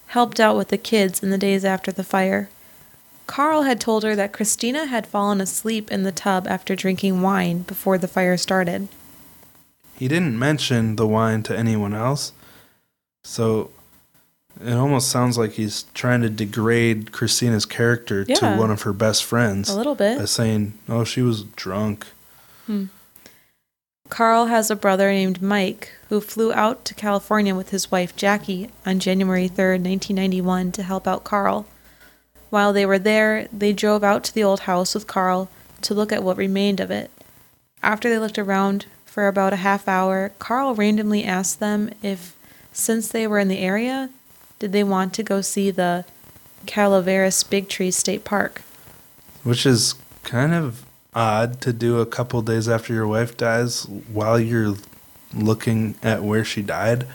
helped 0.08 0.40
out 0.40 0.56
with 0.56 0.68
the 0.68 0.78
kids 0.78 1.24
in 1.24 1.32
the 1.32 1.38
days 1.40 1.66
after 1.66 1.92
the 1.92 2.04
fire. 2.04 2.48
Karl 3.30 3.62
had 3.62 3.80
told 3.80 4.02
her 4.04 4.16
that 4.16 4.34
Christina 4.34 4.88
had 4.88 5.06
fallen 5.06 5.40
asleep 5.40 5.92
in 5.92 6.02
the 6.02 6.12
tub 6.12 6.48
after 6.48 6.76
drinking 6.76 7.22
wine 7.22 7.60
before 7.62 8.00
the 8.00 8.08
fire 8.08 8.38
started. 8.38 8.88
He 9.96 10.08
didn't 10.08 10.40
mention 10.40 10.96
the 10.96 11.06
wine 11.06 11.44
to 11.44 11.56
anyone 11.56 11.94
else, 11.94 12.32
so 13.24 13.70
it 14.66 14.74
almost 14.74 15.10
sounds 15.10 15.38
like 15.38 15.52
he's 15.52 15.84
trying 15.94 16.22
to 16.24 16.30
degrade 16.32 17.12
Christina's 17.12 17.68
character 17.68 18.26
Yeah. 18.28 18.36
to 18.38 18.58
one 18.58 18.72
of 18.72 18.82
her 18.82 18.94
best 18.94 19.24
friends 19.24 19.70
A 19.70 19.76
little 19.78 19.94
bit. 19.94 20.18
by 20.18 20.26
saying, 20.26 20.74
"Oh, 20.90 21.04
she 21.04 21.22
was 21.22 21.44
drunk." 21.56 22.08
Hmm. 22.66 22.86
Karl 24.10 24.48
has 24.48 24.72
a 24.72 24.76
brother 24.76 25.12
named 25.12 25.40
Mike 25.40 25.92
who 26.10 26.20
flew 26.20 26.52
out 26.52 26.84
to 26.86 26.96
California 26.96 27.54
with 27.54 27.70
his 27.70 27.92
wife 27.92 28.16
Jackie 28.16 28.72
on 28.88 28.98
January 29.00 29.48
3rd, 29.48 29.84
1991 29.84 30.72
to 30.72 30.82
help 30.82 31.08
out 31.08 31.24
Karl. 31.24 31.68
While 32.50 32.74
they 32.74 32.86
were 32.86 33.00
there, 33.00 33.48
they 33.52 33.74
drove 33.74 34.04
out 34.04 34.24
to 34.26 34.34
the 34.34 34.44
old 34.44 34.62
house 34.62 34.94
with 34.94 35.08
Karl 35.08 35.50
to 35.82 35.94
look 35.94 36.12
at 36.12 36.24
what 36.24 36.38
remained 36.38 36.80
of 36.80 36.92
it. 36.92 37.12
After 37.82 38.10
they 38.10 38.20
looked 38.20 38.40
around 38.40 38.86
for 39.06 39.28
about 39.28 39.54
a 39.54 39.58
half 39.58 39.88
hour, 39.88 40.32
Karl 40.40 40.76
randomly 40.76 41.24
asked 41.24 41.60
them 41.60 41.92
if, 42.02 42.36
since 42.72 43.08
they 43.08 43.28
were 43.28 43.40
in 43.40 43.48
the 43.48 43.60
area, 43.60 44.10
did 44.58 44.72
they 44.72 44.84
want 44.84 45.14
to 45.14 45.24
go 45.24 45.42
see 45.42 45.72
the 45.72 46.06
Calaveras 46.66 47.44
Big 47.44 47.70
Tree 47.70 47.92
State 47.92 48.24
Park. 48.24 48.62
Which 49.44 49.66
is 49.66 49.96
kind 50.24 50.54
of 50.54 50.86
odd 51.14 51.62
to 51.62 51.74
do 51.74 52.00
a 52.00 52.06
couple 52.06 52.42
days 52.42 52.68
after 52.68 52.94
your 52.94 53.08
wife 53.08 53.38
dies 53.38 53.86
while 53.86 54.40
you're 54.40 54.76
looking 55.34 55.96
at 56.04 56.24
where 56.24 56.44
she 56.44 56.62
died. 56.62 57.08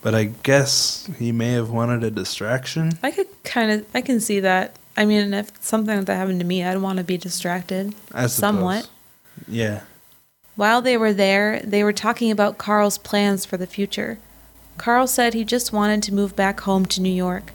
But 0.00 0.14
I 0.14 0.24
guess 0.24 1.08
he 1.18 1.32
may 1.32 1.52
have 1.52 1.70
wanted 1.70 2.04
a 2.04 2.10
distraction. 2.10 2.98
I 3.02 3.10
could 3.10 3.26
kind 3.44 3.70
of, 3.70 3.86
I 3.94 4.00
can 4.00 4.20
see 4.20 4.40
that. 4.40 4.76
I 4.96 5.04
mean, 5.04 5.34
if 5.34 5.52
something 5.62 5.96
like 5.96 6.06
that 6.06 6.16
happened 6.16 6.40
to 6.40 6.46
me, 6.46 6.62
I'd 6.64 6.78
want 6.78 6.98
to 6.98 7.04
be 7.04 7.16
distracted. 7.16 7.94
Somewhat. 8.26 8.88
Yeah. 9.46 9.82
While 10.56 10.82
they 10.82 10.96
were 10.96 11.12
there, 11.12 11.60
they 11.62 11.84
were 11.84 11.92
talking 11.92 12.30
about 12.30 12.58
Karl's 12.58 12.98
plans 12.98 13.44
for 13.44 13.56
the 13.56 13.66
future. 13.66 14.18
Karl 14.76 15.06
said 15.06 15.34
he 15.34 15.44
just 15.44 15.72
wanted 15.72 16.02
to 16.04 16.14
move 16.14 16.34
back 16.34 16.60
home 16.60 16.86
to 16.86 17.00
New 17.00 17.12
York. 17.12 17.52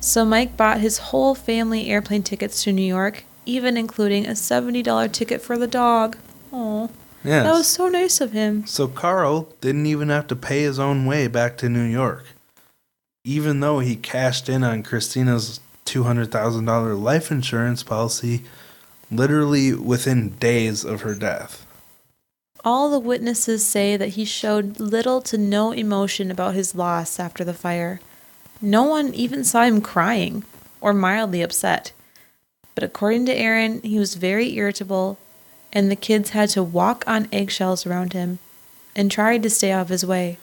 So 0.00 0.24
Mike 0.24 0.56
bought 0.56 0.80
his 0.80 0.98
whole 0.98 1.34
family 1.34 1.90
airplane 1.90 2.22
tickets 2.22 2.62
to 2.64 2.72
New 2.72 2.82
York, 2.82 3.24
even 3.44 3.76
including 3.76 4.26
a 4.26 4.30
$70 4.30 5.12
ticket 5.12 5.42
for 5.42 5.58
the 5.58 5.66
dog. 5.66 6.16
Oh, 6.52 6.90
Yes. 7.22 7.44
that 7.44 7.52
was 7.52 7.68
so 7.68 7.88
nice 7.88 8.20
of 8.20 8.32
him. 8.32 8.66
So 8.66 8.88
Karl 8.88 9.52
didn't 9.60 9.86
even 9.86 10.08
have 10.08 10.26
to 10.28 10.36
pay 10.36 10.62
his 10.62 10.78
own 10.78 11.06
way 11.06 11.26
back 11.26 11.58
to 11.58 11.68
New 11.68 11.84
York. 11.84 12.24
Even 13.24 13.60
though 13.60 13.80
he 13.80 13.96
cashed 13.96 14.48
in 14.48 14.64
on 14.64 14.82
Christina's 14.82 15.60
$200,000 15.84 17.00
life 17.00 17.30
insurance 17.30 17.82
policy 17.82 18.44
literally 19.10 19.74
within 19.74 20.30
days 20.36 20.84
of 20.84 21.02
her 21.02 21.14
death. 21.14 21.66
All 22.64 22.90
the 22.90 22.98
witnesses 22.98 23.66
say 23.66 23.96
that 23.96 24.10
he 24.10 24.24
showed 24.24 24.78
little 24.78 25.20
to 25.22 25.38
no 25.38 25.72
emotion 25.72 26.30
about 26.30 26.54
his 26.54 26.74
loss 26.74 27.18
after 27.18 27.42
the 27.42 27.54
fire. 27.54 28.00
No 28.60 28.84
one 28.84 29.14
even 29.14 29.44
saw 29.44 29.62
him 29.64 29.80
crying 29.80 30.44
or 30.80 30.92
mildly 30.92 31.42
upset. 31.42 31.92
But 32.74 32.84
according 32.84 33.26
to 33.26 33.34
Erin, 33.34 33.80
he 33.82 33.98
was 33.98 34.14
very 34.14 34.54
irritable, 34.56 35.18
and 35.72 35.90
the 35.90 35.96
kids 35.96 36.30
had 36.30 36.48
to 36.50 36.62
walk 36.62 37.04
on 37.06 37.28
eggshells 37.32 37.86
around 37.86 38.12
him 38.12 38.38
and 38.94 39.10
tried 39.10 39.42
to 39.42 39.50
stay 39.50 39.70
out 39.70 39.82
of 39.82 39.88
his 39.88 40.04
way. 40.04 40.38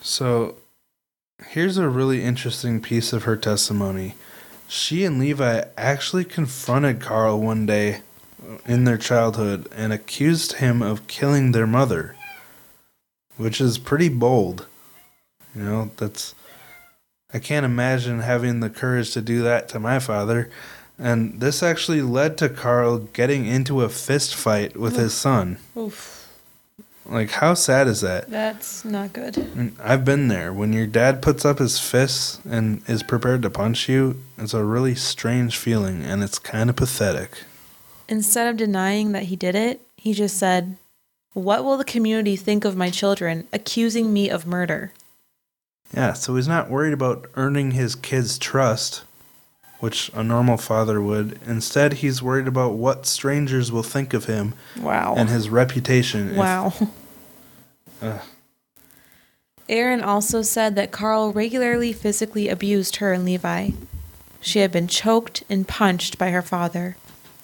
So 0.00 0.56
here's 1.48 1.78
a 1.78 1.88
really 1.88 2.22
interesting 2.22 2.80
piece 2.80 3.12
of 3.12 3.24
her 3.24 3.36
testimony. 3.36 4.14
She 4.68 5.04
and 5.04 5.18
Levi 5.18 5.64
actually 5.76 6.24
confronted 6.24 7.00
Karl 7.00 7.40
one 7.40 7.66
day 7.66 8.00
in 8.66 8.84
their 8.84 8.98
childhood 8.98 9.68
and 9.74 9.92
accused 9.92 10.54
him 10.54 10.82
of 10.82 11.06
killing 11.06 11.52
their 11.52 11.66
mother, 11.66 12.16
which 13.36 13.60
is 13.60 13.78
pretty 13.78 14.08
bold. 14.08 14.66
You 15.54 15.62
know, 15.62 15.90
that's. 15.96 16.34
I 17.32 17.38
can't 17.40 17.66
imagine 17.66 18.20
having 18.20 18.60
the 18.60 18.70
courage 18.70 19.12
to 19.12 19.20
do 19.20 19.42
that 19.42 19.68
to 19.70 19.80
my 19.80 19.98
father. 19.98 20.50
And 20.98 21.40
this 21.40 21.62
actually 21.62 22.02
led 22.02 22.38
to 22.38 22.48
Karl 22.48 22.98
getting 22.98 23.46
into 23.46 23.82
a 23.82 23.88
fist 23.88 24.34
fight 24.34 24.76
with 24.76 24.96
his 24.96 25.12
son. 25.12 25.58
Oof, 25.76 26.30
Like, 27.04 27.30
how 27.32 27.54
sad 27.54 27.88
is 27.88 28.00
that? 28.00 28.30
that's 28.30 28.84
not 28.84 29.12
good. 29.12 29.36
And 29.36 29.76
I've 29.82 30.04
been 30.04 30.28
there. 30.28 30.52
When 30.52 30.72
your 30.72 30.86
dad 30.86 31.20
puts 31.20 31.44
up 31.44 31.58
his 31.58 31.78
fists 31.80 32.40
and 32.48 32.82
is 32.88 33.02
prepared 33.02 33.42
to 33.42 33.50
punch 33.50 33.88
you, 33.88 34.22
it's 34.38 34.54
a 34.54 34.64
really 34.64 34.94
strange 34.94 35.56
feeling 35.56 36.02
and 36.02 36.22
it's 36.22 36.38
kind 36.38 36.70
of 36.70 36.76
pathetic. 36.76 37.42
Instead 38.08 38.46
of 38.48 38.56
denying 38.56 39.12
that 39.12 39.24
he 39.24 39.36
did 39.36 39.54
it, 39.54 39.80
he 39.96 40.12
just 40.14 40.36
said, 40.38 40.76
What 41.32 41.64
will 41.64 41.76
the 41.76 41.84
community 41.84 42.36
think 42.36 42.64
of 42.64 42.76
my 42.76 42.88
children 42.90 43.48
accusing 43.52 44.12
me 44.12 44.28
of 44.30 44.46
murder? 44.46 44.92
Yeah, 45.92 46.12
so 46.12 46.36
he's 46.36 46.48
not 46.48 46.70
worried 46.70 46.92
about 46.92 47.26
earning 47.34 47.72
his 47.72 47.94
kids' 47.94 48.38
trust, 48.38 49.04
which 49.84 50.10
a 50.14 50.24
normal 50.24 50.56
father 50.56 50.98
would. 51.02 51.38
Instead, 51.46 51.92
he's 51.94 52.22
worried 52.22 52.48
about 52.48 52.72
what 52.72 53.04
strangers 53.04 53.70
will 53.70 53.82
think 53.82 54.14
of 54.14 54.24
him 54.24 54.54
Wow. 54.80 55.14
and 55.14 55.28
his 55.28 55.50
reputation. 55.50 56.30
if- 56.30 56.36
Wow. 56.38 56.72
Erin 59.68 60.00
also 60.02 60.40
said 60.40 60.74
that 60.76 60.90
Karl 60.90 61.32
regularly 61.32 61.92
physically 61.92 62.48
abused 62.48 62.96
her 62.96 63.12
and 63.12 63.26
Levi. 63.26 63.72
She 64.40 64.60
had 64.60 64.72
been 64.72 64.88
choked 64.88 65.42
and 65.50 65.68
punched 65.68 66.16
by 66.18 66.30
her 66.30 66.42
father. 66.42 66.96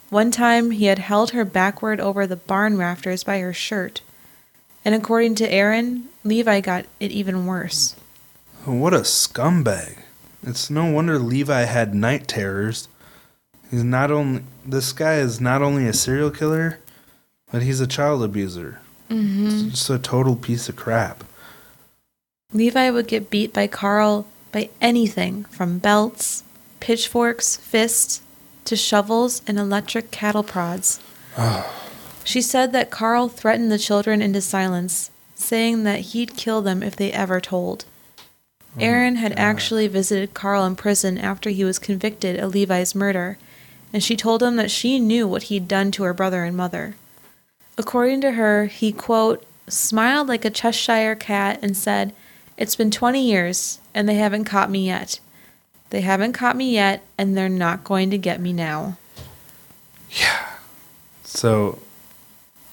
One 0.09 0.31
time, 0.31 0.71
he 0.71 0.87
had 0.87 0.99
held 0.99 1.31
her 1.33 1.45
backward 1.45 2.01
over 2.01 2.27
the 2.27 2.37
barn 2.37 2.79
rafters 2.79 3.23
by 3.23 3.41
her 3.41 3.53
shirt. 3.53 4.01
And 4.83 4.95
according 4.95 5.35
to 5.37 5.53
Erin, 5.53 6.09
Levi 6.25 6.61
got 6.61 6.87
it 7.01 7.11
even 7.11 7.45
worse. 7.45 7.97
what 8.65 8.95
a 8.95 9.01
scumbag. 9.01 9.99
It's 10.43 10.71
no 10.71 10.87
wonder 10.87 11.19
Levi 11.19 11.63
had 11.63 11.95
night 11.95 12.27
terrors. 12.27 12.89
He's 13.71 13.85
not 13.85 14.11
only 14.11 14.43
this 14.65 14.93
guy 14.93 15.17
is 15.17 15.41
not 15.41 15.63
only 15.63 15.87
a 15.87 15.93
serial 15.93 16.31
killer, 16.31 16.79
but 17.53 17.63
he's 17.63 17.81
a 17.81 17.87
child 17.87 18.23
abuser. 18.23 18.81
Mm-hmm. 19.11 19.71
Just 19.71 19.91
a 19.91 19.99
total 19.99 20.37
piece 20.37 20.69
of 20.69 20.77
crap. 20.77 21.25
Levi 22.53 22.91
would 22.91 23.07
get 23.07 23.31
beat 23.31 23.53
by 23.53 23.67
Karl 23.67 24.27
by 24.51 24.71
anything 24.81 25.45
from 25.45 25.79
belts, 25.79 26.43
pitchforks, 26.81 27.57
fists, 27.57 28.23
to 28.65 28.77
shovels 28.77 29.43
and 29.47 29.59
electric 29.59 30.11
cattle 30.11 30.43
prods. 30.43 31.01
she 32.25 32.41
said 32.43 32.73
that 32.73 32.91
Karl 32.91 33.29
threatened 33.29 33.71
the 33.71 33.79
children 33.79 34.23
into 34.23 34.41
silence, 34.41 35.11
saying 35.35 35.85
that 35.85 36.01
he'd 36.01 36.37
kill 36.37 36.63
them 36.63 36.83
if 36.83 36.97
they 36.97 37.13
ever 37.13 37.41
told. 37.41 37.85
Erin 38.79 39.17
had 39.17 39.33
actually 39.33 39.89
visited 39.89 40.35
Karl 40.35 40.65
in 40.65 40.77
prison 40.77 41.19
after 41.19 41.51
he 41.51 41.65
was 41.65 41.79
convicted 41.79 42.39
of 42.39 42.55
Levi's 42.55 42.95
murder, 42.95 43.37
and 43.93 44.03
she 44.03 44.17
told 44.17 44.43
him 44.43 44.57
that 44.57 44.71
she 44.71 45.01
knew 45.01 45.27
what 45.27 45.45
he'd 45.45 45.67
done 45.67 45.91
to 45.93 46.05
her 46.05 46.15
brother 46.15 46.45
and 46.45 46.57
mother. 46.57 46.95
According 47.77 48.21
to 48.21 48.33
her, 48.33 48.67
he, 48.67 48.93
quote, 48.93 49.45
smiled 49.69 50.29
like 50.29 50.45
a 50.45 50.51
Cheshire 50.51 51.15
cat 51.17 51.59
and 51.63 51.77
said, 51.77 52.13
It's 52.57 52.77
been 52.77 52.91
20 52.91 53.21
years, 53.21 53.81
and 53.95 54.09
they 54.09 54.15
haven't 54.15 54.45
caught 54.45 54.71
me 54.71 54.87
yet. 54.87 55.19
They 55.91 56.03
haven't 56.03 56.35
caught 56.35 56.57
me 56.57 56.73
yet, 56.73 57.03
and 57.19 57.37
they're 57.37 57.49
not 57.49 57.83
going 57.83 58.11
to 58.11 58.19
get 58.19 58.41
me 58.41 58.53
now. 58.53 58.97
Yeah. 60.11 60.47
So, 61.25 61.81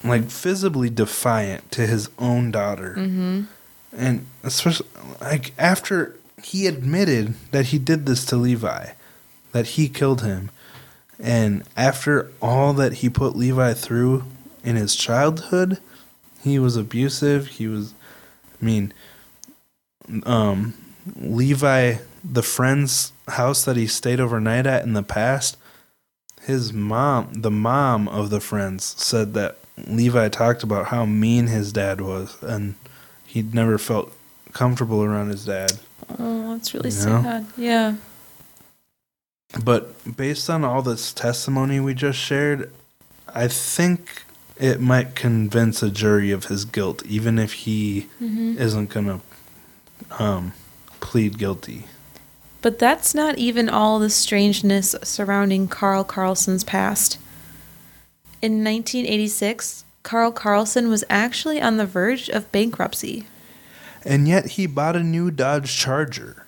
like, 0.03 0.23
visibly 0.23 0.89
defiant 0.89 1.71
to 1.71 1.87
his 1.87 2.09
own 2.19 2.51
daughter. 2.51 2.95
Mm-hmm. 2.97 3.43
And 3.97 4.27
especially, 4.43 4.87
like, 5.19 5.53
after 5.57 6.15
he 6.43 6.67
admitted 6.67 7.33
that 7.51 7.67
he 7.67 7.79
did 7.79 8.05
this 8.05 8.23
to 8.25 8.35
Levi, 8.35 8.91
that 9.53 9.67
he 9.67 9.89
killed 9.89 10.21
him, 10.21 10.51
and 11.19 11.63
after 11.75 12.31
all 12.41 12.73
that 12.73 12.93
he 12.93 13.09
put 13.09 13.35
Levi 13.35 13.73
through 13.73 14.23
in 14.63 14.75
his 14.75 14.95
childhood, 14.95 15.79
he 16.43 16.59
was 16.59 16.77
abusive. 16.77 17.47
He 17.47 17.67
was, 17.67 17.95
I 18.61 18.65
mean, 18.65 18.93
um, 20.23 20.75
Levi, 21.15 21.95
the 22.23 22.43
friend's 22.43 23.13
house 23.29 23.65
that 23.65 23.77
he 23.77 23.87
stayed 23.87 24.19
overnight 24.19 24.67
at 24.67 24.83
in 24.83 24.93
the 24.93 25.01
past, 25.01 25.57
his 26.43 26.71
mom, 26.71 27.33
the 27.33 27.51
mom 27.51 28.07
of 28.07 28.29
the 28.29 28.39
friends, 28.39 28.95
said 28.97 29.33
that 29.33 29.57
Levi 29.87 30.29
talked 30.29 30.61
about 30.61 30.87
how 30.87 31.05
mean 31.05 31.47
his 31.47 31.73
dad 31.73 31.99
was, 31.99 32.37
and 32.43 32.75
he'd 33.27 33.53
never 33.53 33.77
felt 33.77 34.11
comfortable 34.53 35.03
around 35.03 35.29
his 35.29 35.45
dad. 35.45 35.73
Oh, 36.17 36.53
that's 36.53 36.73
really 36.73 36.89
You 36.89 37.05
know? 37.05 37.21
sad. 37.21 37.45
Yeah. 37.55 37.95
But 39.63 40.17
based 40.17 40.49
on 40.49 40.63
all 40.63 40.81
this 40.81 41.13
testimony 41.13 41.79
we 41.79 41.93
just 41.93 42.17
shared, 42.19 42.71
I 43.33 43.47
think 43.47 44.23
it 44.59 44.79
might 44.81 45.15
convince 45.15 45.83
a 45.83 45.89
jury 45.91 46.31
of 46.31 46.45
his 46.45 46.65
guilt, 46.65 47.05
even 47.05 47.37
if 47.39 47.53
he 47.53 48.07
Mm-hmm. 48.21 48.57
isn't 48.57 48.89
gonna 48.89 49.21
um, 50.19 50.53
plead 50.99 51.37
guilty. 51.37 51.85
But 52.61 52.79
that's 52.79 53.13
not 53.13 53.37
even 53.37 53.69
all 53.69 53.99
the 53.99 54.09
strangeness 54.09 54.95
surrounding 55.03 55.67
Karl 55.67 56.03
Karlsen's 56.03 56.63
past. 56.63 57.19
In 58.41 58.63
1986, 58.63 59.83
Karl 60.07 60.31
Karlsen 60.31 60.87
was 60.87 61.03
actually 61.09 61.61
on 61.61 61.75
the 61.75 61.85
verge 61.85 62.29
of 62.29 62.49
bankruptcy. 62.53 63.25
And 64.05 64.25
yet 64.25 64.51
he 64.51 64.65
bought 64.65 64.95
a 64.95 65.03
new 65.03 65.31
Dodge 65.31 65.75
Charger. 65.75 66.45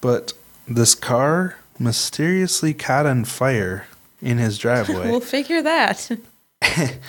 But 0.00 0.34
this 0.68 0.94
car 0.94 1.56
mysteriously 1.80 2.72
caught 2.72 3.04
on 3.04 3.24
fire 3.24 3.88
in 4.22 4.38
his 4.38 4.56
driveway. 4.56 5.10
we'll 5.10 5.18
figure 5.18 5.60
that. 5.62 6.12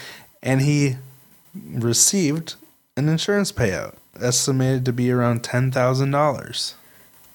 and 0.41 0.61
he 0.61 0.95
received 1.53 2.55
an 2.97 3.07
insurance 3.07 3.51
payout 3.51 3.93
estimated 4.19 4.85
to 4.85 4.93
be 4.93 5.11
around 5.11 5.43
$10,000. 5.43 6.73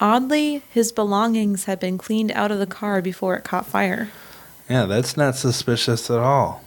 Oddly, 0.01 0.63
his 0.69 0.91
belongings 0.91 1.67
had 1.67 1.79
been 1.79 1.97
cleaned 1.97 2.33
out 2.33 2.51
of 2.51 2.59
the 2.59 2.67
car 2.67 3.01
before 3.03 3.37
it 3.37 3.45
caught 3.45 3.67
fire. 3.67 4.11
Yeah, 4.69 4.87
that's 4.87 5.17
not 5.17 5.37
suspicious 5.37 6.11
at 6.11 6.19
all. 6.19 6.65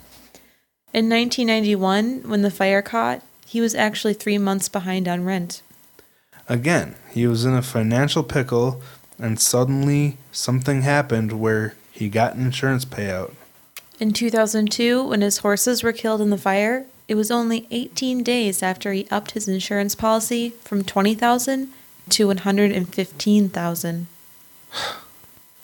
In 0.94 1.10
1991, 1.10 2.24
when 2.30 2.42
the 2.42 2.52
fire 2.52 2.82
caught, 2.82 3.22
he 3.46 3.62
was 3.62 3.74
actually 3.74 4.14
three 4.14 4.38
months 4.38 4.68
behind 4.68 5.08
on 5.08 5.24
rent. 5.24 5.62
Again, 6.50 6.96
he 7.12 7.26
was 7.28 7.46
in 7.46 7.54
a 7.54 7.62
financial 7.62 8.24
pickle 8.24 8.82
and 9.18 9.39
suddenly 9.39 10.18
something 10.34 10.82
happened 10.82 11.32
where 11.34 11.76
he 11.92 12.10
got 12.10 12.36
an 12.36 12.44
insurance 12.44 12.84
payout. 12.84 13.34
In 14.02 14.12
2002, 14.12 15.04
when 15.04 15.22
his 15.22 15.38
horses 15.38 15.82
were 15.82 15.94
killed 15.94 16.20
in 16.20 16.30
the 16.30 16.38
fire, 16.38 16.86
it 17.08 17.16
was 17.16 17.32
only 17.32 17.68
18 17.72 18.24
days 18.24 18.62
after 18.62 18.92
he 18.92 19.08
upped 19.12 19.32
his 19.32 19.48
insurance 19.48 19.96
policy 19.96 20.50
from 20.64 20.84
20,000 20.84 21.70
to 22.10 22.28
115,000. 22.28 24.08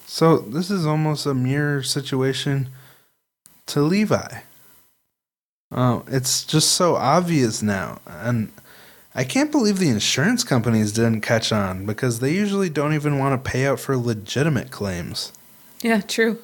So 0.05 0.37
this 0.37 0.69
is 0.71 0.85
almost 0.85 1.25
a 1.25 1.33
mirror 1.33 1.83
situation 1.83 2.69
to 3.65 3.81
Levi. 3.81 4.39
Oh, 5.71 6.03
it's 6.07 6.45
just 6.45 6.73
so 6.73 6.95
obvious 6.95 7.61
now, 7.61 7.99
and 8.07 8.51
I 9.13 9.23
can't 9.23 9.51
believe 9.51 9.79
the 9.79 9.89
insurance 9.89 10.43
companies 10.43 10.93
didn't 10.93 11.21
catch 11.21 11.51
on 11.51 11.85
because 11.85 12.19
they 12.19 12.33
usually 12.33 12.69
don't 12.69 12.93
even 12.93 13.17
want 13.17 13.43
to 13.43 13.49
pay 13.49 13.65
out 13.65 13.79
for 13.79 13.97
legitimate 13.97 14.71
claims. 14.71 15.33
Yeah, 15.81 16.01
true. 16.01 16.39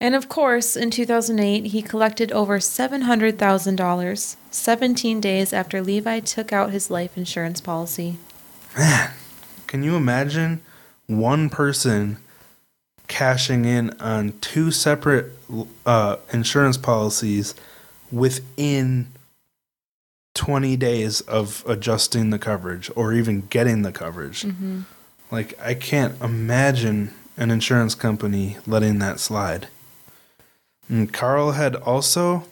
And 0.00 0.14
of 0.14 0.28
course, 0.28 0.76
in 0.76 0.90
2008, 0.90 1.66
he 1.66 1.80
collected 1.80 2.30
over 2.32 2.58
$700,000, 2.58 4.36
17 4.50 5.20
days 5.20 5.52
after 5.52 5.80
Levi 5.80 6.20
took 6.20 6.52
out 6.52 6.70
his 6.70 6.90
life 6.90 7.16
insurance 7.16 7.60
policy. 7.60 8.18
Man, 8.76 9.12
can 9.66 9.82
you 9.82 9.96
imagine 9.96 10.60
one 11.06 11.48
person 11.48 12.18
cashing 13.08 13.64
in 13.64 13.90
on 14.00 14.34
two 14.40 14.70
separate 14.70 15.32
uh, 15.86 16.16
insurance 16.32 16.76
policies 16.76 17.54
within 18.14 19.08
20 20.34 20.76
days 20.76 21.20
of 21.22 21.64
adjusting 21.66 22.30
the 22.30 22.38
coverage 22.38 22.90
or 22.96 23.12
even 23.12 23.42
getting 23.50 23.82
the 23.82 23.92
coverage? 23.92 24.42
Mm-hmm. 24.42 24.82
Like, 25.30 25.58
I 25.60 25.74
can't 25.74 26.20
imagine 26.22 27.12
an 27.36 27.50
insurance 27.50 27.94
company 27.94 28.56
letting 28.66 28.98
that 29.00 29.20
slide. 29.20 29.68
And 30.88 31.12
Karl 31.12 31.52
had 31.52 31.74
also 31.76 32.44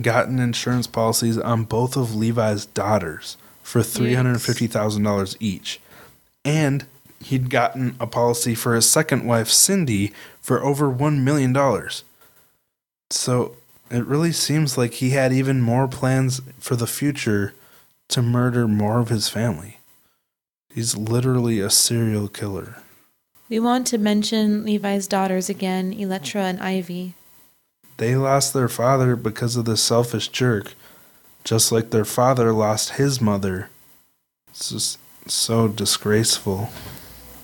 gotten 0.00 0.38
insurance 0.38 0.86
policies 0.86 1.38
on 1.38 1.64
both 1.64 1.96
of 1.96 2.14
Levi's 2.14 2.66
daughters 2.66 3.36
for 3.62 3.80
$350,000 3.80 5.36
each. 5.40 5.80
And 6.44 6.84
he'd 7.22 7.48
gotten 7.48 7.96
a 8.00 8.06
policy 8.06 8.54
for 8.54 8.74
his 8.74 8.90
second 8.90 9.24
wife, 9.24 9.48
Cindy, 9.48 10.12
for 10.40 10.62
over 10.64 10.92
$1 10.92 11.22
million. 11.22 11.54
So 13.10 13.56
it 13.90 14.04
really 14.06 14.32
seems 14.32 14.78
like 14.78 14.94
he 14.94 15.10
had 15.10 15.32
even 15.32 15.60
more 15.60 15.86
plans 15.88 16.40
for 16.58 16.76
the 16.76 16.86
future 16.86 17.54
to 18.08 18.22
murder 18.22 18.66
more 18.66 18.98
of 18.98 19.08
his 19.08 19.28
family. 19.28 19.78
He's 20.72 20.96
literally 20.96 21.60
a 21.60 21.70
serial 21.70 22.28
killer. 22.28 22.76
We 23.48 23.60
want 23.60 23.86
to 23.88 23.98
mention 23.98 24.64
Levi's 24.64 25.06
daughters 25.06 25.48
again, 25.48 25.92
Electra 25.92 26.42
and 26.42 26.60
Ivy. 26.60 27.14
They 27.98 28.16
lost 28.16 28.52
their 28.52 28.68
father 28.68 29.14
because 29.14 29.54
of 29.56 29.66
this 29.66 29.82
selfish 29.82 30.28
jerk, 30.28 30.74
just 31.44 31.70
like 31.70 31.90
their 31.90 32.04
father 32.04 32.52
lost 32.52 32.94
his 32.94 33.20
mother. 33.20 33.68
It's 34.48 34.70
just 34.70 34.98
so 35.30 35.68
disgraceful. 35.68 36.70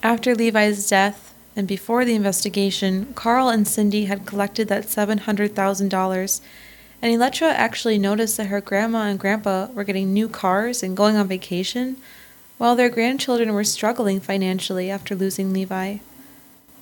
After 0.02 0.34
Levi's 0.34 0.88
death 0.88 1.29
and 1.56 1.66
before 1.66 2.04
the 2.04 2.14
investigation, 2.14 3.12
Karl 3.14 3.48
and 3.48 3.66
Cindy 3.66 4.04
had 4.04 4.26
collected 4.26 4.68
that 4.68 4.84
$700,000, 4.84 6.40
and 7.02 7.12
Electra 7.12 7.48
actually 7.48 7.98
noticed 7.98 8.36
that 8.36 8.46
her 8.46 8.60
grandma 8.60 9.04
and 9.04 9.18
grandpa 9.18 9.66
were 9.72 9.84
getting 9.84 10.12
new 10.12 10.28
cars 10.28 10.82
and 10.82 10.96
going 10.96 11.16
on 11.16 11.28
vacation, 11.28 11.96
while 12.58 12.76
their 12.76 12.90
grandchildren 12.90 13.52
were 13.52 13.64
struggling 13.64 14.20
financially 14.20 14.90
after 14.90 15.14
losing 15.14 15.52
Levi. 15.52 15.98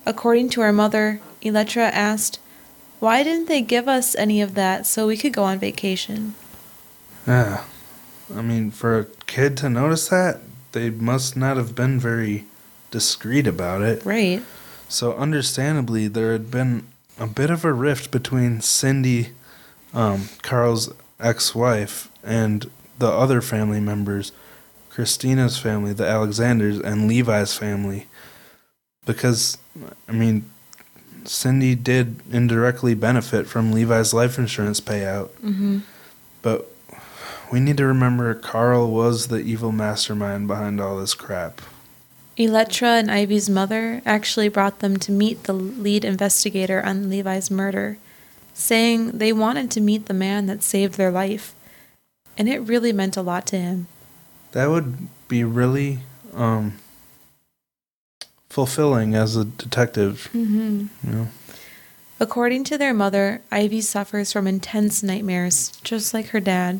According 0.05 0.49
to 0.49 0.61
her 0.61 0.73
mother, 0.73 1.21
Electra 1.41 1.83
asked, 1.83 2.39
Why 2.99 3.23
didn't 3.23 3.47
they 3.47 3.61
give 3.61 3.87
us 3.87 4.15
any 4.15 4.41
of 4.41 4.55
that 4.55 4.85
so 4.85 5.07
we 5.07 5.17
could 5.17 5.33
go 5.33 5.43
on 5.43 5.57
vacation? 5.57 6.35
Yeah. 7.25 7.63
I 8.35 8.41
mean, 8.41 8.71
for 8.71 8.99
a 8.99 9.05
kid 9.25 9.57
to 9.57 9.69
notice 9.69 10.09
that, 10.09 10.41
they 10.73 10.89
must 10.89 11.35
not 11.35 11.57
have 11.57 11.75
been 11.75 11.99
very 11.99 12.45
discreet 12.91 13.47
about 13.47 13.81
it. 13.81 14.03
Right. 14.05 14.43
So, 14.87 15.15
understandably, 15.15 16.07
there 16.07 16.31
had 16.31 16.49
been 16.49 16.87
a 17.19 17.27
bit 17.27 17.49
of 17.49 17.63
a 17.63 17.73
rift 17.73 18.11
between 18.11 18.61
Cindy, 18.61 19.29
um, 19.93 20.29
Karl's 20.41 20.91
ex 21.19 21.53
wife, 21.53 22.09
and 22.23 22.69
the 22.97 23.09
other 23.09 23.41
family 23.41 23.79
members 23.79 24.31
Christina's 24.99 25.57
family, 25.57 25.93
the 25.93 26.05
Alexanders, 26.05 26.79
and 26.79 27.07
Levi's 27.07 27.53
family. 27.53 28.07
Because, 29.05 29.57
I 30.09 30.11
mean, 30.11 30.49
Cindy 31.23 31.73
did 31.75 32.19
indirectly 32.31 32.95
benefit 32.95 33.47
from 33.47 33.71
Levi's 33.71 34.13
life 34.13 34.37
insurance 34.37 34.81
payout. 34.81 35.29
Mm-hmm. 35.41 35.79
But 36.41 36.69
we 37.49 37.59
need 37.59 37.77
to 37.77 37.85
remember 37.85 38.33
Karl 38.33 38.91
was 38.91 39.27
the 39.27 39.37
evil 39.37 39.71
mastermind 39.71 40.47
behind 40.47 40.81
all 40.81 40.99
this 40.99 41.13
crap. 41.13 41.61
Electra 42.39 42.91
and 42.91 43.11
Ivy's 43.11 43.49
mother 43.49 44.01
actually 44.05 44.47
brought 44.47 44.79
them 44.79 44.95
to 44.97 45.11
meet 45.11 45.43
the 45.43 45.51
lead 45.51 46.05
investigator 46.05 46.81
on 46.81 47.09
Levi's 47.09 47.51
murder, 47.51 47.97
saying 48.53 49.11
they 49.17 49.33
wanted 49.33 49.69
to 49.71 49.81
meet 49.81 50.05
the 50.05 50.13
man 50.13 50.45
that 50.45 50.63
saved 50.63 50.93
their 50.95 51.11
life. 51.11 51.53
And 52.37 52.47
it 52.47 52.59
really 52.59 52.93
meant 52.93 53.17
a 53.17 53.21
lot 53.21 53.45
to 53.47 53.57
him. 53.57 53.87
That 54.53 54.69
would 54.69 55.09
be 55.27 55.43
really 55.43 55.99
um, 56.33 56.77
fulfilling 58.49 59.15
as 59.15 59.35
a 59.35 59.43
detective, 59.43 60.29
Mm-hmm. 60.33 60.85
you 61.03 61.11
know. 61.13 61.27
According 62.21 62.63
to 62.65 62.77
their 62.77 62.93
mother, 62.93 63.41
Ivy 63.51 63.81
suffers 63.81 64.31
from 64.31 64.47
intense 64.47 65.03
nightmares, 65.03 65.73
just 65.83 66.13
like 66.13 66.27
her 66.27 66.39
dad. 66.39 66.79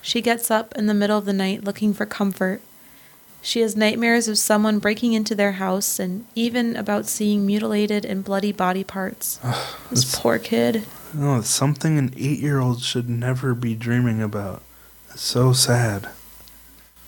She 0.00 0.22
gets 0.22 0.50
up 0.50 0.74
in 0.76 0.86
the 0.86 0.94
middle 0.94 1.18
of 1.18 1.24
the 1.26 1.32
night 1.34 1.62
looking 1.64 1.92
for 1.92 2.06
comfort. 2.06 2.62
She 3.44 3.60
has 3.60 3.76
nightmares 3.76 4.26
of 4.26 4.38
someone 4.38 4.78
breaking 4.78 5.12
into 5.12 5.34
their 5.34 5.52
house 5.52 5.98
and 5.98 6.24
even 6.34 6.76
about 6.76 7.04
seeing 7.06 7.44
mutilated 7.44 8.06
and 8.06 8.24
bloody 8.24 8.52
body 8.52 8.82
parts. 8.82 9.38
This 9.90 10.18
poor 10.18 10.38
kid. 10.38 10.86
No, 11.12 11.36
it's 11.36 11.50
something 11.50 11.98
an 11.98 12.14
eight 12.16 12.38
year 12.38 12.58
old 12.58 12.82
should 12.82 13.08
never 13.08 13.54
be 13.54 13.74
dreaming 13.74 14.22
about. 14.22 14.62
It's 15.10 15.20
so 15.22 15.52
sad. 15.52 16.08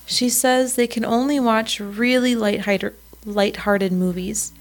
She 0.05 0.29
says 0.29 0.77
they 0.77 0.87
can 0.87 1.07
only 1.07 1.41
watch 1.41 1.81
really 1.81 2.37
light-hearted, 2.37 2.95
light-hearted 3.25 3.91
movies, 3.91 4.53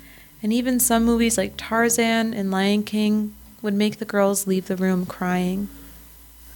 and 0.41 0.53
even 0.53 0.79
some 0.79 1.03
movies 1.03 1.37
like 1.37 1.55
Tarzan 1.57 2.33
and 2.33 2.51
Lion 2.51 2.83
King 2.83 3.35
would 3.61 3.73
make 3.73 3.97
the 3.97 4.05
girls 4.05 4.47
leave 4.47 4.67
the 4.67 4.77
room 4.77 5.05
crying. 5.05 5.67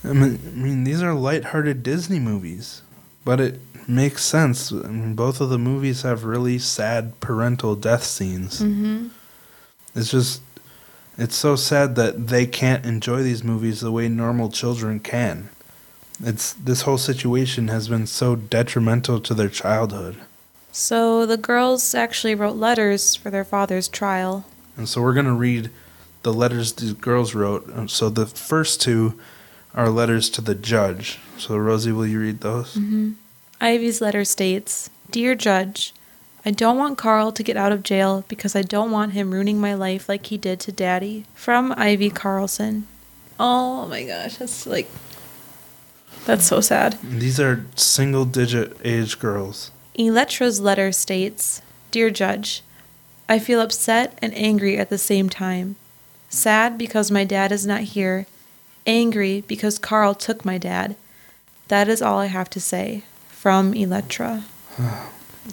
I 0.03 0.13
mean, 0.13 0.39
I 0.47 0.57
mean, 0.57 0.85
these 0.85 1.03
are 1.03 1.13
light-hearted 1.13 1.83
Disney 1.83 2.19
movies, 2.19 2.83
but 3.25 3.41
it 3.41 3.59
makes 3.89 4.23
sense. 4.23 4.71
I 4.71 4.87
mean, 4.87 5.15
both 5.15 5.41
of 5.41 5.49
the 5.49 5.57
movies 5.57 6.03
have 6.03 6.23
really 6.23 6.59
sad 6.59 7.19
parental 7.19 7.75
death 7.75 8.03
scenes. 8.03 8.61
Mm-hmm. 8.61 9.07
It's 9.95 10.11
just, 10.11 10.41
it's 11.17 11.35
so 11.35 11.55
sad 11.55 11.95
that 11.95 12.27
they 12.27 12.45
can't 12.45 12.85
enjoy 12.85 13.23
these 13.23 13.43
movies 13.43 13.81
the 13.81 13.91
way 13.91 14.07
normal 14.07 14.49
children 14.49 14.99
can. 14.99 15.49
It's 16.23 16.53
this 16.53 16.81
whole 16.81 16.97
situation 16.97 17.69
has 17.69 17.87
been 17.87 18.05
so 18.05 18.35
detrimental 18.35 19.19
to 19.21 19.33
their 19.33 19.49
childhood, 19.49 20.17
So 20.71 21.25
the 21.25 21.37
girls 21.37 21.95
actually 21.95 22.35
wrote 22.35 22.55
letters 22.55 23.15
for 23.15 23.29
their 23.31 23.45
father's 23.45 23.87
trial. 23.87 24.45
and 24.77 24.87
so 24.87 25.01
we're 25.01 25.13
gonna 25.13 25.33
read 25.33 25.71
the 26.23 26.33
letters 26.33 26.73
these 26.73 26.93
girls 26.93 27.33
wrote. 27.33 27.89
So 27.89 28.09
the 28.09 28.25
first 28.25 28.81
two 28.81 29.17
are 29.73 29.89
letters 29.89 30.29
to 30.31 30.41
the 30.41 30.55
judge. 30.55 31.19
So 31.37 31.57
Rosie, 31.57 31.91
will 31.93 32.05
you 32.05 32.19
read 32.19 32.41
those? 32.41 32.77
Ivy's 33.61 34.01
letter 34.01 34.23
states 34.23 34.89
Dear 35.11 35.35
Judge, 35.35 35.93
I 36.45 36.51
don't 36.51 36.77
want 36.77 36.97
Karl 36.97 37.31
to 37.31 37.43
get 37.43 37.57
out 37.57 37.71
of 37.71 37.83
jail 37.83 38.23
because 38.27 38.55
I 38.55 38.61
don't 38.61 38.91
want 38.91 39.13
him 39.13 39.31
ruining 39.31 39.59
my 39.59 39.73
life 39.73 40.07
like 40.07 40.27
he 40.27 40.37
did 40.37 40.59
to 40.61 40.71
Daddy. 40.71 41.25
From 41.33 41.73
Ivy 41.75 42.09
Karlsen. 42.09 42.83
Oh 43.39 43.87
my 43.87 44.03
gosh, 44.03 44.37
that's 44.37 44.65
like. 44.65 44.89
That's 46.25 46.45
so 46.45 46.61
sad. 46.61 46.97
These 47.03 47.39
are 47.39 47.65
single 47.75 48.25
digit 48.25 48.77
age 48.83 49.19
girls. 49.19 49.71
Electra's 49.95 50.61
letter 50.61 50.91
states 50.91 51.61
Dear 51.91 52.09
Judge, 52.09 52.63
I 53.27 53.39
feel 53.39 53.59
upset 53.59 54.17
and 54.21 54.33
angry 54.35 54.77
at 54.77 54.89
the 54.89 54.97
same 54.97 55.29
time. 55.29 55.75
Sad 56.29 56.77
because 56.77 57.11
my 57.11 57.25
dad 57.25 57.51
is 57.51 57.65
not 57.65 57.81
here. 57.81 58.25
Angry 58.87 59.43
because 59.47 59.77
Karl 59.77 60.15
took 60.15 60.45
my 60.45 60.57
dad. 60.57 60.95
That 61.67 61.89
is 61.89 62.01
all 62.01 62.19
I 62.19 62.27
have 62.27 62.49
to 62.51 62.61
say. 62.61 63.03
From 63.39 63.73
Electra. 63.73 64.43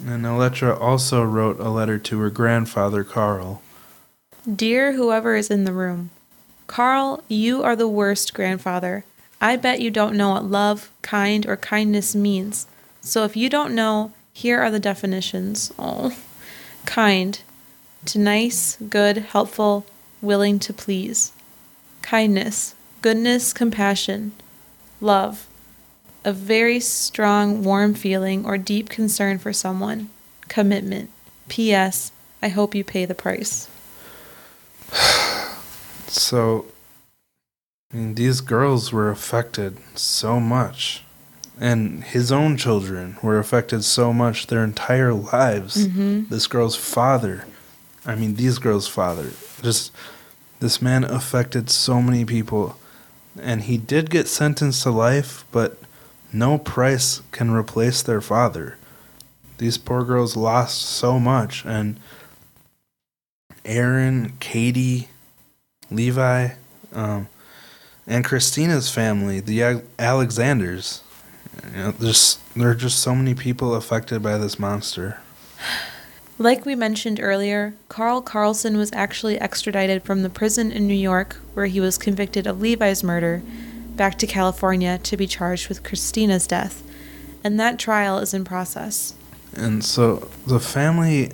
And 0.05 0.25
Electra 0.25 0.77
also 0.77 1.23
wrote 1.23 1.57
a 1.61 1.69
letter 1.69 1.97
to 1.97 2.19
her 2.19 2.29
grandfather, 2.29 3.05
Karl. 3.05 3.61
Dear 4.53 4.91
whoever 4.91 5.37
is 5.37 5.49
in 5.49 5.63
the 5.63 5.71
room, 5.71 6.09
Karl, 6.67 7.23
you 7.29 7.63
are 7.63 7.77
the 7.77 7.87
worst 7.87 8.33
grandfather. 8.33 9.05
I 9.39 9.55
bet 9.55 9.79
you 9.79 9.89
don't 9.89 10.17
know 10.17 10.31
what 10.31 10.43
love, 10.43 10.91
kind, 11.01 11.47
or 11.47 11.55
kindness 11.55 12.13
means. 12.13 12.67
So 12.99 13.23
if 13.23 13.37
you 13.37 13.49
don't 13.49 13.73
know, 13.73 14.11
here 14.33 14.59
are 14.59 14.69
the 14.69 14.81
definitions. 14.81 15.73
Oh. 15.79 16.13
Kind. 16.85 17.41
To 18.05 18.19
nice, 18.19 18.75
good, 18.89 19.17
helpful, 19.17 19.85
willing 20.21 20.59
to 20.59 20.73
please. 20.73 21.31
Kindness. 22.01 22.75
Goodness, 23.01 23.53
compassion. 23.53 24.33
Love. 24.99 25.47
A 26.27 26.33
very 26.33 26.81
strong, 26.81 27.63
warm 27.63 27.93
feeling 27.93 28.45
or 28.45 28.57
deep 28.57 28.89
concern 28.89 29.37
for 29.37 29.53
someone. 29.53 30.09
Commitment. 30.49 31.09
P.S. 31.47 32.11
I 32.43 32.49
hope 32.49 32.75
you 32.75 32.83
pay 32.83 33.05
the 33.05 33.15
price. 33.15 33.69
So, 36.09 36.65
I 37.93 37.97
mean, 37.97 38.15
these 38.15 38.39
girls 38.39 38.93
were 38.93 39.09
affected 39.09 39.77
so 39.95 40.39
much. 40.39 41.03
And 41.59 42.03
his 42.03 42.31
own 42.31 42.55
children 42.55 43.17
were 43.21 43.37
affected 43.39 43.83
so 43.83 44.13
much 44.13 44.47
their 44.47 44.63
entire 44.63 45.13
lives. 45.13 45.87
Mm-hmm. 45.87 46.29
This 46.29 46.47
girl's 46.47 46.77
father, 46.77 47.45
I 48.05 48.15
mean, 48.15 48.35
these 48.35 48.57
girls' 48.57 48.87
father, 48.87 49.31
just 49.61 49.91
this 50.61 50.81
man 50.81 51.03
affected 51.03 51.69
so 51.69 52.01
many 52.01 52.23
people. 52.23 52.77
And 53.39 53.63
he 53.63 53.77
did 53.77 54.09
get 54.09 54.29
sentenced 54.29 54.83
to 54.83 54.91
life, 54.91 55.43
but 55.51 55.77
no 56.33 56.57
price 56.57 57.21
can 57.31 57.51
replace 57.51 58.01
their 58.01 58.21
father. 58.21 58.77
These 59.57 59.77
poor 59.77 60.03
girls 60.03 60.35
lost 60.35 60.81
so 60.81 61.19
much. 61.19 61.65
And 61.65 61.99
Erin, 63.65 64.33
Katie, 64.39 65.09
Levi, 65.89 66.49
um, 66.93 67.27
and 68.05 68.23
Christina's 68.23 68.89
family, 68.89 69.39
the 69.39 69.83
Alexanders. 69.99 71.01
You 71.73 71.77
know, 71.77 71.91
there's 71.91 72.37
there 72.55 72.69
are 72.69 72.75
just 72.75 72.99
so 72.99 73.15
many 73.15 73.33
people 73.33 73.75
affected 73.75 74.21
by 74.21 74.37
this 74.37 74.59
monster. 74.59 75.19
Like 76.39 76.65
we 76.65 76.75
mentioned 76.75 77.19
earlier, 77.19 77.73
Karl 77.89 78.21
Karlsen 78.21 78.77
was 78.77 78.91
actually 78.93 79.39
extradited 79.39 80.03
from 80.03 80.21
the 80.21 80.29
prison 80.29 80.71
in 80.71 80.87
New 80.87 80.93
York 80.93 81.37
where 81.55 81.65
he 81.65 81.79
was 81.79 81.97
convicted 81.97 82.45
of 82.45 82.61
Levi's 82.61 83.03
murder 83.03 83.41
back 83.97 84.17
to 84.19 84.27
California 84.27 84.97
to 84.99 85.17
be 85.17 85.27
charged 85.27 85.67
with 85.69 85.83
Christina's 85.83 86.47
death, 86.47 86.83
and 87.43 87.59
that 87.59 87.79
trial 87.79 88.19
is 88.19 88.33
in 88.33 88.45
process. 88.45 89.13
And 89.55 89.83
so 89.83 90.29
the 90.45 90.59
family, 90.59 91.31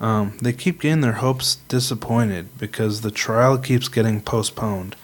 um, 0.00 0.36
they 0.42 0.52
keep 0.52 0.80
getting 0.80 1.00
their 1.00 1.12
hopes 1.14 1.56
disappointed 1.68 2.58
because 2.58 3.00
the 3.02 3.10
trial 3.10 3.56
keeps 3.58 3.88
getting 3.88 4.20
postponed. 4.20 4.96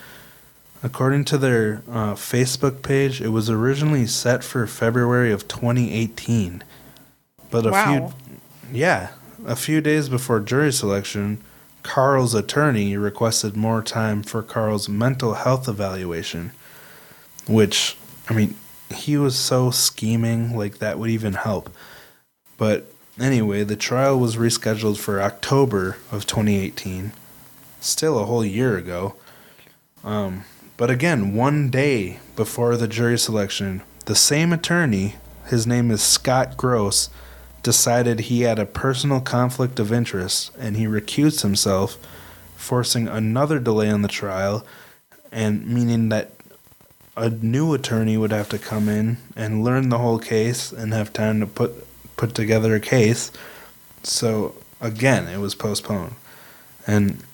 According 0.82 1.24
to 1.26 1.38
their 1.38 1.82
uh, 1.90 2.14
Facebook 2.14 2.82
page, 2.82 3.20
it 3.20 3.28
was 3.28 3.48
originally 3.48 4.06
set 4.06 4.44
for 4.44 4.66
February 4.66 5.32
of 5.32 5.48
2018. 5.48 6.62
But 7.50 7.66
a 7.66 7.70
Wow. 7.70 8.12
few, 8.12 8.38
yeah, 8.78 9.08
a 9.46 9.56
few 9.56 9.80
days 9.80 10.08
before 10.08 10.40
jury 10.40 10.72
selection, 10.72 11.40
Karl's 11.86 12.34
attorney 12.34 12.96
requested 12.96 13.56
more 13.56 13.80
time 13.80 14.24
for 14.24 14.42
Karl's 14.42 14.88
mental 14.88 15.34
health 15.34 15.68
evaluation, 15.68 16.50
which, 17.46 17.96
I 18.28 18.34
mean, 18.34 18.56
he 18.92 19.16
was 19.16 19.38
so 19.38 19.70
scheming, 19.70 20.56
like 20.56 20.78
that 20.78 20.98
would 20.98 21.10
even 21.10 21.34
help. 21.34 21.70
But 22.58 22.90
anyway, 23.20 23.62
the 23.62 23.76
trial 23.76 24.18
was 24.18 24.34
rescheduled 24.34 24.98
for 24.98 25.22
October 25.22 25.96
of 26.10 26.26
2018. 26.26 27.12
Still 27.80 28.18
a 28.18 28.24
whole 28.24 28.44
year 28.44 28.76
ago. 28.76 29.14
Um, 30.02 30.44
but 30.76 30.90
again, 30.90 31.36
one 31.36 31.70
day 31.70 32.18
before 32.34 32.76
the 32.76 32.88
jury 32.88 33.16
selection, 33.16 33.82
the 34.06 34.16
same 34.16 34.52
attorney, 34.52 35.14
his 35.46 35.68
name 35.68 35.92
is 35.92 36.02
Scott 36.02 36.56
Gross, 36.56 37.10
decided 37.66 38.20
he 38.20 38.42
had 38.42 38.60
a 38.60 38.64
personal 38.64 39.20
conflict 39.20 39.80
of 39.80 39.92
interest 39.92 40.52
and 40.56 40.76
he 40.76 40.86
recused 40.86 41.42
himself, 41.42 41.98
forcing 42.54 43.08
another 43.08 43.58
delay 43.58 43.90
on 43.90 44.02
the 44.02 44.08
trial 44.08 44.64
and 45.32 45.66
meaning 45.66 46.08
that 46.10 46.30
a 47.16 47.28
new 47.28 47.74
attorney 47.74 48.16
would 48.16 48.30
have 48.30 48.48
to 48.48 48.56
come 48.56 48.88
in 48.88 49.16
and 49.34 49.64
learn 49.64 49.88
the 49.88 49.98
whole 49.98 50.20
case 50.20 50.70
and 50.70 50.94
have 50.94 51.12
time 51.12 51.40
to 51.40 51.46
put 51.48 51.72
put 52.16 52.36
together 52.36 52.76
a 52.76 52.80
case. 52.80 53.32
So 54.04 54.54
again, 54.80 55.26
it 55.26 55.38
was 55.38 55.56
postponed. 55.56 56.14
And 56.86 57.24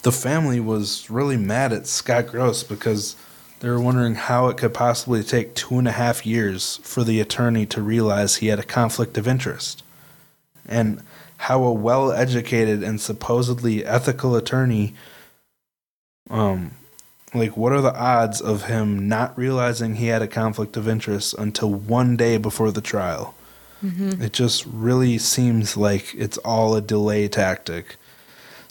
the 0.00 0.12
family 0.12 0.60
was 0.60 1.10
really 1.10 1.36
mad 1.36 1.74
at 1.74 1.86
Scott 1.86 2.28
Gross 2.28 2.62
because 2.62 3.16
they 3.60 3.68
were 3.68 3.80
wondering 3.80 4.14
how 4.14 4.48
it 4.48 4.56
could 4.56 4.74
possibly 4.74 5.22
take 5.22 5.54
two 5.54 5.78
and 5.78 5.88
a 5.88 5.92
half 5.92 6.26
years 6.26 6.78
for 6.82 7.04
the 7.04 7.20
attorney 7.20 7.66
to 7.66 7.80
realize 7.80 8.36
he 8.36 8.48
had 8.48 8.58
a 8.58 8.64
conflict 8.64 9.16
of 9.16 9.26
interest. 9.26 9.82
And 10.68 11.02
how 11.38 11.62
a 11.62 11.72
well 11.72 12.12
educated 12.12 12.82
and 12.82 13.00
supposedly 13.00 13.84
ethical 13.84 14.34
attorney 14.36 14.94
um 16.30 16.72
like 17.34 17.56
what 17.56 17.72
are 17.72 17.80
the 17.80 17.94
odds 17.94 18.40
of 18.40 18.64
him 18.64 19.08
not 19.08 19.36
realizing 19.36 19.96
he 19.96 20.06
had 20.06 20.22
a 20.22 20.28
conflict 20.28 20.76
of 20.76 20.88
interest 20.88 21.34
until 21.38 21.70
one 21.70 22.16
day 22.16 22.36
before 22.36 22.72
the 22.72 22.80
trial 22.80 23.34
it 24.22 24.32
just 24.32 24.64
really 24.66 25.18
seems 25.18 25.76
like 25.76 26.14
it's 26.14 26.38
all 26.38 26.74
a 26.74 26.80
delay 26.80 27.28
tactic 27.28 27.96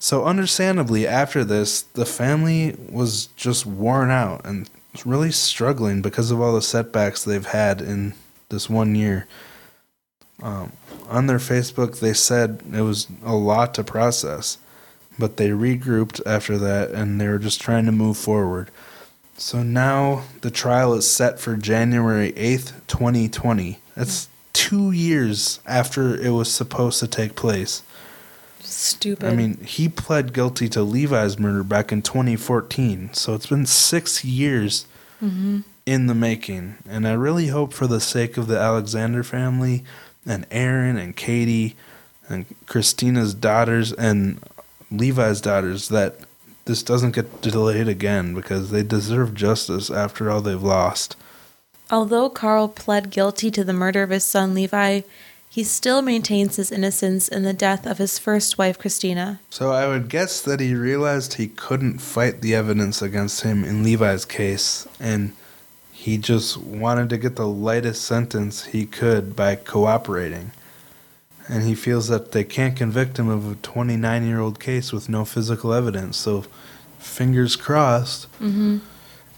so 0.06 0.26
understandably 0.26 1.08
after 1.08 1.43
this 1.43 1.82
the 1.82 2.06
family 2.06 2.76
was 2.89 3.28
just 3.36 3.66
worn 3.66 4.10
out 4.10 4.45
and 4.45 4.70
really 5.06 5.32
struggling 5.32 6.01
because 6.01 6.32
of 6.32 6.39
all 6.39 6.53
the 6.53 6.62
setbacks 6.62 7.24
they've 7.24 7.47
had 7.47 7.82
in 7.82 8.14
this 8.49 8.70
one 8.70 8.95
year 8.95 9.28
um, 10.43 10.72
on 11.10 11.28
their 11.28 11.38
facebook 11.38 11.99
they 11.99 12.14
said 12.14 12.62
it 12.74 12.82
was 12.82 13.08
a 13.24 13.36
lot 13.36 13.74
to 13.74 13.84
process 13.84 14.58
but 15.18 15.38
they 15.38 15.49
regrouped 15.49 16.22
after 16.26 16.58
that 16.58 16.91
and 16.91 17.20
they 17.20 17.28
were 17.28 17.39
just 17.39 17.62
trying 17.62 17.86
to 17.86 17.91
move 17.91 18.18
forward. 18.18 18.70
So 19.38 19.64
now 19.64 20.24
the 20.41 20.51
trial 20.51 20.93
is 20.93 21.10
set 21.10 21.39
for 21.39 21.56
January 21.56 22.32
8th, 22.34 22.74
2020. 22.88 23.80
That's 23.95 24.30
two 24.53 24.91
years 24.91 25.60
after 25.66 26.16
it 26.16 26.32
was 26.32 26.53
supposed 26.53 26.99
to 26.99 27.08
take 27.08 27.36
place. 27.36 27.84
Stupid. 28.66 29.28
I 29.28 29.36
mean, 29.36 29.63
he 29.63 29.89
pled 29.89 30.34
guilty 30.34 30.68
to 30.70 30.82
Levi's 30.84 31.39
murder 31.39 31.63
back 31.63 31.91
in 31.91 32.01
2014, 32.01 33.13
so 33.13 33.34
it's 33.34 33.47
been 33.47 33.66
six 33.66 34.24
years 34.26 34.86
mm-hmm. 35.22 35.59
in 35.86 36.07
the 36.07 36.16
making. 36.16 36.76
And 36.89 37.07
I 37.07 37.13
really 37.13 37.47
hope, 37.47 37.74
for 37.74 37.88
the 37.88 37.99
sake 37.99 38.38
of 38.38 38.47
the 38.47 38.57
Alexander 38.57 39.24
family 39.24 39.84
and 40.26 40.45
Erin 40.51 40.97
and 40.97 41.16
Katie 41.16 41.76
and 42.28 42.45
Christina's 42.66 43.34
daughters 43.34 43.93
and 43.93 44.41
Levi's 44.91 45.41
daughters, 45.41 45.89
that 45.89 46.18
this 46.66 46.82
doesn't 46.82 47.16
get 47.16 47.41
delayed 47.41 47.88
again 47.88 48.34
because 48.34 48.72
they 48.72 48.84
deserve 48.84 49.34
justice 49.36 49.89
after 49.89 50.30
all 50.30 50.41
they've 50.41 50.61
lost. 50.61 51.16
Although 51.91 52.30
Karl 52.30 52.68
pled 52.68 53.11
guilty 53.11 53.51
to 53.51 53.63
the 53.63 53.74
murder 53.74 54.01
of 54.01 54.09
his 54.09 54.24
son 54.24 54.55
Levi, 54.55 55.01
he 55.56 55.64
still 55.64 56.01
maintains 56.01 56.58
his 56.58 56.70
innocence 56.70 57.30
in 57.30 57.43
the 57.43 57.53
death 57.53 57.88
of 57.88 57.97
his 57.97 58.20
first 58.20 58.58
wife 58.58 58.78
Christina. 58.78 59.39
So 59.49 59.72
I 59.72 59.88
would 59.88 60.10
guess 60.10 60.41
that 60.41 60.60
he 60.60 60.76
realized 60.76 61.36
he 61.36 61.47
couldn't 61.47 61.99
fight 61.99 62.41
the 62.41 62.53
evidence 62.53 63.01
against 63.01 63.43
him 63.43 63.64
in 63.64 63.82
Levi's 63.82 64.26
case, 64.26 64.86
and 64.99 65.32
he 65.93 66.18
just 66.18 66.58
wanted 66.58 67.10
to 67.10 67.18
get 67.18 67.38
the 67.38 67.47
lightest 67.47 68.03
sentence 68.03 68.66
he 68.66 68.86
could 68.86 69.34
by 69.34 69.56
cooperating. 69.56 70.51
and 71.47 71.64
he 71.64 71.74
feels 71.74 72.10
that 72.10 72.34
they 72.34 72.43
can't 72.43 72.76
convict 72.76 73.18
him 73.18 73.30
of 73.30 73.49
a 73.49 73.56
29 73.56 74.28
year 74.28 74.41
old 74.41 74.60
case 74.60 74.91
with 74.91 75.08
no 75.08 75.24
physical 75.24 75.72
evidence. 75.72 76.18
So, 76.18 76.43
fingers 76.99 77.56
crossed. 77.56 78.30
Mm-hmm. 78.41 78.80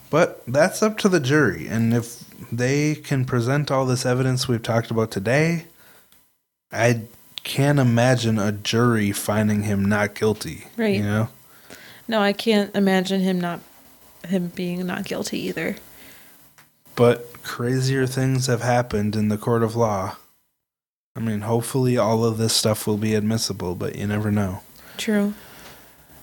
But 0.09 0.41
that's 0.47 0.81
up 0.81 0.97
to 0.99 1.09
the 1.09 1.19
jury, 1.19 1.67
and 1.67 1.93
if 1.93 2.23
they 2.51 2.95
can 2.95 3.23
present 3.23 3.69
all 3.69 3.85
this 3.85 4.03
evidence 4.03 4.47
we've 4.47 4.63
talked 4.63 4.89
about 4.89 5.11
today, 5.11 5.67
I 6.71 7.01
can't 7.43 7.79
imagine 7.79 8.37
a 8.37 8.51
jury 8.51 9.11
finding 9.11 9.63
him 9.63 9.85
not 9.85 10.15
guilty. 10.15 10.67
Right. 10.75 10.95
You 10.95 11.03
know? 11.03 11.29
No, 12.07 12.21
I 12.21 12.33
can't 12.33 12.75
imagine 12.75 13.21
him 13.21 13.39
not 13.39 13.59
him 14.27 14.47
being 14.55 14.85
not 14.85 15.05
guilty 15.05 15.39
either. 15.39 15.77
But 16.95 17.43
crazier 17.43 18.07
things 18.07 18.47
have 18.47 18.61
happened 18.61 19.15
in 19.15 19.29
the 19.29 19.37
court 19.37 19.63
of 19.63 19.75
law. 19.75 20.17
I 21.15 21.19
mean, 21.19 21.41
hopefully 21.41 21.97
all 21.97 22.25
of 22.25 22.37
this 22.37 22.55
stuff 22.55 22.85
will 22.85 22.97
be 22.97 23.15
admissible, 23.15 23.75
but 23.75 23.95
you 23.95 24.07
never 24.07 24.31
know. 24.31 24.61
True. 24.97 25.33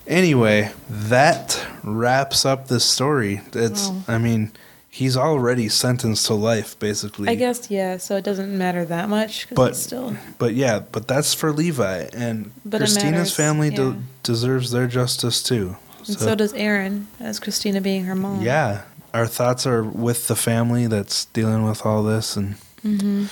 Anyway, 0.07 0.71
that 0.89 1.65
wraps 1.83 2.45
up 2.45 2.67
this 2.67 2.85
story. 2.85 3.41
It's 3.53 3.89
Wow. 3.89 4.03
I 4.07 4.17
mean, 4.19 4.51
he's 4.95 5.17
already 5.17 5.67
sentenced 5.69 6.25
to 6.27 6.33
life 6.33 6.77
basically. 6.79 7.27
I 7.27 7.35
guess 7.35 7.69
yeah. 7.69 7.97
So 7.97 8.15
it 8.15 8.23
doesn't 8.23 8.57
matter 8.57 8.85
that 8.85 9.09
much. 9.09 9.47
'cause 9.49 9.55
But- 9.55 9.75
still 9.75 10.15
But 10.37 10.53
yeah, 10.53 10.79
but 10.91 11.07
that's 11.07 11.33
for 11.33 11.51
Levi 11.51 12.07
and 12.13 12.51
But 12.63 12.77
Christina's 12.79 13.33
family 13.33 13.69
yeah. 13.69 13.75
de- 13.77 13.97
deserves 14.23 14.71
their 14.71 14.87
justice 14.87 15.43
too. 15.43 15.75
and 16.07 16.17
so 16.19 16.35
does 16.35 16.53
Erin, 16.53 17.07
as 17.19 17.39
Christina 17.39 17.81
being 17.81 18.05
her 18.05 18.15
mom. 18.15 18.41
Yeah, 18.41 18.83
our 19.13 19.27
thoughts 19.27 19.65
are 19.67 19.83
with 19.83 20.27
the 20.27 20.35
family 20.35 20.87
that's 20.87 21.25
dealing 21.33 21.63
with 21.65 21.85
all 21.85 22.03
this 22.03 22.37
and 22.37 22.55
Mm-hmm. 22.85 23.25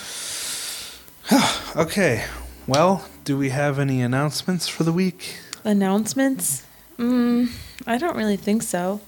Okay. 1.79 2.25
Well, 2.67 3.05
do 3.23 3.37
we 3.37 3.49
have 3.49 3.79
any 3.79 4.01
announcements 4.01 4.67
for 4.67 4.83
the 4.83 4.91
week? 4.91 5.37
Announcements? 5.63 6.63
Mm, 6.97 7.49
I 7.87 7.97
don't 7.97 8.15
really 8.15 8.37
think 8.37 8.63
so. 8.63 8.99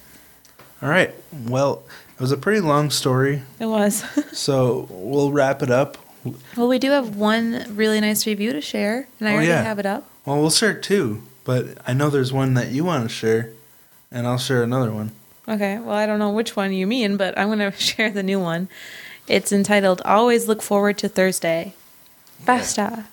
All 0.81 0.89
right. 0.89 1.13
Well, 1.47 1.83
it 2.15 2.21
was 2.21 2.31
a 2.31 2.37
pretty 2.37 2.61
long 2.61 2.89
story, 2.89 3.41
It 3.59 3.65
was. 3.67 4.03
so 4.37 4.87
we'll 4.89 5.31
wrap 5.31 5.61
it 5.61 5.69
up. 5.69 5.97
well, 6.57 6.67
we 6.67 6.79
do 6.79 6.91
have 6.91 7.15
one 7.15 7.65
really 7.75 7.99
nice 8.01 8.25
review 8.25 8.51
to 8.53 8.61
share, 8.61 9.07
and 9.19 9.29
I 9.29 9.31
Oh, 9.31 9.35
already 9.35 9.49
yeah. 9.49 9.63
have 9.63 9.79
it 9.79 9.85
up. 9.85 10.07
Well, 10.25 10.39
we'll 10.41 10.49
share 10.49 10.73
two, 10.73 11.21
but 11.43 11.77
I 11.87 11.93
know 11.93 12.09
there's 12.09 12.33
one 12.33 12.53
that 12.55 12.69
you 12.69 12.83
want 12.83 13.03
to 13.03 13.09
share, 13.09 13.51
and 14.11 14.25
I'll 14.25 14.37
share 14.39 14.63
another 14.63 14.91
one. 14.91 15.11
Okay, 15.47 15.77
well, 15.77 15.95
I 15.95 16.05
don't 16.07 16.17
know 16.19 16.31
which 16.31 16.55
one 16.55 16.73
you 16.73 16.87
mean, 16.87 17.17
but 17.17 17.37
I'm 17.37 17.47
going 17.47 17.59
to 17.71 17.71
share 17.77 18.09
the 18.09 18.23
new 18.23 18.39
one. 18.39 18.69
It's 19.27 19.51
entitled 19.51 20.01
Always 20.05 20.47
Look 20.47 20.61
Forward 20.61 20.97
to 20.99 21.09
Thursday. 21.09 21.73
Basta. 22.45 23.05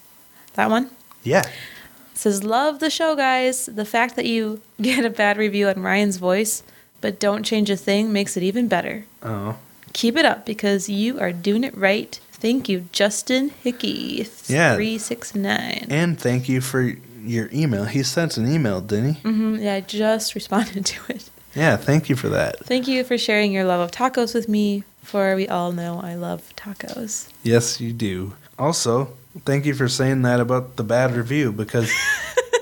That 0.54 0.70
one? 0.70 0.90
Yeah. 1.22 1.40
It 2.12 2.18
says, 2.18 2.44
Love 2.44 2.78
the 2.80 2.90
show, 2.90 3.16
guys. 3.16 3.66
The 3.66 3.84
fact 3.84 4.16
that 4.16 4.26
you 4.26 4.60
get 4.80 5.04
a 5.04 5.10
bad 5.10 5.36
review 5.38 5.68
on 5.68 5.82
Ryan's 5.82 6.16
voice, 6.18 6.62
but 7.02 7.20
don't 7.20 7.42
change 7.42 7.68
a 7.68 7.76
thing 7.76 8.12
makes 8.12 8.36
it 8.38 8.42
even 8.42 8.68
better. 8.68 9.04
Oh. 9.22 9.56
Keep 9.92 10.16
it 10.16 10.24
up 10.24 10.46
because 10.46 10.88
you 10.88 11.20
are 11.20 11.32
doing 11.32 11.64
it 11.64 11.76
right. 11.76 12.18
Thank 12.32 12.68
you, 12.68 12.86
Justin 12.92 13.50
Hickey. 13.62 14.26
Yeah. 14.46 14.74
369. 14.74 15.88
And 15.90 16.18
thank 16.18 16.48
you 16.48 16.62
for 16.62 16.94
your 17.20 17.50
email. 17.52 17.84
He 17.84 18.02
sent 18.02 18.36
an 18.36 18.50
email, 18.50 18.80
didn't 18.80 19.14
he? 19.14 19.28
Mm-hmm. 19.28 19.56
Yeah, 19.56 19.74
I 19.74 19.80
just 19.80 20.34
responded 20.40 20.86
to 20.86 21.12
it. 21.12 21.28
Yeah, 21.54 21.76
thank 21.76 22.08
you 22.08 22.16
for 22.16 22.30
that. 22.30 22.64
Thank 22.64 22.88
you 22.88 23.04
for 23.04 23.18
sharing 23.18 23.52
your 23.52 23.64
love 23.64 23.80
of 23.80 23.90
tacos 23.90 24.34
with 24.34 24.48
me, 24.48 24.84
for 25.02 25.36
we 25.36 25.46
all 25.46 25.70
know 25.70 26.00
I 26.02 26.14
love 26.14 26.52
tacos. 26.56 27.28
Yes, 27.42 27.78
you 27.78 27.92
do. 27.92 28.32
Also, 28.58 29.14
thank 29.44 29.66
you 29.66 29.74
for 29.74 29.88
saying 29.88 30.22
that 30.22 30.40
about 30.40 30.76
the 30.76 30.84
bad 30.84 31.14
review 31.14 31.52
because, 31.52 31.92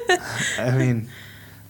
I 0.59 0.73
mean, 0.77 1.09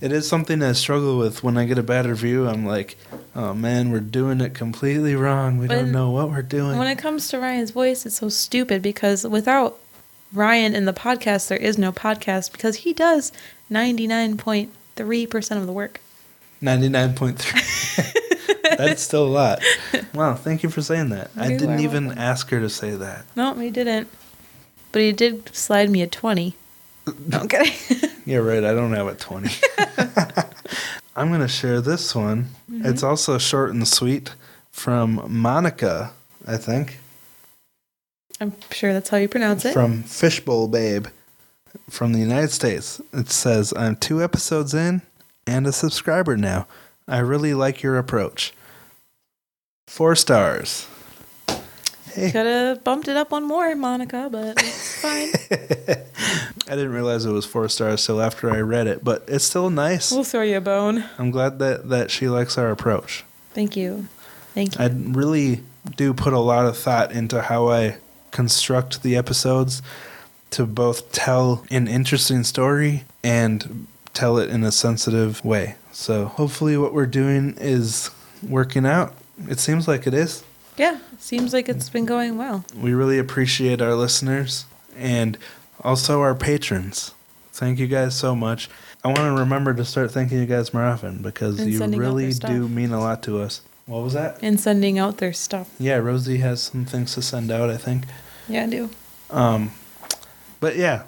it 0.00 0.12
is 0.12 0.26
something 0.26 0.62
I 0.62 0.72
struggle 0.72 1.18
with 1.18 1.42
when 1.42 1.58
I 1.58 1.66
get 1.66 1.78
a 1.78 1.82
bad 1.82 2.06
review. 2.06 2.48
I'm 2.48 2.64
like, 2.64 2.96
oh 3.34 3.52
man, 3.52 3.90
we're 3.90 4.00
doing 4.00 4.40
it 4.40 4.54
completely 4.54 5.14
wrong. 5.14 5.58
We 5.58 5.68
don't 5.68 5.92
know 5.92 6.10
what 6.10 6.30
we're 6.30 6.42
doing. 6.42 6.78
When 6.78 6.86
it 6.88 6.98
comes 6.98 7.28
to 7.28 7.38
Ryan's 7.38 7.70
voice, 7.70 8.06
it's 8.06 8.16
so 8.16 8.28
stupid 8.28 8.80
because 8.82 9.26
without 9.26 9.78
Ryan 10.32 10.74
in 10.74 10.86
the 10.86 10.92
podcast, 10.92 11.48
there 11.48 11.58
is 11.58 11.76
no 11.76 11.92
podcast 11.92 12.52
because 12.52 12.76
he 12.76 12.92
does 12.92 13.32
99.3% 13.70 15.56
of 15.56 15.66
the 15.66 15.72
work. 15.72 16.00
99.3. 16.62 18.16
That's 18.78 19.02
still 19.02 19.26
a 19.26 19.28
lot. 19.28 19.60
Wow, 20.14 20.34
thank 20.34 20.62
you 20.62 20.70
for 20.70 20.80
saying 20.80 21.10
that. 21.10 21.30
I 21.36 21.48
didn't 21.48 21.80
even 21.80 22.06
welcome. 22.06 22.22
ask 22.22 22.48
her 22.50 22.60
to 22.60 22.70
say 22.70 22.92
that. 22.92 23.26
No, 23.36 23.54
he 23.54 23.70
didn't. 23.70 24.08
But 24.92 25.02
he 25.02 25.12
did 25.12 25.54
slide 25.54 25.90
me 25.90 26.02
a 26.02 26.06
20. 26.06 26.54
Kidding. 27.48 27.72
Yeah, 28.26 28.38
right. 28.38 28.62
I 28.62 28.74
don't 28.74 28.92
have 28.92 29.08
a 29.08 29.14
20. 29.14 29.48
I'm 31.16 31.28
going 31.28 31.40
to 31.40 31.48
share 31.48 31.80
this 31.80 32.14
one. 32.14 32.44
Mm-hmm. 32.70 32.86
It's 32.86 33.02
also 33.02 33.38
short 33.38 33.72
and 33.72 33.88
sweet 33.88 34.34
from 34.70 35.24
Monica, 35.26 36.12
I 36.46 36.56
think, 36.58 37.00
I'm 38.40 38.54
sure 38.70 38.94
that's 38.94 39.10
how 39.10 39.18
you 39.18 39.28
pronounce 39.28 39.66
it. 39.66 39.74
from 39.74 40.02
Fishbowl 40.02 40.68
Babe 40.68 41.06
from 41.90 42.14
the 42.14 42.18
United 42.18 42.50
States. 42.50 43.00
It 43.12 43.28
says, 43.30 43.74
I'm 43.76 43.96
two 43.96 44.24
episodes 44.24 44.72
in 44.72 45.02
and 45.46 45.66
a 45.66 45.72
subscriber 45.72 46.36
now. 46.36 46.66
I 47.06 47.18
really 47.18 47.52
like 47.52 47.82
your 47.82 47.98
approach. 47.98 48.54
Four 49.86 50.16
stars. 50.16 50.86
Hey. 52.14 52.30
Could 52.30 52.46
have 52.46 52.84
bumped 52.84 53.08
it 53.08 53.16
up 53.16 53.30
one 53.30 53.44
more, 53.44 53.74
Monica, 53.76 54.28
but 54.30 54.58
it's 54.58 55.00
fine. 55.00 55.30
I 56.68 56.76
didn't 56.76 56.92
realize 56.92 57.24
it 57.24 57.30
was 57.30 57.46
four 57.46 57.68
stars 57.68 58.04
till 58.04 58.20
after 58.20 58.50
I 58.50 58.60
read 58.60 58.86
it, 58.86 59.02
but 59.04 59.24
it's 59.28 59.44
still 59.44 59.70
nice. 59.70 60.10
we'll 60.10 60.24
throw 60.24 60.42
you 60.42 60.56
a 60.56 60.60
bone. 60.60 61.04
I'm 61.18 61.30
glad 61.30 61.58
that, 61.60 61.88
that 61.88 62.10
she 62.10 62.28
likes 62.28 62.58
our 62.58 62.70
approach. 62.70 63.24
Thank 63.54 63.76
you. 63.76 64.08
Thank 64.54 64.78
you. 64.78 64.84
I 64.84 64.88
really 64.88 65.62
do 65.96 66.12
put 66.12 66.32
a 66.32 66.38
lot 66.38 66.66
of 66.66 66.76
thought 66.76 67.12
into 67.12 67.42
how 67.42 67.68
I 67.68 67.98
construct 68.30 69.02
the 69.02 69.16
episodes 69.16 69.82
to 70.50 70.66
both 70.66 71.12
tell 71.12 71.64
an 71.70 71.88
interesting 71.88 72.44
story 72.44 73.04
and 73.22 73.86
tell 74.14 74.38
it 74.38 74.50
in 74.50 74.64
a 74.64 74.72
sensitive 74.72 75.44
way. 75.44 75.76
So 75.92 76.26
hopefully, 76.26 76.76
what 76.76 76.92
we're 76.92 77.06
doing 77.06 77.56
is 77.58 78.10
working 78.42 78.86
out. 78.86 79.14
It 79.48 79.58
seems 79.58 79.88
like 79.88 80.06
it 80.06 80.14
is. 80.14 80.44
Yeah, 80.80 80.98
seems 81.18 81.52
like 81.52 81.68
it's 81.68 81.90
been 81.90 82.06
going 82.06 82.38
well. 82.38 82.64
We 82.74 82.94
really 82.94 83.18
appreciate 83.18 83.82
our 83.82 83.94
listeners 83.94 84.64
and 84.96 85.36
also 85.84 86.22
our 86.22 86.34
patrons. 86.34 87.12
Thank 87.52 87.78
you 87.78 87.86
guys 87.86 88.16
so 88.16 88.34
much. 88.34 88.70
I 89.04 89.08
want 89.08 89.18
to 89.18 89.32
remember 89.32 89.74
to 89.74 89.84
start 89.84 90.10
thanking 90.10 90.38
you 90.38 90.46
guys 90.46 90.72
more 90.72 90.84
often 90.84 91.20
because 91.20 91.60
And 91.60 91.70
you 91.70 91.76
sending 91.76 92.00
out 92.00 92.02
their 92.02 92.12
really 92.14 92.32
do 92.32 92.66
mean 92.66 92.92
a 92.92 92.98
lot 92.98 93.22
to 93.24 93.42
us. 93.42 93.60
What 93.84 94.02
was 94.02 94.14
that? 94.14 94.38
And 94.40 94.58
sending 94.58 94.98
out 94.98 95.18
their 95.18 95.34
stuff. 95.34 95.68
Yeah, 95.78 95.96
Rosie 95.96 96.38
has 96.38 96.62
some 96.62 96.86
things 96.86 97.12
to 97.14 97.20
send 97.20 97.50
out, 97.50 97.68
I 97.68 97.76
think. 97.76 98.04
Yeah, 98.48 98.62
I 98.62 98.66
do. 98.66 98.88
Um, 99.30 99.72
but 100.60 100.76
yeah, 100.76 101.02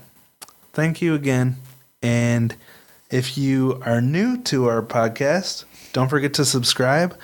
thank 0.75 1.01
you 1.01 1.15
again. 1.15 1.57
And 2.03 2.55
if 3.09 3.39
you 3.39 3.81
are 3.87 4.03
new 4.03 4.37
to 4.43 4.69
our 4.69 4.83
podcast, 4.83 5.65
don't 5.95 6.11
forget 6.11 6.35
to 6.35 6.45
subscribe 6.45 7.17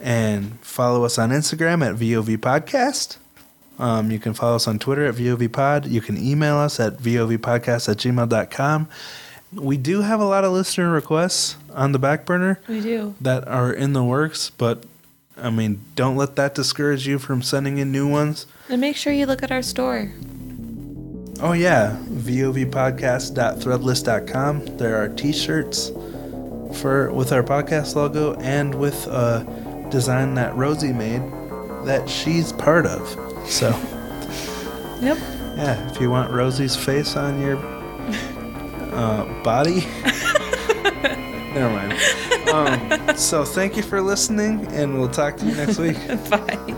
and 0.00 0.58
follow 0.60 1.04
us 1.04 1.18
on 1.18 1.30
Instagram 1.30 1.84
at 1.86 1.96
VOV 1.96 2.38
Podcast. 2.38 3.16
Um, 3.78 4.10
you 4.10 4.18
can 4.18 4.32
follow 4.34 4.56
us 4.56 4.66
on 4.68 4.78
Twitter 4.78 5.04
at 5.06 5.14
VOV 5.14 5.50
Pod. 5.52 5.86
You 5.86 6.00
can 6.00 6.16
email 6.18 6.56
us 6.56 6.80
at 6.80 6.96
VOVpodcast 6.98 7.88
at 7.88 7.96
gmail.com. 7.98 8.88
We 9.52 9.76
do 9.76 10.02
have 10.02 10.20
a 10.20 10.24
lot 10.24 10.44
of 10.44 10.52
listener 10.52 10.90
requests 10.92 11.56
on 11.74 11.90
the 11.92 11.98
back 11.98 12.24
burner 12.26 12.60
We 12.68 12.80
do. 12.80 13.14
that 13.20 13.46
are 13.48 13.72
in 13.72 13.92
the 13.94 14.04
works, 14.04 14.50
but 14.50 14.84
I 15.36 15.50
mean, 15.50 15.80
don't 15.96 16.14
let 16.16 16.36
that 16.36 16.54
discourage 16.54 17.06
you 17.08 17.18
from 17.18 17.42
sending 17.42 17.78
in 17.78 17.90
new 17.90 18.06
ones. 18.06 18.46
And 18.68 18.80
make 18.80 18.94
sure 18.96 19.12
you 19.12 19.26
look 19.26 19.42
at 19.42 19.50
our 19.50 19.62
store. 19.62 20.12
Oh 21.42 21.52
yeah, 21.52 21.96
vovpodcast.threadless.com. 22.10 24.76
There 24.76 25.02
are 25.02 25.08
t-shirts 25.08 25.90
for 26.80 27.10
with 27.12 27.32
our 27.32 27.42
podcast 27.42 27.94
logo 27.96 28.34
and 28.34 28.74
with 28.74 29.06
a 29.06 29.46
design 29.90 30.34
that 30.34 30.54
Rosie 30.56 30.92
made 30.92 31.22
that 31.84 32.08
she's 32.08 32.52
part 32.52 32.86
of. 32.86 33.08
So, 33.48 33.70
Yep. 35.00 35.18
yeah, 35.56 35.90
if 35.90 36.00
you 36.00 36.10
want 36.10 36.30
Rosie's 36.32 36.76
face 36.76 37.16
on 37.16 37.40
your 37.40 37.56
uh, 38.92 39.42
body, 39.42 39.80
never 41.54 41.70
mind. 41.70 41.98
Um, 42.50 43.16
so 43.16 43.44
thank 43.44 43.76
you 43.76 43.82
for 43.82 44.00
listening, 44.00 44.66
and 44.68 44.98
we'll 44.98 45.08
talk 45.08 45.36
to 45.38 45.46
you 45.46 45.54
next 45.54 45.78
week. 45.78 45.96
Bye. 46.30 46.76